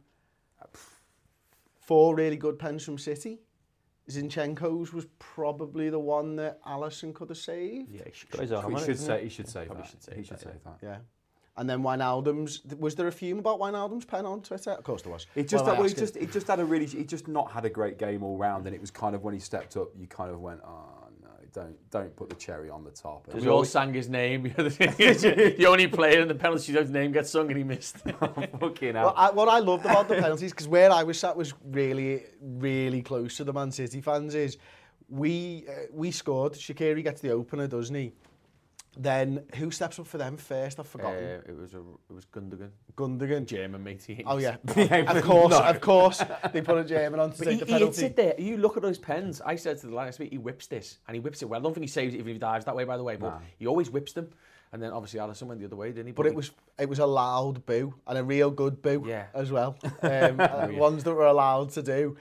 four 1.91 2.15
really 2.15 2.37
good 2.37 2.57
pens 2.57 2.85
from 2.85 2.97
City. 2.97 3.41
Zinchenko's 4.09 4.93
was 4.93 5.07
probably 5.19 5.89
the 5.89 5.99
one 5.99 6.37
that 6.37 6.63
Alisson 6.63 7.13
could 7.13 7.27
have 7.27 7.37
saved. 7.37 7.91
Yeah, 7.91 8.03
he 8.05 8.11
should. 8.13 8.29
Got 8.29 8.41
his 8.43 8.79
He 8.79 8.85
should 8.85 8.97
say 8.97 9.23
he 9.23 9.29
should 9.29 9.49
say 9.49 9.65
Probably 9.65 9.83
that. 9.83 9.89
should 9.89 10.01
say 10.01 10.13
he 10.15 10.23
should 10.23 10.37
yeah. 10.37 10.51
say 10.53 10.57
that. 10.63 10.77
Yeah. 10.81 10.97
And 11.57 11.69
then 11.69 11.83
Wijnaldum's, 11.83 12.61
was 12.79 12.95
there 12.95 13.07
a 13.07 13.11
fume 13.11 13.39
about 13.39 13.59
Wijnaldum's 13.59 14.05
pen 14.05 14.25
on 14.25 14.41
Twitter? 14.41 14.71
Of 14.71 14.85
course 14.85 15.01
there 15.01 15.11
was. 15.11 15.27
It 15.35 15.49
just 15.49 15.65
Well, 15.65 15.75
I 15.75 15.79
well, 15.79 15.89
he 15.89 15.93
just 15.93 16.15
he 16.15 16.27
just 16.27 16.47
had 16.47 16.61
a 16.61 16.65
really 16.65 16.85
he 16.85 17.03
just 17.03 17.27
not 17.27 17.51
had 17.51 17.65
a 17.65 17.69
great 17.69 17.97
game 17.97 18.23
all 18.23 18.37
round, 18.37 18.67
and 18.67 18.73
it 18.73 18.79
was 18.79 18.89
kind 18.89 19.13
of 19.13 19.23
when 19.25 19.33
he 19.33 19.41
stepped 19.41 19.75
up, 19.75 19.89
you 19.93 20.07
kind 20.07 20.31
of 20.31 20.39
went, 20.39 20.61
oh 20.65 21.00
no, 21.55 21.61
don't 21.61 21.91
don't 21.91 22.15
put 22.15 22.29
the 22.29 22.35
cherry 22.35 22.69
on 22.69 22.83
the 22.83 22.91
top. 22.91 23.27
And 23.27 23.41
We 23.41 23.47
all 23.47 23.65
sang 23.65 23.93
his 23.93 24.09
name. 24.09 24.43
the 24.57 25.65
only 25.67 25.87
player 25.87 26.21
in 26.21 26.27
the 26.27 26.35
penalty 26.35 26.73
shootouts 26.73 26.89
name 26.89 27.11
gets 27.11 27.29
sung 27.29 27.47
and 27.47 27.57
he 27.57 27.63
missed. 27.63 27.97
fucking 28.59 28.93
Well. 28.93 29.13
I, 29.15 29.31
what 29.31 29.49
I 29.49 29.59
loved 29.59 29.85
about 29.85 30.07
the 30.07 30.15
penalties, 30.15 30.51
because 30.51 30.67
where 30.67 30.91
I 30.91 31.03
was 31.03 31.19
sat 31.19 31.35
was 31.35 31.53
really, 31.65 32.23
really 32.41 33.01
close 33.01 33.37
to 33.37 33.43
the 33.43 33.53
Man 33.53 33.71
City 33.71 34.01
fans, 34.01 34.35
is 34.35 34.57
we 35.09 35.65
uh, 35.67 35.87
we 35.91 36.11
scored. 36.11 36.53
Shaqiri 36.53 37.03
gets 37.03 37.21
the 37.21 37.31
opener, 37.31 37.67
doesn't 37.67 37.95
he? 37.95 38.13
Then 38.97 39.43
who 39.55 39.71
steps 39.71 39.99
up 39.99 40.07
for 40.07 40.17
them 40.17 40.35
first? 40.35 40.77
I've 40.77 40.87
forgotten. 40.87 41.23
Uh, 41.23 41.41
it 41.47 41.57
was 41.57 41.73
a, 41.73 41.79
it 41.79 42.13
was 42.13 42.25
Gundogan. 42.25 42.71
Gundogan. 42.97 43.45
German 43.45 43.83
matey. 43.83 44.23
Oh 44.27 44.37
yeah. 44.37 44.57
yeah 44.75 45.09
of 45.09 45.23
course, 45.23 45.51
no. 45.51 45.59
of 45.59 45.79
course. 45.79 46.21
They 46.51 46.61
put 46.61 46.77
a 46.77 46.83
German 46.83 47.19
on 47.21 47.31
to 47.31 47.37
but 47.37 47.45
take 47.45 47.53
he, 47.53 47.59
the 47.61 47.65
penalty. 47.67 47.95
He 47.95 48.07
hits 48.07 48.15
there. 48.15 48.35
You 48.37 48.57
look 48.57 48.75
at 48.75 48.83
those 48.83 48.97
pens. 48.97 49.41
I 49.45 49.55
said 49.55 49.79
to 49.79 49.87
the 49.87 49.95
last 49.95 50.19
week, 50.19 50.31
he 50.31 50.37
whips 50.37 50.67
this, 50.67 50.99
and 51.07 51.15
he 51.15 51.21
whips 51.21 51.41
it 51.41 51.45
well. 51.45 51.61
I 51.61 51.63
don't 51.63 51.73
think 51.73 51.85
he 51.85 51.89
saves 51.89 52.13
it 52.13 52.17
even 52.17 52.31
if 52.31 52.35
he 52.35 52.39
dives 52.39 52.65
that 52.65 52.75
way. 52.75 52.83
By 52.83 52.97
the 52.97 53.03
way, 53.03 53.15
but 53.15 53.29
nah. 53.29 53.39
he 53.57 53.65
always 53.65 53.89
whips 53.89 54.11
them. 54.11 54.29
And 54.73 54.81
then 54.81 54.91
obviously 54.91 55.19
Allison 55.19 55.47
went 55.47 55.59
the 55.59 55.65
other 55.65 55.75
way, 55.75 55.89
didn't 55.89 56.07
he? 56.07 56.11
But, 56.11 56.23
but 56.23 56.27
it 56.27 56.35
was 56.35 56.51
it 56.79 56.89
was 56.89 56.99
a 56.99 57.05
loud 57.05 57.65
boo 57.65 57.93
and 58.07 58.17
a 58.17 58.23
real 58.23 58.51
good 58.51 58.81
boo 58.81 59.03
yeah. 59.07 59.25
as 59.33 59.51
well. 59.51 59.77
Um, 60.03 60.39
oh, 60.39 60.69
yeah. 60.69 60.79
Ones 60.79 61.03
that 61.03 61.13
were 61.13 61.25
allowed 61.25 61.69
to 61.71 61.81
do. 61.81 62.17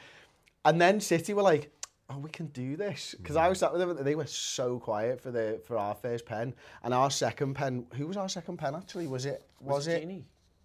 And 0.65 0.81
then 0.81 1.01
City 1.01 1.33
were 1.33 1.43
like, 1.43 1.73
oh, 2.11 2.19
we 2.19 2.31
can 2.31 2.47
do 2.47 2.77
this. 2.77 3.15
Because 3.17 3.37
I 3.37 3.47
mm. 3.47 3.51
was 3.51 3.59
sat 3.61 3.73
with 3.73 3.81
them 3.81 3.91
and 3.91 4.07
they 4.07 4.15
were 4.15 4.27
so 4.27 4.79
quiet 4.79 5.21
for 5.21 5.31
the 5.31 5.61
for 5.65 5.79
our 5.79 5.95
first 5.95 6.27
pen. 6.27 6.55
And 6.83 6.93
our 6.93 7.11
second 7.11 7.55
pen, 7.55 7.87
who 7.95 8.07
was 8.07 8.17
our 8.17 8.29
second 8.29 8.59
pen 8.59 8.75
actually? 8.75 9.07
Was 9.07 9.27
it? 9.27 9.47
Was, 9.61 9.87
it? 9.87 10.07
Gini? 10.07 10.23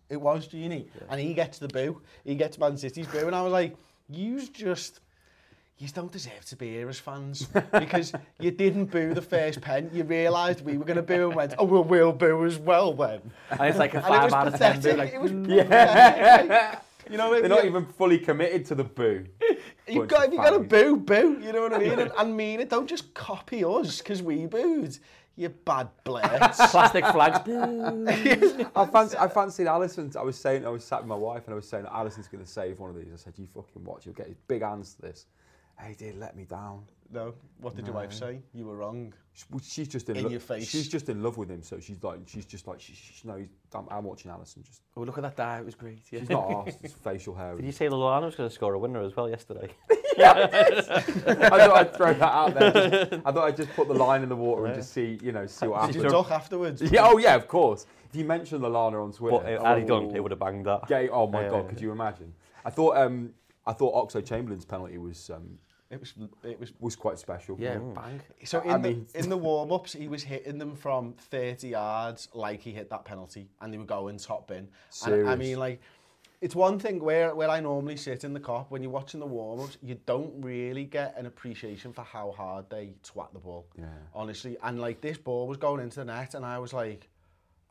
It 0.09 0.19
was 0.19 0.47
Gini. 0.47 0.87
And 1.09 1.19
he 1.19 1.33
gets 1.33 1.59
the 1.59 1.67
boo. 1.67 2.01
He 2.23 2.35
gets 2.35 2.57
Man 2.57 2.77
City's 2.77 3.07
boo. 3.07 3.27
And 3.27 3.35
I 3.35 3.41
was 3.41 3.53
like, 3.53 3.75
you 4.09 4.45
just... 4.47 5.01
You 5.77 5.89
don't 5.89 6.09
deserve 6.09 6.45
to 6.45 6.55
be 6.55 6.69
here 6.69 6.87
as 6.87 6.99
fans 6.99 7.47
because 7.73 8.13
you 8.39 8.49
didn't 8.49 8.85
boo 8.85 9.13
the 9.13 9.21
first 9.21 9.59
pen. 9.59 9.89
You 9.91 10.05
realised 10.05 10.63
we 10.63 10.77
were 10.77 10.85
going 10.85 10.95
to 10.95 11.03
boo 11.03 11.27
and 11.27 11.35
went, 11.35 11.53
oh, 11.59 11.65
well, 11.65 11.83
we'll 11.83 12.13
boo 12.13 12.45
as 12.45 12.57
well 12.57 12.93
then. 12.93 13.19
And 13.51 13.61
it's 13.63 13.77
like 13.77 13.93
a 13.93 13.97
And 13.97 14.05
it 14.05 14.07
five 14.07 14.23
was 14.23 14.33
out 14.33 14.47
of 14.47 14.57
ten. 14.57 14.75
pathetic. 14.75 14.95
boo, 14.95 14.97
Like, 14.97 15.13
it 15.13 15.19
was 15.19 15.31
yeah. 15.49 16.79
You 17.09 17.17
know, 17.17 17.37
They're 17.39 17.49
not 17.49 17.65
even 17.65 17.85
fully 17.85 18.17
committed 18.17 18.65
to 18.67 18.75
the 18.75 18.85
boo. 18.85 19.25
You 19.87 19.99
Bunch 19.99 20.09
got 20.11 20.19
of 20.19 20.25
if 20.27 20.33
you've 20.33 20.43
got 20.43 20.49
to 20.51 20.55
fannies. 20.69 20.69
boo, 20.69 20.97
boo. 20.97 21.39
You 21.41 21.53
know 21.53 21.61
what 21.61 21.73
I 21.73 21.77
mean? 21.79 21.99
and, 21.99 22.11
and 22.17 22.35
mean 22.37 22.59
it. 22.59 22.69
Don't 22.69 22.87
just 22.87 23.13
copy 23.13 23.63
us 23.63 23.99
because 23.99 24.21
we 24.23 24.45
booed. 24.45 24.97
You 25.37 25.49
bad 25.49 25.89
blitz. 26.05 26.57
plastic 26.71 27.05
flags. 27.07 27.39
I 28.75 28.85
fancy, 28.85 29.17
I 29.17 29.27
fancied 29.27 29.67
Alisson. 29.67 30.15
I 30.15 30.23
was 30.23 30.37
saying, 30.37 30.65
I 30.65 30.69
was 30.69 30.83
sat 30.85 31.01
with 31.01 31.09
my 31.09 31.15
wife 31.15 31.43
and 31.45 31.53
I 31.53 31.55
was 31.55 31.67
saying, 31.67 31.85
Alisson's 31.85 32.27
going 32.29 32.43
to 32.43 32.49
save 32.49 32.79
one 32.79 32.89
of 32.89 32.95
these. 32.95 33.07
I 33.13 33.17
said, 33.17 33.33
you 33.37 33.47
fucking 33.53 33.83
watch, 33.83 34.05
you'll 34.05 34.15
get 34.15 34.27
his 34.27 34.37
big 34.47 34.61
hands 34.63 34.93
to 34.95 35.01
this. 35.01 35.25
Hey, 35.77 35.89
he 35.89 35.95
did 35.95 36.17
let 36.17 36.37
me 36.37 36.45
down. 36.45 36.83
No. 37.11 37.33
What 37.61 37.75
did 37.75 37.85
your 37.85 37.95
wife 37.95 38.11
say? 38.13 38.39
You 38.53 38.65
were 38.65 38.75
wrong. 38.75 39.13
She- 39.33 39.45
well, 39.51 39.61
She's 39.63 39.87
just 39.87 40.09
in, 40.09 40.17
In 40.17 40.23
lo- 40.23 40.29
your 40.29 40.39
face. 40.39 40.67
She's 40.67 40.87
just 40.89 41.07
in 41.09 41.21
love 41.21 41.37
with 41.37 41.49
him, 41.49 41.61
so 41.61 41.79
she's 41.79 42.01
like, 42.03 42.19
she's 42.25 42.45
just 42.45 42.67
like, 42.67 42.79
she, 42.81 42.93
she 42.93 43.27
knows. 43.27 43.47
I'm, 43.73 43.85
I'm 43.91 44.03
watching 44.03 44.31
Alisson. 44.31 44.63
Just, 44.63 44.81
oh, 44.97 45.01
look 45.01 45.17
at 45.17 45.21
that 45.23 45.35
dive. 45.35 45.61
It 45.61 45.65
was 45.65 45.75
great. 45.75 45.99
Yeah. 46.11 46.19
she's 46.21 46.29
not 46.29 46.49
asked. 46.67 46.79
It's 46.83 46.93
facial 46.93 47.35
hair. 47.35 47.55
Did 47.55 47.65
you 47.65 47.71
say 47.71 47.87
Lallana 47.87 48.23
was 48.25 48.35
going 48.35 48.49
to 48.49 48.53
score 48.55 48.73
a 48.73 48.79
winner 48.79 49.01
as 49.01 49.15
well 49.15 49.29
yesterday? 49.29 49.69
I 50.17 50.45
thought 51.27 51.77
I'd 51.77 51.95
throw 51.95 52.13
that 52.13 52.21
out 52.23 52.53
there. 52.53 52.71
Just- 52.71 53.13
I 53.25 53.31
thought 53.31 53.43
I'd 53.47 53.57
just 53.57 53.73
put 53.75 53.87
the 53.87 53.93
line 53.93 54.23
in 54.23 54.29
the 54.29 54.35
water 54.35 54.65
and 54.65 54.75
just 54.75 54.93
see, 54.93 55.19
you 55.21 55.31
know, 55.31 55.45
see 55.45 55.67
what 55.67 55.87
Did 55.87 55.95
you 55.95 56.03
happens. 56.03 56.31
afterwards? 56.31 56.81
Yeah, 56.81 57.01
oh 57.07 57.17
yeah, 57.17 57.35
of 57.35 57.47
course. 57.47 57.85
If 58.09 58.15
you 58.15 58.25
mentioned 58.25 58.61
Lallana 58.63 59.03
on 59.03 59.11
Twitter, 59.11 59.37
but 59.43 59.53
uh, 59.61 59.63
had 59.65 59.79
he 59.79 59.83
done, 59.85 60.15
it 60.15 60.21
would 60.21 60.31
have 60.31 60.39
banged 60.39 60.65
that. 60.65 60.87
Gay, 60.87 61.09
oh 61.09 61.27
my 61.27 61.43
Yeah, 61.43 61.49
god, 61.49 61.63
yeah, 61.63 61.69
could 61.69 61.79
yeah. 61.79 61.85
you 61.87 61.91
imagine? 61.91 62.33
I 62.63 62.69
thought 62.69 62.97
um, 62.97 63.31
I 63.65 63.73
thought 63.73 63.93
Oxlade 64.09 64.25
Chamberlain's 64.25 64.63
penalty 64.65 64.97
was 64.97 65.29
um, 65.29 65.57
It 65.91 65.99
was. 65.99 66.13
It 66.43 66.59
was. 66.59 66.73
was 66.79 66.95
quite 66.95 67.19
special. 67.19 67.57
Yeah, 67.59 67.75
mm. 67.75 67.93
bang. 67.93 68.19
So 68.43 68.59
in 68.61 68.71
I 68.71 68.77
the 68.77 68.89
mean- 68.89 69.07
in 69.13 69.29
the 69.29 69.37
warm 69.49 69.71
ups, 69.71 69.93
he 69.93 70.07
was 70.07 70.23
hitting 70.23 70.57
them 70.57 70.75
from 70.75 71.13
30 71.13 71.67
yards 71.67 72.27
like 72.33 72.61
he 72.61 72.71
hit 72.71 72.89
that 72.89 73.05
penalty, 73.05 73.49
and 73.61 73.71
they 73.71 73.77
were 73.77 73.85
going 73.85 74.17
top 74.17 74.47
bin. 74.47 74.67
And 75.05 75.29
I 75.29 75.35
mean, 75.35 75.59
like, 75.59 75.79
it's 76.41 76.55
one 76.55 76.79
thing 76.79 76.99
where 76.99 77.35
where 77.35 77.49
I 77.49 77.59
normally 77.59 77.97
sit 77.97 78.23
in 78.23 78.33
the 78.33 78.39
Kop 78.39 78.65
when 78.69 78.81
you're 78.81 78.91
watching 78.91 79.19
the 79.19 79.27
warm 79.27 79.59
ups, 79.59 79.77
you 79.83 79.99
don't 80.07 80.33
really 80.43 80.85
get 80.85 81.15
an 81.17 81.27
appreciation 81.27 81.93
for 81.93 82.01
how 82.03 82.31
hard 82.31 82.67
they 82.69 82.93
twat 83.03 83.31
the 83.33 83.39
ball. 83.39 83.67
Yeah. 83.77 83.85
Honestly, 84.13 84.57
and 84.63 84.81
like 84.81 85.01
this 85.01 85.17
ball 85.19 85.47
was 85.47 85.57
going 85.57 85.81
into 85.81 85.97
the 85.97 86.05
net, 86.05 86.33
and 86.33 86.45
I 86.45 86.57
was 86.59 86.73
like. 86.73 87.09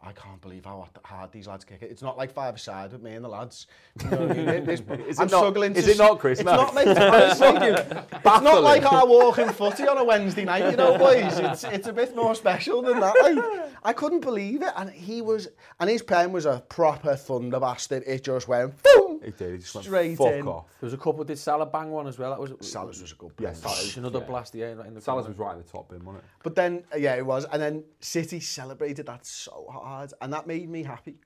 I 0.07 0.13
can't 0.13 0.41
believe 0.41 0.65
how 0.67 0.87
hard 1.05 1.33
these 1.33 1.47
lads 1.47 1.65
kick 1.65 1.83
it. 1.83 1.91
It's 1.91 2.03
not 2.03 2.19
like 2.19 2.31
five 2.31 2.55
aside 2.57 2.93
with 2.93 3.03
me 3.03 3.13
and 3.15 3.25
the 3.25 3.29
lads. 3.29 3.67
You 4.05 4.11
know 4.11 4.29
I 4.29 4.35
mean? 4.35 4.65
this, 4.67 4.81
is 5.09 5.19
I'm 5.19 5.29
not- 5.29 5.39
struggling 5.39 5.75
is 5.75 5.87
to 5.87 5.93
it 5.93 5.99
not, 5.99 6.19
Chris? 6.19 6.41
It's 6.41 6.47
No. 6.47 6.57
not, 6.57 6.75
mate. 6.75 6.89
Honestly, 6.89 7.49
it's 7.49 8.25
not 8.25 8.63
like 8.63 8.85
our 8.93 9.07
walking 9.07 9.49
footy 9.51 9.87
on 9.89 9.97
a 9.99 10.05
Wednesday 10.05 10.45
night, 10.45 10.71
you 10.71 10.77
know, 10.77 10.99
boys. 10.99 11.39
It's 11.39 11.65
it's 11.65 11.87
a 11.89 11.93
bit 11.93 12.15
more 12.15 12.35
special 12.35 12.83
than 12.83 13.01
that. 13.01 13.15
Like, 13.23 13.71
I 13.83 13.93
couldn't 13.93 14.21
believe 14.21 14.63
it, 14.63 14.73
and 14.77 14.91
he 14.91 15.23
was, 15.23 15.49
and 15.81 15.89
his 15.91 16.03
pen 16.03 16.33
was 16.33 16.47
a 16.47 16.63
proper 16.69 17.17
thunder 17.17 17.61
bastard. 17.61 18.03
It 18.07 18.25
just 18.25 18.49
went 18.49 18.83
boom, 18.83 19.04
He 19.25 19.31
did. 19.33 19.53
He 19.53 19.59
just 19.59 19.75
went 19.75 19.87
straight 19.87 20.17
fuck 20.17 20.33
in. 20.33 20.49
off. 20.49 20.67
There 20.81 20.87
was 20.87 20.95
a 20.95 20.99
couple. 20.99 21.25
Did 21.25 21.39
Salah 21.39 21.67
bang 21.67 21.91
one 21.91 22.07
as 22.07 22.19
well? 22.19 22.31
That 22.31 22.41
was 22.41 22.53
Salah's 22.61 23.01
was 23.01 23.13
a 23.13 23.15
good 23.15 23.33
Yes, 23.39 23.61
pen. 23.61 23.73
It 23.73 23.85
was 23.85 23.97
another 23.97 24.21
blast. 24.21 24.55
Yeah, 24.55 24.73
right 24.73 24.87
in 24.87 24.95
the 24.95 25.01
Salah's 25.01 25.27
corner. 25.27 25.29
was 25.29 25.39
right 25.39 25.53
in 25.57 25.63
the 25.63 25.69
top 25.69 25.89
bin, 25.89 26.05
wasn't 26.05 26.25
it? 26.25 26.31
But 26.43 26.55
then, 26.55 26.85
uh, 26.93 26.99
yeah, 26.99 27.15
it 27.17 27.25
was, 27.27 27.45
and 27.47 27.61
then 27.61 27.85
City 28.01 28.41
celebrated 28.41 29.07
that 29.07 29.27
so 29.27 29.67
hard, 29.71 30.13
and 30.21 30.33
that 30.33 30.47
made 30.47 30.69
me 30.69 30.83
happy. 30.83 31.17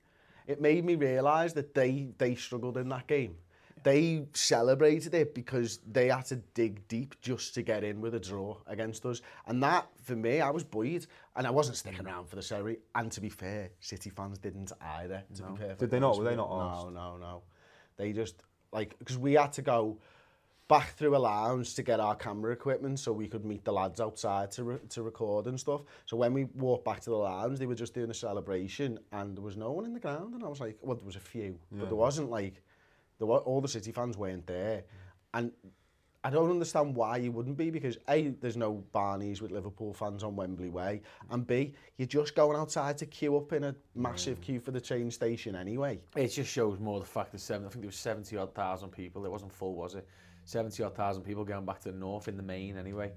It 0.47 0.61
made 0.61 0.83
me 0.83 0.95
realise 0.95 1.53
that 1.53 1.73
they 1.73 2.09
they 2.17 2.35
struggled 2.35 2.77
in 2.77 2.89
that 2.89 3.07
game 3.07 3.35
they 3.83 4.25
celebrated 4.33 5.13
it 5.13 5.33
because 5.33 5.79
they 5.89 6.09
had 6.09 6.25
to 6.25 6.37
dig 6.53 6.87
deep 6.87 7.15
just 7.21 7.53
to 7.53 7.61
get 7.61 7.83
in 7.83 8.01
with 8.01 8.15
a 8.15 8.19
draw 8.19 8.57
against 8.67 9.05
us. 9.05 9.21
And 9.47 9.61
that, 9.63 9.87
for 10.03 10.15
me, 10.15 10.41
I 10.41 10.49
was 10.49 10.63
buoyed. 10.63 11.05
And 11.35 11.47
I 11.47 11.51
wasn't 11.51 11.77
sticking 11.77 12.05
around 12.05 12.27
for 12.27 12.35
the 12.35 12.41
ceremony. 12.41 12.77
And 12.95 13.11
to 13.13 13.21
be 13.21 13.29
fair, 13.29 13.69
City 13.79 14.09
fans 14.09 14.37
didn't 14.37 14.71
either, 14.81 15.23
to 15.35 15.43
be 15.43 15.49
perfect. 15.57 15.79
Did 15.79 15.91
they 15.91 15.99
not? 15.99 16.17
Were 16.17 16.25
they 16.25 16.35
not 16.35 16.49
you. 16.49 16.55
arsed? 16.55 16.93
No, 16.93 17.11
no, 17.11 17.17
no. 17.17 17.41
They 17.99 18.13
just, 18.13 18.43
like, 18.71 18.97
because 18.97 19.17
we 19.17 19.33
had 19.33 19.51
to 19.53 19.61
go 19.61 19.99
back 20.69 20.95
through 20.95 21.17
a 21.17 21.17
lounge 21.17 21.73
to 21.73 21.83
get 21.83 21.99
our 21.99 22.15
camera 22.15 22.53
equipment 22.53 22.97
so 22.99 23.11
we 23.11 23.27
could 23.27 23.43
meet 23.43 23.65
the 23.65 23.73
lads 23.73 23.99
outside 23.99 24.51
to, 24.51 24.63
re 24.63 24.77
to 24.87 25.03
record 25.03 25.47
and 25.47 25.59
stuff. 25.59 25.81
So 26.05 26.15
when 26.15 26.33
we 26.33 26.45
walked 26.55 26.85
back 26.85 27.01
to 27.01 27.09
the 27.09 27.17
lounge, 27.17 27.59
they 27.59 27.65
were 27.65 27.75
just 27.75 27.93
doing 27.93 28.09
a 28.09 28.13
celebration 28.13 28.99
and 29.11 29.35
there 29.35 29.43
was 29.43 29.57
no 29.57 29.71
one 29.71 29.83
in 29.83 29.93
the 29.93 29.99
ground. 29.99 30.33
And 30.33 30.43
I 30.43 30.47
was 30.47 30.61
like, 30.61 30.77
well, 30.81 30.95
there 30.95 31.05
was 31.05 31.17
a 31.17 31.19
few, 31.19 31.59
yeah. 31.71 31.79
but 31.79 31.89
there 31.89 31.97
wasn't 31.97 32.29
like, 32.29 32.61
there 33.17 33.27
were, 33.27 33.39
all 33.39 33.59
the 33.59 33.67
City 33.67 33.91
fans 33.91 34.15
weren't 34.15 34.47
there. 34.47 34.83
And 35.33 35.51
I 36.23 36.29
don't 36.29 36.49
understand 36.49 36.95
why 36.95 37.15
you 37.17 37.31
wouldn't 37.31 37.55
be 37.55 37.69
because 37.69 37.97
A, 38.09 38.29
there's 38.41 38.57
no 38.57 38.83
Barneys 38.93 39.41
with 39.41 39.51
Liverpool 39.51 39.93
fans 39.93 40.21
on 40.21 40.35
Wembley 40.35 40.67
Way, 40.67 41.01
and 41.29 41.47
B, 41.47 41.73
you're 41.97 42.07
just 42.07 42.35
going 42.35 42.57
outside 42.57 42.97
to 42.97 43.05
queue 43.05 43.37
up 43.37 43.53
in 43.53 43.63
a 43.63 43.75
massive 43.95 44.41
queue 44.41 44.59
for 44.59 44.71
the 44.71 44.81
train 44.81 45.09
station 45.11 45.55
anyway. 45.55 45.97
It 46.17 46.27
just 46.27 46.51
shows 46.51 46.77
more 46.77 46.99
the 46.99 47.05
fact 47.05 47.31
that 47.31 47.39
seven, 47.39 47.65
I 47.65 47.69
think 47.69 47.83
there 47.83 47.87
was 47.87 47.95
70 47.95 48.35
odd 48.35 48.53
thousand 48.53 48.89
people. 48.89 49.25
It 49.25 49.31
wasn't 49.31 49.53
full, 49.53 49.75
was 49.75 49.95
it? 49.95 50.05
70 50.43 50.83
odd 50.83 50.95
thousand 50.95 51.23
people 51.23 51.45
going 51.45 51.65
back 51.65 51.79
to 51.81 51.91
the 51.91 51.97
north 51.97 52.27
in 52.27 52.35
the 52.35 52.43
main 52.43 52.77
anyway. 52.77 53.13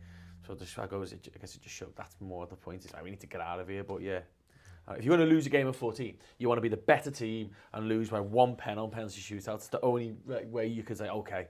So 0.47 0.55
just, 0.55 0.79
I, 0.79 0.87
goes, 0.87 1.13
I 1.13 1.39
guess 1.41 1.57
it 1.57 1.63
just 1.63 1.75
showed 1.75 1.97
that's 1.97 2.17
more 2.21 2.47
the 2.47 2.55
point. 2.55 2.85
It's 2.85 2.95
like 2.95 3.03
we 3.03 3.11
need 3.11 3.21
to 3.21 3.27
get 3.27 3.41
out 3.41 3.59
of 3.59 3.69
here. 3.69 3.83
But 3.83 4.03
yeah, 4.03 4.21
uh, 4.89 4.95
if 4.95 5.05
you 5.05 5.11
want 5.11 5.23
to 5.23 5.27
lose 5.27 5.47
a 5.47 5.51
game 5.51 5.67
of 5.67 5.77
14, 5.77 6.17
you 6.39 6.49
want 6.49 6.59
to 6.59 6.63
be 6.63 6.69
the 6.69 6.77
better 6.77 7.11
team 7.11 7.51
and 7.73 7.89
lose 7.89 8.11
by 8.11 8.21
one 8.21 8.57
pen 8.57 8.79
on 8.79 8.91
penalty 8.91 9.21
shootouts. 9.21 9.55
It's 9.55 9.69
the 9.69 9.81
only 9.81 10.15
way 10.27 10.67
you 10.67 10.83
could 10.83 10.99
say, 10.99 11.09
okay, 11.09 11.49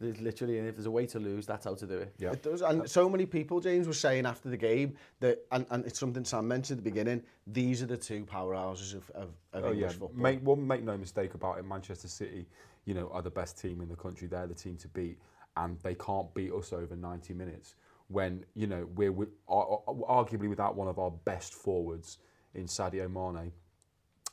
there's 0.00 0.20
literally, 0.20 0.58
and 0.58 0.68
if 0.68 0.76
there's 0.76 0.86
a 0.86 0.90
way 0.90 1.06
to 1.06 1.18
lose, 1.18 1.44
that's 1.46 1.64
how 1.64 1.74
to 1.74 1.86
do 1.86 1.98
it. 1.98 2.14
Yeah. 2.18 2.30
It 2.32 2.42
does, 2.42 2.62
and 2.62 2.88
so 2.88 3.08
many 3.08 3.26
people, 3.26 3.60
James, 3.60 3.86
were 3.86 3.92
saying 3.92 4.26
after 4.26 4.48
the 4.48 4.56
game 4.56 4.94
that, 5.20 5.44
and, 5.50 5.66
and 5.70 5.84
it's 5.86 5.98
something 5.98 6.24
Sam 6.24 6.46
mentioned 6.46 6.78
at 6.78 6.84
the 6.84 6.90
beginning. 6.90 7.22
These 7.46 7.82
are 7.82 7.86
the 7.86 7.96
two 7.96 8.24
powerhouses 8.24 8.94
of, 8.94 9.10
of, 9.10 9.28
of 9.52 9.64
Oh 9.64 9.72
English 9.72 9.80
yeah, 9.80 9.98
football. 9.98 10.10
make 10.22 10.40
well, 10.42 10.56
make 10.56 10.84
no 10.84 10.96
mistake 10.96 11.34
about 11.34 11.58
it. 11.58 11.64
Manchester 11.64 12.06
City, 12.08 12.46
you 12.84 12.94
know, 12.94 13.08
are 13.12 13.22
the 13.22 13.30
best 13.30 13.58
team 13.60 13.80
in 13.80 13.88
the 13.88 13.96
country. 13.96 14.28
They're 14.28 14.46
the 14.46 14.54
team 14.54 14.76
to 14.78 14.88
beat, 14.88 15.18
and 15.56 15.78
they 15.80 15.94
can't 15.96 16.32
beat 16.32 16.52
us 16.52 16.72
over 16.72 16.94
90 16.94 17.34
minutes. 17.34 17.74
When 18.06 18.44
you 18.54 18.66
know 18.68 18.88
we're 18.94 19.12
with, 19.12 19.30
ar- 19.48 19.80
ar- 19.88 20.24
arguably 20.24 20.48
without 20.48 20.76
one 20.76 20.86
of 20.88 20.98
our 21.00 21.10
best 21.10 21.54
forwards 21.54 22.18
in 22.54 22.64
Sadio 22.66 23.10
Mane. 23.10 23.52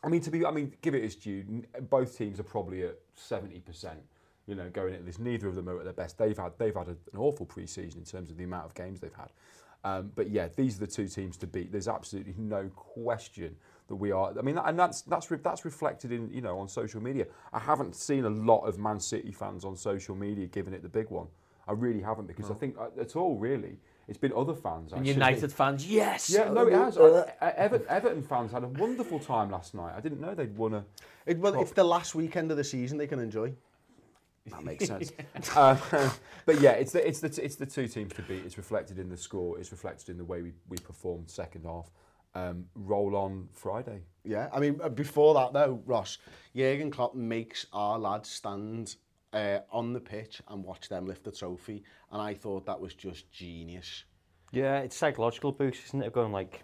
I 0.03 0.07
mean, 0.09 0.21
to 0.21 0.29
be, 0.29 0.45
I 0.45 0.51
mean, 0.51 0.71
give 0.83 0.93
it 0.93 1.03
its 1.03 1.15
due. 1.15 1.63
Both 1.89 2.15
teams 2.15 2.39
are 2.39 2.43
probably 2.43 2.83
at 2.83 2.99
70 3.15 3.59
percent. 3.61 3.99
You 4.47 4.55
know, 4.55 4.69
going 4.69 4.93
into 4.93 5.05
this, 5.05 5.17
neither 5.17 5.47
of 5.47 5.55
them 5.55 5.67
are 5.67 5.79
at 5.79 5.85
their 5.85 5.93
best. 5.93 6.17
They've 6.17 6.37
had 6.37 6.53
they've 6.57 6.75
had 6.75 6.87
an 6.87 6.97
awful 7.17 7.45
pre-season 7.45 8.01
in 8.01 8.05
terms 8.05 8.29
of 8.29 8.37
the 8.37 8.43
amount 8.43 8.65
of 8.65 8.75
games 8.75 8.99
they've 8.99 9.13
had. 9.13 9.31
Um, 9.83 10.11
but 10.15 10.29
yeah, 10.29 10.47
these 10.55 10.77
are 10.77 10.85
the 10.85 10.91
two 10.91 11.07
teams 11.07 11.37
to 11.37 11.47
beat. 11.47 11.71
There's 11.71 11.87
absolutely 11.87 12.33
no 12.37 12.69
question 12.75 13.55
that 13.87 13.95
we 13.95 14.11
are. 14.11 14.33
I 14.37 14.41
mean, 14.41 14.57
and 14.57 14.77
that's 14.77 15.03
that's 15.03 15.29
re- 15.29 15.39
that's 15.43 15.63
reflected 15.63 16.11
in 16.11 16.31
you 16.31 16.41
know 16.41 16.57
on 16.59 16.67
social 16.67 17.01
media. 17.01 17.27
I 17.53 17.59
haven't 17.59 17.95
seen 17.95 18.25
a 18.25 18.29
lot 18.29 18.61
of 18.61 18.79
Man 18.79 18.99
City 18.99 19.31
fans 19.31 19.63
on 19.63 19.75
social 19.75 20.15
media 20.15 20.47
giving 20.47 20.73
it 20.73 20.81
the 20.81 20.89
big 20.89 21.09
one. 21.09 21.27
I 21.67 21.71
really 21.71 22.01
haven't 22.01 22.27
because 22.27 22.51
I 22.51 22.53
think 22.53 22.75
uh, 22.79 22.89
at 22.99 23.15
all 23.15 23.37
really 23.37 23.77
it's 24.07 24.17
been 24.17 24.33
other 24.33 24.53
fans. 24.53 24.91
And 24.91 25.01
actually. 25.01 25.13
United 25.13 25.51
fans, 25.51 25.87
yes! 25.87 26.29
Yeah, 26.29 26.51
no, 26.51 26.67
it 26.67 26.73
has. 26.73 26.97
Uh, 26.97 27.29
Everton, 27.41 27.87
Everton 27.89 28.23
fans 28.23 28.51
had 28.51 28.63
a 28.63 28.67
wonderful 28.67 29.19
time 29.19 29.49
last 29.49 29.73
night. 29.73 29.93
I 29.95 30.01
didn't 30.01 30.21
know 30.21 30.35
they'd 30.35 30.55
won 30.55 30.75
a. 30.75 30.85
It, 31.25 31.39
well, 31.39 31.59
it's 31.59 31.71
the 31.71 31.83
last 31.83 32.13
weekend 32.13 32.51
of 32.51 32.57
the 32.57 32.63
season 32.63 32.97
they 32.97 33.07
can 33.07 33.19
enjoy. 33.19 33.53
That 34.47 34.63
makes 34.63 34.85
sense. 34.85 35.11
yeah. 35.17 35.25
Um, 35.55 36.11
but 36.45 36.59
yeah, 36.59 36.71
it's 36.71 36.91
the, 36.91 37.07
it's, 37.07 37.19
the, 37.19 37.43
it's 37.43 37.55
the 37.55 37.65
two 37.65 37.87
teams 37.87 38.13
to 38.13 38.21
beat. 38.21 38.45
It's 38.45 38.57
reflected 38.57 38.99
in 38.99 39.09
the 39.09 39.17
score. 39.17 39.57
It's 39.59 39.71
reflected 39.71 40.09
in 40.09 40.17
the 40.17 40.25
way 40.25 40.41
we, 40.41 40.53
we 40.69 40.77
performed 40.77 41.29
second 41.29 41.65
half. 41.65 41.89
Um, 42.35 42.65
roll 42.75 43.15
on 43.15 43.47
Friday. 43.53 44.01
Yeah, 44.25 44.49
I 44.53 44.59
mean, 44.59 44.79
uh, 44.83 44.89
before 44.89 45.33
that 45.35 45.53
though, 45.53 45.81
Ross, 45.85 46.17
Jurgen 46.55 46.91
Klopp 46.91 47.15
makes 47.15 47.65
our 47.71 47.97
lads 47.97 48.29
stand 48.29 48.95
uh, 49.31 49.59
on 49.71 49.93
the 49.93 49.99
pitch 49.99 50.41
and 50.49 50.63
watch 50.63 50.89
them 50.89 51.05
lift 51.05 51.23
the 51.23 51.31
trophy. 51.31 51.83
And 52.11 52.21
I 52.21 52.33
thought 52.33 52.65
that 52.65 52.79
was 52.79 52.93
just 52.93 53.31
genius. 53.31 54.03
Yeah, 54.51 54.79
it's 54.79 54.95
psychological 54.95 55.51
boost, 55.51 55.85
isn't 55.87 56.01
it? 56.01 56.07
Of 56.07 56.13
going 56.13 56.31
like, 56.31 56.63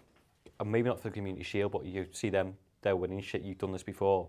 and 0.60 0.70
maybe 0.70 0.88
not 0.88 1.00
for 1.00 1.08
the 1.08 1.14
Community 1.14 1.44
Shield, 1.44 1.72
but 1.72 1.84
you 1.84 2.06
see 2.12 2.30
them, 2.30 2.54
they're 2.82 2.96
winning 2.96 3.20
shit, 3.20 3.42
you've 3.42 3.58
done 3.58 3.72
this 3.72 3.82
before. 3.82 4.28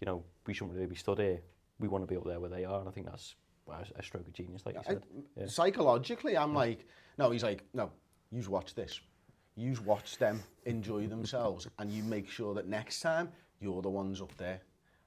You 0.00 0.06
know, 0.06 0.24
we 0.46 0.54
shouldn't 0.54 0.74
really 0.74 0.86
be 0.86 0.96
stood 0.96 1.18
here 1.18 1.40
we 1.78 1.88
want 1.88 2.02
to 2.02 2.06
be 2.06 2.16
up 2.16 2.24
there 2.24 2.40
where 2.40 2.50
they 2.50 2.64
are, 2.64 2.80
and 2.80 2.88
I 2.88 2.92
think 2.92 3.06
that's 3.06 3.34
a 3.68 4.02
stroke 4.02 4.26
of 4.26 4.32
genius, 4.32 4.62
like 4.66 4.76
you 4.76 4.82
said. 4.86 5.02
I, 5.04 5.40
yeah. 5.40 5.46
Psychologically, 5.46 6.36
I'm 6.36 6.52
yeah. 6.52 6.58
like, 6.58 6.86
no, 7.18 7.30
he's 7.30 7.42
like, 7.42 7.64
no, 7.72 7.90
you 8.30 8.42
watch 8.48 8.74
this. 8.74 9.00
You 9.56 9.76
watch 9.84 10.18
them 10.18 10.42
enjoy 10.66 11.06
themselves, 11.06 11.68
and 11.78 11.90
you 11.90 12.02
make 12.02 12.28
sure 12.28 12.54
that 12.54 12.68
next 12.68 13.00
time 13.00 13.28
you're 13.60 13.82
the 13.82 13.90
ones 13.90 14.20
up 14.20 14.36
there. 14.36 14.60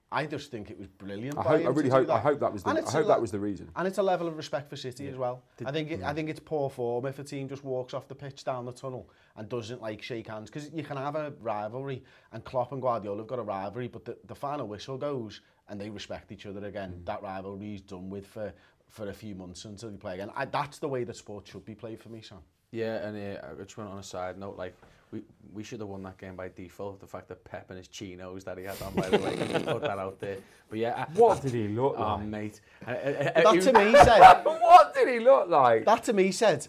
I 0.09 0.25
just 0.25 0.51
think 0.51 0.71
it 0.71 0.79
was 0.79 0.87
brilliant. 0.87 1.37
I, 1.37 1.41
hope, 1.41 1.65
I 1.65 1.69
really 1.69 1.89
hope 1.89 2.07
that. 2.07 2.13
I 2.13 2.19
hope 2.19 2.39
that 2.39 2.53
was 2.53 2.63
the, 2.63 2.69
I 2.69 2.91
hope 2.91 3.07
that 3.07 3.19
was 3.19 3.31
the 3.31 3.39
reason. 3.39 3.69
And 3.75 3.87
it's 3.87 3.97
a 3.97 4.03
level 4.03 4.27
of 4.27 4.37
respect 4.37 4.69
for 4.69 4.77
City 4.77 5.03
yeah. 5.03 5.11
as 5.11 5.17
well. 5.17 5.43
Did, 5.57 5.67
I 5.67 5.71
think 5.71 5.91
it, 5.91 5.99
yeah. 5.99 6.09
I 6.09 6.13
think 6.13 6.29
it's 6.29 6.39
poor 6.39 6.69
form 6.69 7.05
if 7.05 7.19
a 7.19 7.23
team 7.25 7.49
just 7.49 7.65
walks 7.65 7.93
off 7.93 8.07
the 8.07 8.15
pitch 8.15 8.45
down 8.45 8.65
the 8.65 8.71
tunnel 8.71 9.09
and 9.35 9.49
doesn't 9.49 9.81
like 9.81 10.01
shake 10.01 10.27
hands 10.27 10.49
because 10.49 10.71
you 10.73 10.83
can 10.83 10.95
have 10.95 11.15
a 11.15 11.33
rivalry 11.41 12.03
and 12.31 12.43
Klopp 12.45 12.71
and 12.71 12.81
Guardiola 12.81 13.17
have 13.17 13.27
got 13.27 13.39
a 13.39 13.43
rivalry 13.43 13.89
but 13.89 14.05
the, 14.05 14.17
the 14.25 14.35
final 14.35 14.65
whistle 14.65 14.97
goes 14.97 15.41
and 15.67 15.79
they 15.79 15.89
respect 15.89 16.31
each 16.31 16.45
other 16.45 16.65
again. 16.65 16.93
Mm. 17.01 17.05
That 17.05 17.21
rivalry 17.21 17.75
is 17.75 17.81
done 17.81 18.09
with 18.09 18.27
for 18.27 18.53
for 18.87 19.09
a 19.09 19.13
few 19.13 19.35
months 19.35 19.65
until 19.65 19.89
they 19.89 19.97
play 19.97 20.13
again. 20.13 20.31
I, 20.33 20.45
that's 20.45 20.79
the 20.79 20.87
way 20.87 21.03
that 21.03 21.17
sport 21.17 21.45
should 21.47 21.65
be 21.65 21.75
played 21.75 21.99
for 21.99 22.07
me, 22.07 22.21
Sam. 22.21 22.39
Yeah, 22.71 23.07
and 23.07 23.37
uh, 23.37 23.41
I 23.45 23.63
just 23.63 23.77
went 23.77 23.89
on 23.89 23.97
a 23.97 24.03
side 24.03 24.37
note 24.37 24.57
like 24.57 24.75
we, 25.11 25.21
we 25.53 25.63
should 25.63 25.79
have 25.79 25.89
won 25.89 26.03
that 26.03 26.17
game 26.17 26.35
by 26.35 26.49
default. 26.49 26.99
The 26.99 27.07
fact 27.07 27.27
that 27.29 27.43
Pep 27.43 27.69
and 27.69 27.77
his 27.77 27.87
chinos 27.87 28.43
that 28.43 28.57
he 28.57 28.63
had 28.65 28.81
on, 28.81 28.93
by 28.93 29.09
the 29.09 29.17
way, 29.17 29.35
just 29.49 29.65
put 29.65 29.81
that 29.81 29.97
out 29.99 30.19
there. 30.19 30.37
But 30.69 30.79
yeah, 30.79 31.05
I, 31.07 31.11
What 31.17 31.37
I- 31.37 31.41
did 31.41 31.53
he 31.53 31.67
look 31.69 31.95
Oh, 31.97 32.01
like? 32.15 32.25
mate. 32.25 32.61
Uh, 32.85 32.91
uh, 32.91 32.93
uh, 32.93 32.97
That 33.41 33.53
he 33.55 33.59
to 33.61 33.71
was- 33.71 33.93
me 33.93 33.93
said, 34.03 34.43
what 34.43 34.93
did 34.93 35.07
he 35.07 35.19
look 35.19 35.47
like? 35.49 35.85
that 35.85 36.03
to 36.05 36.13
me 36.13 36.31
said, 36.31 36.67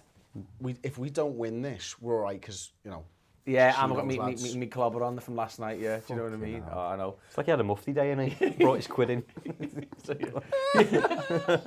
we, 0.61 0.77
if 0.83 0.99
we 0.99 1.11
don't 1.11 1.37
win 1.37 1.63
this, 1.63 1.97
we're 2.01 2.15
all 2.17 2.23
right 2.23 2.41
because 2.41 2.71
you 2.85 2.91
know. 2.91 3.05
Yeah, 3.45 3.75
I'm 3.79 3.89
got 3.95 4.07
knows, 4.07 4.07
me, 4.07 4.15
me, 4.19 4.21
lads. 4.25 4.55
me, 4.55 4.61
me 4.61 4.67
clobber 4.67 5.03
on 5.03 5.19
from 5.21 5.35
last 5.37 5.59
night, 5.59 5.79
yeah. 5.81 5.97
Do 5.97 6.03
you 6.11 6.17
know 6.17 6.25
what 6.25 6.35
I 6.35 6.37
mean? 6.37 6.63
Oh, 6.71 6.79
I 6.81 6.97
know. 6.97 7.17
It's 7.29 7.39
like 7.39 7.47
he 7.47 7.51
had 7.51 7.59
a 7.61 7.65
mufti 7.65 7.95
day 7.95 8.11
and 8.13 8.21
he 8.31 8.51
brought 8.51 8.75
his 8.77 8.87
quid 8.87 9.09
in. 9.09 9.25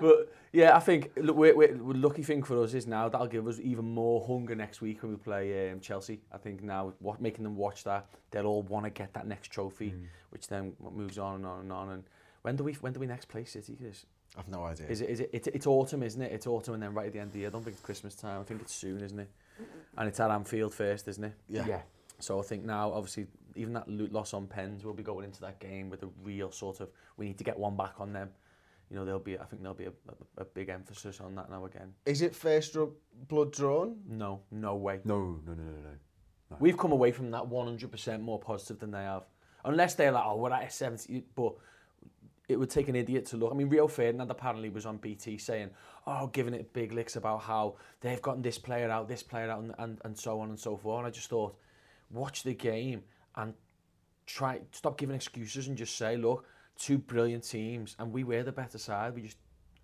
but 0.00 0.32
yeah, 0.54 0.76
I 0.76 0.80
think 0.80 1.10
look, 1.16 1.36
we're, 1.36 1.56
we're, 1.56 1.74
lucky 1.74 2.22
thing 2.22 2.44
for 2.44 2.62
us 2.62 2.74
is 2.74 2.86
now 2.86 3.08
that'll 3.08 3.26
give 3.26 3.48
us 3.48 3.58
even 3.60 3.84
more 3.84 4.24
hunger 4.24 4.54
next 4.54 4.80
week 4.80 5.02
when 5.02 5.10
we 5.10 5.18
play 5.18 5.70
um, 5.70 5.80
Chelsea. 5.80 6.20
I 6.32 6.38
think 6.38 6.62
now 6.62 6.94
what 7.00 7.20
making 7.20 7.42
them 7.42 7.56
watch 7.56 7.82
that, 7.84 8.06
they'll 8.30 8.46
all 8.46 8.62
want 8.62 8.84
to 8.84 8.90
get 8.90 9.12
that 9.14 9.26
next 9.26 9.48
trophy, 9.48 9.90
mm. 9.90 10.06
which 10.30 10.46
then 10.46 10.74
moves 10.94 11.18
on 11.18 11.36
and 11.36 11.46
on 11.46 11.60
and 11.60 11.72
on. 11.72 11.90
And 11.90 12.04
when 12.42 12.54
do 12.54 12.62
we 12.62 12.74
when 12.74 12.92
do 12.92 13.00
we 13.00 13.06
next 13.06 13.26
play 13.26 13.44
City? 13.44 13.76
Cause 13.82 14.06
I've 14.38 14.48
no 14.48 14.62
idea. 14.64 14.86
Is 14.88 15.00
it, 15.00 15.10
is 15.10 15.20
it, 15.20 15.30
it's, 15.32 15.48
it's 15.48 15.66
autumn, 15.66 16.04
isn't 16.04 16.22
it? 16.22 16.30
It's 16.30 16.46
autumn 16.46 16.74
and 16.74 16.82
then 16.82 16.94
right 16.94 17.06
at 17.06 17.12
the 17.12 17.18
end 17.18 17.28
of 17.28 17.32
the 17.32 17.40
year. 17.40 17.48
I 17.48 17.50
don't 17.50 17.64
think 17.64 17.74
it's 17.74 17.84
Christmas 17.84 18.14
time. 18.14 18.40
I 18.40 18.44
think 18.44 18.60
it's 18.60 18.74
soon, 18.74 19.00
isn't 19.02 19.18
it? 19.18 19.30
And 19.96 20.08
it's 20.08 20.20
at 20.20 20.30
Anfield 20.30 20.72
first, 20.72 21.08
isn't 21.08 21.24
it? 21.24 21.34
Yeah. 21.48 21.66
yeah. 21.66 21.80
So 22.20 22.38
I 22.38 22.42
think 22.42 22.64
now, 22.64 22.92
obviously, 22.92 23.26
even 23.54 23.72
that 23.74 23.88
loss 23.88 24.34
on 24.34 24.46
pens, 24.46 24.84
we'll 24.84 24.94
be 24.94 25.02
going 25.02 25.24
into 25.24 25.40
that 25.42 25.60
game 25.60 25.88
with 25.90 26.02
a 26.02 26.08
real 26.22 26.50
sort 26.50 26.80
of, 26.80 26.90
we 27.16 27.26
need 27.26 27.38
to 27.38 27.44
get 27.44 27.58
one 27.58 27.76
back 27.76 27.94
on 27.98 28.12
them. 28.12 28.30
You 28.94 29.00
know, 29.00 29.06
there'll 29.06 29.18
be, 29.18 29.36
I 29.36 29.44
think 29.44 29.60
there'll 29.60 29.76
be 29.76 29.86
a, 29.86 29.92
a, 30.38 30.42
a 30.42 30.44
big 30.44 30.68
emphasis 30.68 31.18
on 31.20 31.34
that 31.34 31.50
now 31.50 31.64
again. 31.64 31.92
Is 32.06 32.22
it 32.22 32.32
first 32.32 32.74
dr- 32.74 32.92
blood 33.26 33.50
drawn? 33.50 33.96
No, 34.08 34.42
no 34.52 34.76
way. 34.76 35.00
No, 35.04 35.18
no, 35.44 35.52
no, 35.52 35.64
no, 35.64 35.90
no. 36.50 36.56
We've 36.60 36.78
come 36.78 36.92
away 36.92 37.10
from 37.10 37.32
that 37.32 37.42
100% 37.42 38.20
more 38.20 38.38
positive 38.38 38.78
than 38.78 38.92
they 38.92 39.02
have. 39.02 39.24
Unless 39.64 39.96
they're 39.96 40.12
like, 40.12 40.22
oh, 40.24 40.36
we're 40.36 40.52
at 40.52 40.68
a 40.68 40.70
70, 40.70 41.24
but 41.34 41.54
it 42.46 42.56
would 42.56 42.70
take 42.70 42.86
an 42.86 42.94
idiot 42.94 43.26
to 43.26 43.36
look. 43.36 43.50
I 43.52 43.56
mean, 43.56 43.68
Rio 43.68 43.88
Ferdinand 43.88 44.30
apparently 44.30 44.68
was 44.68 44.86
on 44.86 44.98
BT 44.98 45.38
saying, 45.38 45.70
oh, 46.06 46.28
giving 46.28 46.54
it 46.54 46.72
big 46.72 46.92
licks 46.92 47.16
about 47.16 47.42
how 47.42 47.74
they've 48.00 48.22
gotten 48.22 48.42
this 48.42 48.60
player 48.60 48.92
out, 48.92 49.08
this 49.08 49.24
player 49.24 49.50
out, 49.50 49.60
and, 49.60 49.74
and, 49.78 50.00
and 50.04 50.16
so 50.16 50.38
on 50.38 50.50
and 50.50 50.60
so 50.60 50.76
forth. 50.76 50.98
And 50.98 51.08
I 51.08 51.10
just 51.10 51.30
thought, 51.30 51.56
watch 52.10 52.44
the 52.44 52.54
game 52.54 53.02
and 53.34 53.54
try 54.26 54.60
stop 54.70 54.96
giving 54.98 55.16
excuses 55.16 55.66
and 55.66 55.76
just 55.76 55.96
say, 55.96 56.16
look, 56.16 56.46
two 56.78 56.98
brilliant 56.98 57.44
teams, 57.44 57.96
and 57.98 58.12
we 58.12 58.24
were 58.24 58.42
the 58.42 58.52
better 58.52 58.78
side. 58.78 59.14
We 59.14 59.22
just, 59.22 59.38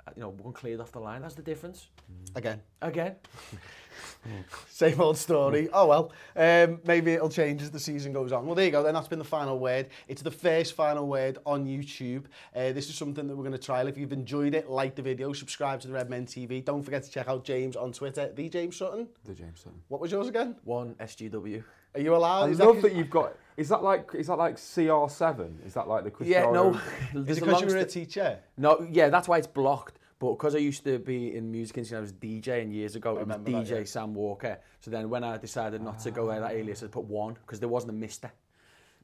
uh, 0.06 0.12
you 0.16 0.22
know, 0.22 0.30
one 0.30 0.52
cleared 0.52 0.80
off 0.80 0.92
the 0.92 1.00
line. 1.00 1.22
That's 1.22 1.34
the 1.34 1.42
difference. 1.42 1.88
Again. 2.34 2.60
Again. 2.82 3.16
Same 4.68 5.00
old 5.00 5.16
story. 5.16 5.68
Oh 5.72 5.86
well, 5.86 6.12
um, 6.36 6.80
maybe 6.84 7.12
it'll 7.12 7.28
change 7.28 7.62
as 7.62 7.70
the 7.70 7.80
season 7.80 8.12
goes 8.12 8.32
on. 8.32 8.46
Well, 8.46 8.54
there 8.54 8.64
you 8.64 8.70
go. 8.70 8.82
Then 8.82 8.94
that's 8.94 9.08
been 9.08 9.18
the 9.18 9.24
final 9.24 9.58
word. 9.58 9.88
It's 10.08 10.22
the 10.22 10.30
first 10.30 10.74
final 10.74 11.06
word 11.06 11.38
on 11.44 11.66
YouTube. 11.66 12.24
Uh, 12.54 12.72
this 12.72 12.88
is 12.88 12.94
something 12.94 13.26
that 13.26 13.36
we're 13.36 13.42
going 13.42 13.52
to 13.52 13.58
trial. 13.58 13.88
If 13.88 13.98
you've 13.98 14.12
enjoyed 14.12 14.54
it, 14.54 14.68
like 14.68 14.94
the 14.94 15.02
video, 15.02 15.32
subscribe 15.32 15.80
to 15.80 15.88
the 15.88 15.94
Red 15.94 16.08
Men 16.08 16.26
TV. 16.26 16.64
Don't 16.64 16.82
forget 16.82 17.02
to 17.04 17.10
check 17.10 17.28
out 17.28 17.44
James 17.44 17.76
on 17.76 17.92
Twitter, 17.92 18.30
the 18.34 18.48
James 18.48 18.76
Sutton. 18.76 19.08
The 19.24 19.34
James 19.34 19.60
Sutton. 19.60 19.80
What 19.88 20.00
was 20.00 20.12
yours 20.12 20.28
again? 20.28 20.56
One 20.64 20.94
SGW. 20.94 21.62
Are 21.94 22.00
you 22.00 22.14
allowed? 22.14 22.44
I 22.44 22.48
is 22.50 22.58
love 22.58 22.76
that, 22.76 22.82
that 22.82 22.92
you've 22.94 23.10
got. 23.10 23.34
Is 23.60 23.68
that 23.68 23.82
like 23.82 24.10
is 24.14 24.28
that 24.28 24.36
like 24.38 24.56
CR7? 24.56 25.66
Is 25.66 25.74
that 25.74 25.86
like 25.86 26.04
the 26.04 26.10
Cristiano? 26.10 26.46
Yeah, 26.46 26.52
no. 26.72 26.80
Is 27.20 27.26
there's 27.26 27.38
it 27.38 27.42
a 27.42 27.46
because 27.46 27.60
you 27.60 27.68
were 27.68 27.76
a 27.76 27.84
teacher? 27.84 28.38
No, 28.56 28.86
yeah, 28.90 29.10
that's 29.10 29.28
why 29.28 29.36
it's 29.36 29.46
blocked. 29.46 29.98
But 30.18 30.32
because 30.32 30.54
I 30.54 30.58
used 30.58 30.82
to 30.84 30.98
be 30.98 31.34
in 31.36 31.50
music 31.50 31.76
industry, 31.78 31.98
I 31.98 32.00
was 32.00 32.12
DJing 32.12 32.72
years 32.72 32.96
ago. 32.96 33.10
It 33.10 33.14
was 33.14 33.20
remember 33.22 33.50
that, 33.52 33.66
DJ 33.66 33.78
yeah. 33.80 33.84
Sam 33.84 34.14
Walker. 34.14 34.58
So 34.80 34.90
then 34.90 35.10
when 35.10 35.24
I 35.24 35.36
decided 35.36 35.82
not 35.82 35.98
to 36.00 36.10
go 36.10 36.26
with 36.28 36.40
that 36.40 36.52
alias, 36.52 36.82
I 36.82 36.86
put 36.86 37.04
one 37.04 37.34
because 37.34 37.60
there 37.60 37.68
wasn't 37.68 37.90
a 37.90 37.94
Mister. 37.96 38.30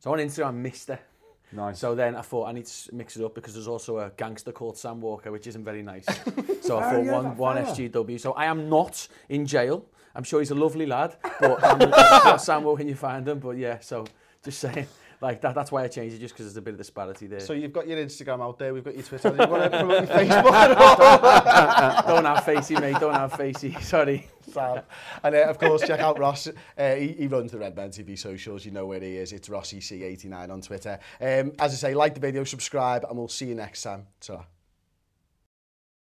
So 0.01 0.13
on 0.13 0.19
Instagram, 0.19 0.55
Mister. 0.55 0.99
Nice. 1.53 1.79
So 1.79 1.95
then 1.95 2.17
I 2.17 2.23
thought 2.23 2.49
I 2.49 2.53
need 2.53 2.67
to 2.67 2.95
mix 2.95 3.17
it 3.17 3.25
up 3.25 3.35
because 3.35 3.53
there's 3.55 3.69
also 3.69 3.99
a 3.99 4.11
gangster 4.17 4.53
called 4.53 4.77
Sam 4.79 5.01
Walker, 5.03 5.31
which 5.31 5.47
isn't 5.47 5.65
very 5.65 5.83
nice. 5.83 6.07
so 6.63 6.79
I 6.79 6.87
Oh, 6.87 6.91
thought 6.91 7.05
yeah, 7.05 7.13
one, 7.13 7.37
one 7.37 7.57
fella. 7.65 7.77
SGW. 7.77 8.19
So 8.21 8.33
I 8.33 8.47
am 8.47 8.69
not 8.71 9.07
in 9.29 9.45
jail. 9.47 9.85
I'm 10.15 10.25
sure 10.25 10.41
he's 10.41 10.51
a 10.51 10.55
lovely 10.57 10.87
lad, 10.87 11.15
but 11.41 11.63
I'm 11.63 11.79
not 11.91 12.37
Sam 12.41 12.65
Walker 12.65 12.79
when 12.79 12.89
you 12.89 12.95
find 12.97 13.29
him. 13.29 13.39
But 13.39 13.59
yeah, 13.59 13.79
so 13.81 14.07
Just 14.47 14.61
saying. 14.61 14.87
Like, 15.21 15.41
that, 15.41 15.55
that's 15.55 15.73
why 15.73 15.83
I 15.83 15.89
changed 15.89 16.15
it, 16.15 16.19
just 16.19 16.35
because 16.35 16.47
there's 16.47 16.57
a 16.57 16.63
bit 16.63 16.75
of 16.75 16.79
disparity 16.79 17.27
there. 17.27 17.41
So 17.41 17.53
you've 17.53 17.73
got 17.73 17.89
your 17.89 17.99
Instagram 17.99 18.41
out 18.41 18.59
there, 18.59 18.73
we've 18.73 18.85
got 18.85 18.95
your 18.95 19.03
Twitter, 19.03 19.29
you've 19.29 19.39
got 19.39 19.71
to 19.71 19.71
promote 19.71 20.09
your 20.09 20.17
Facebook. 20.17 22.07
don't 22.07 22.25
have 22.25 22.45
facey, 22.45 22.75
mate, 22.75 22.97
don't 23.01 23.15
have 23.15 23.33
facey, 23.33 23.73
sorry. 23.81 24.29
Sam. 24.53 24.83
And 25.25 25.35
uh, 25.35 25.47
of 25.49 25.59
course, 25.59 25.83
check 25.87 26.01
out 26.01 26.19
Ross. 26.19 26.47
Uh, 26.79 26.95
he, 26.95 27.09
he 27.09 27.27
runs 27.27 27.51
the 27.51 27.59
Red 27.59 27.75
Man 27.75 27.91
TV 27.91 28.17
socials. 28.17 28.65
You 28.65 28.71
know 28.71 28.87
where 28.87 29.01
he 29.01 29.17
is. 29.17 29.33
It's 29.33 29.49
RossEC89 29.49 30.51
on 30.51 30.61
Twitter. 30.61 30.99
Um, 31.21 31.53
as 31.59 31.73
I 31.73 31.77
say, 31.89 31.95
like 31.95 32.15
the 32.15 32.21
video, 32.21 32.45
subscribe, 32.45 33.05
and 33.09 33.19
we'll 33.19 33.29
see 33.29 33.47
you 33.47 33.55
next 33.55 33.83
time. 33.83 34.07
ta 34.21 34.45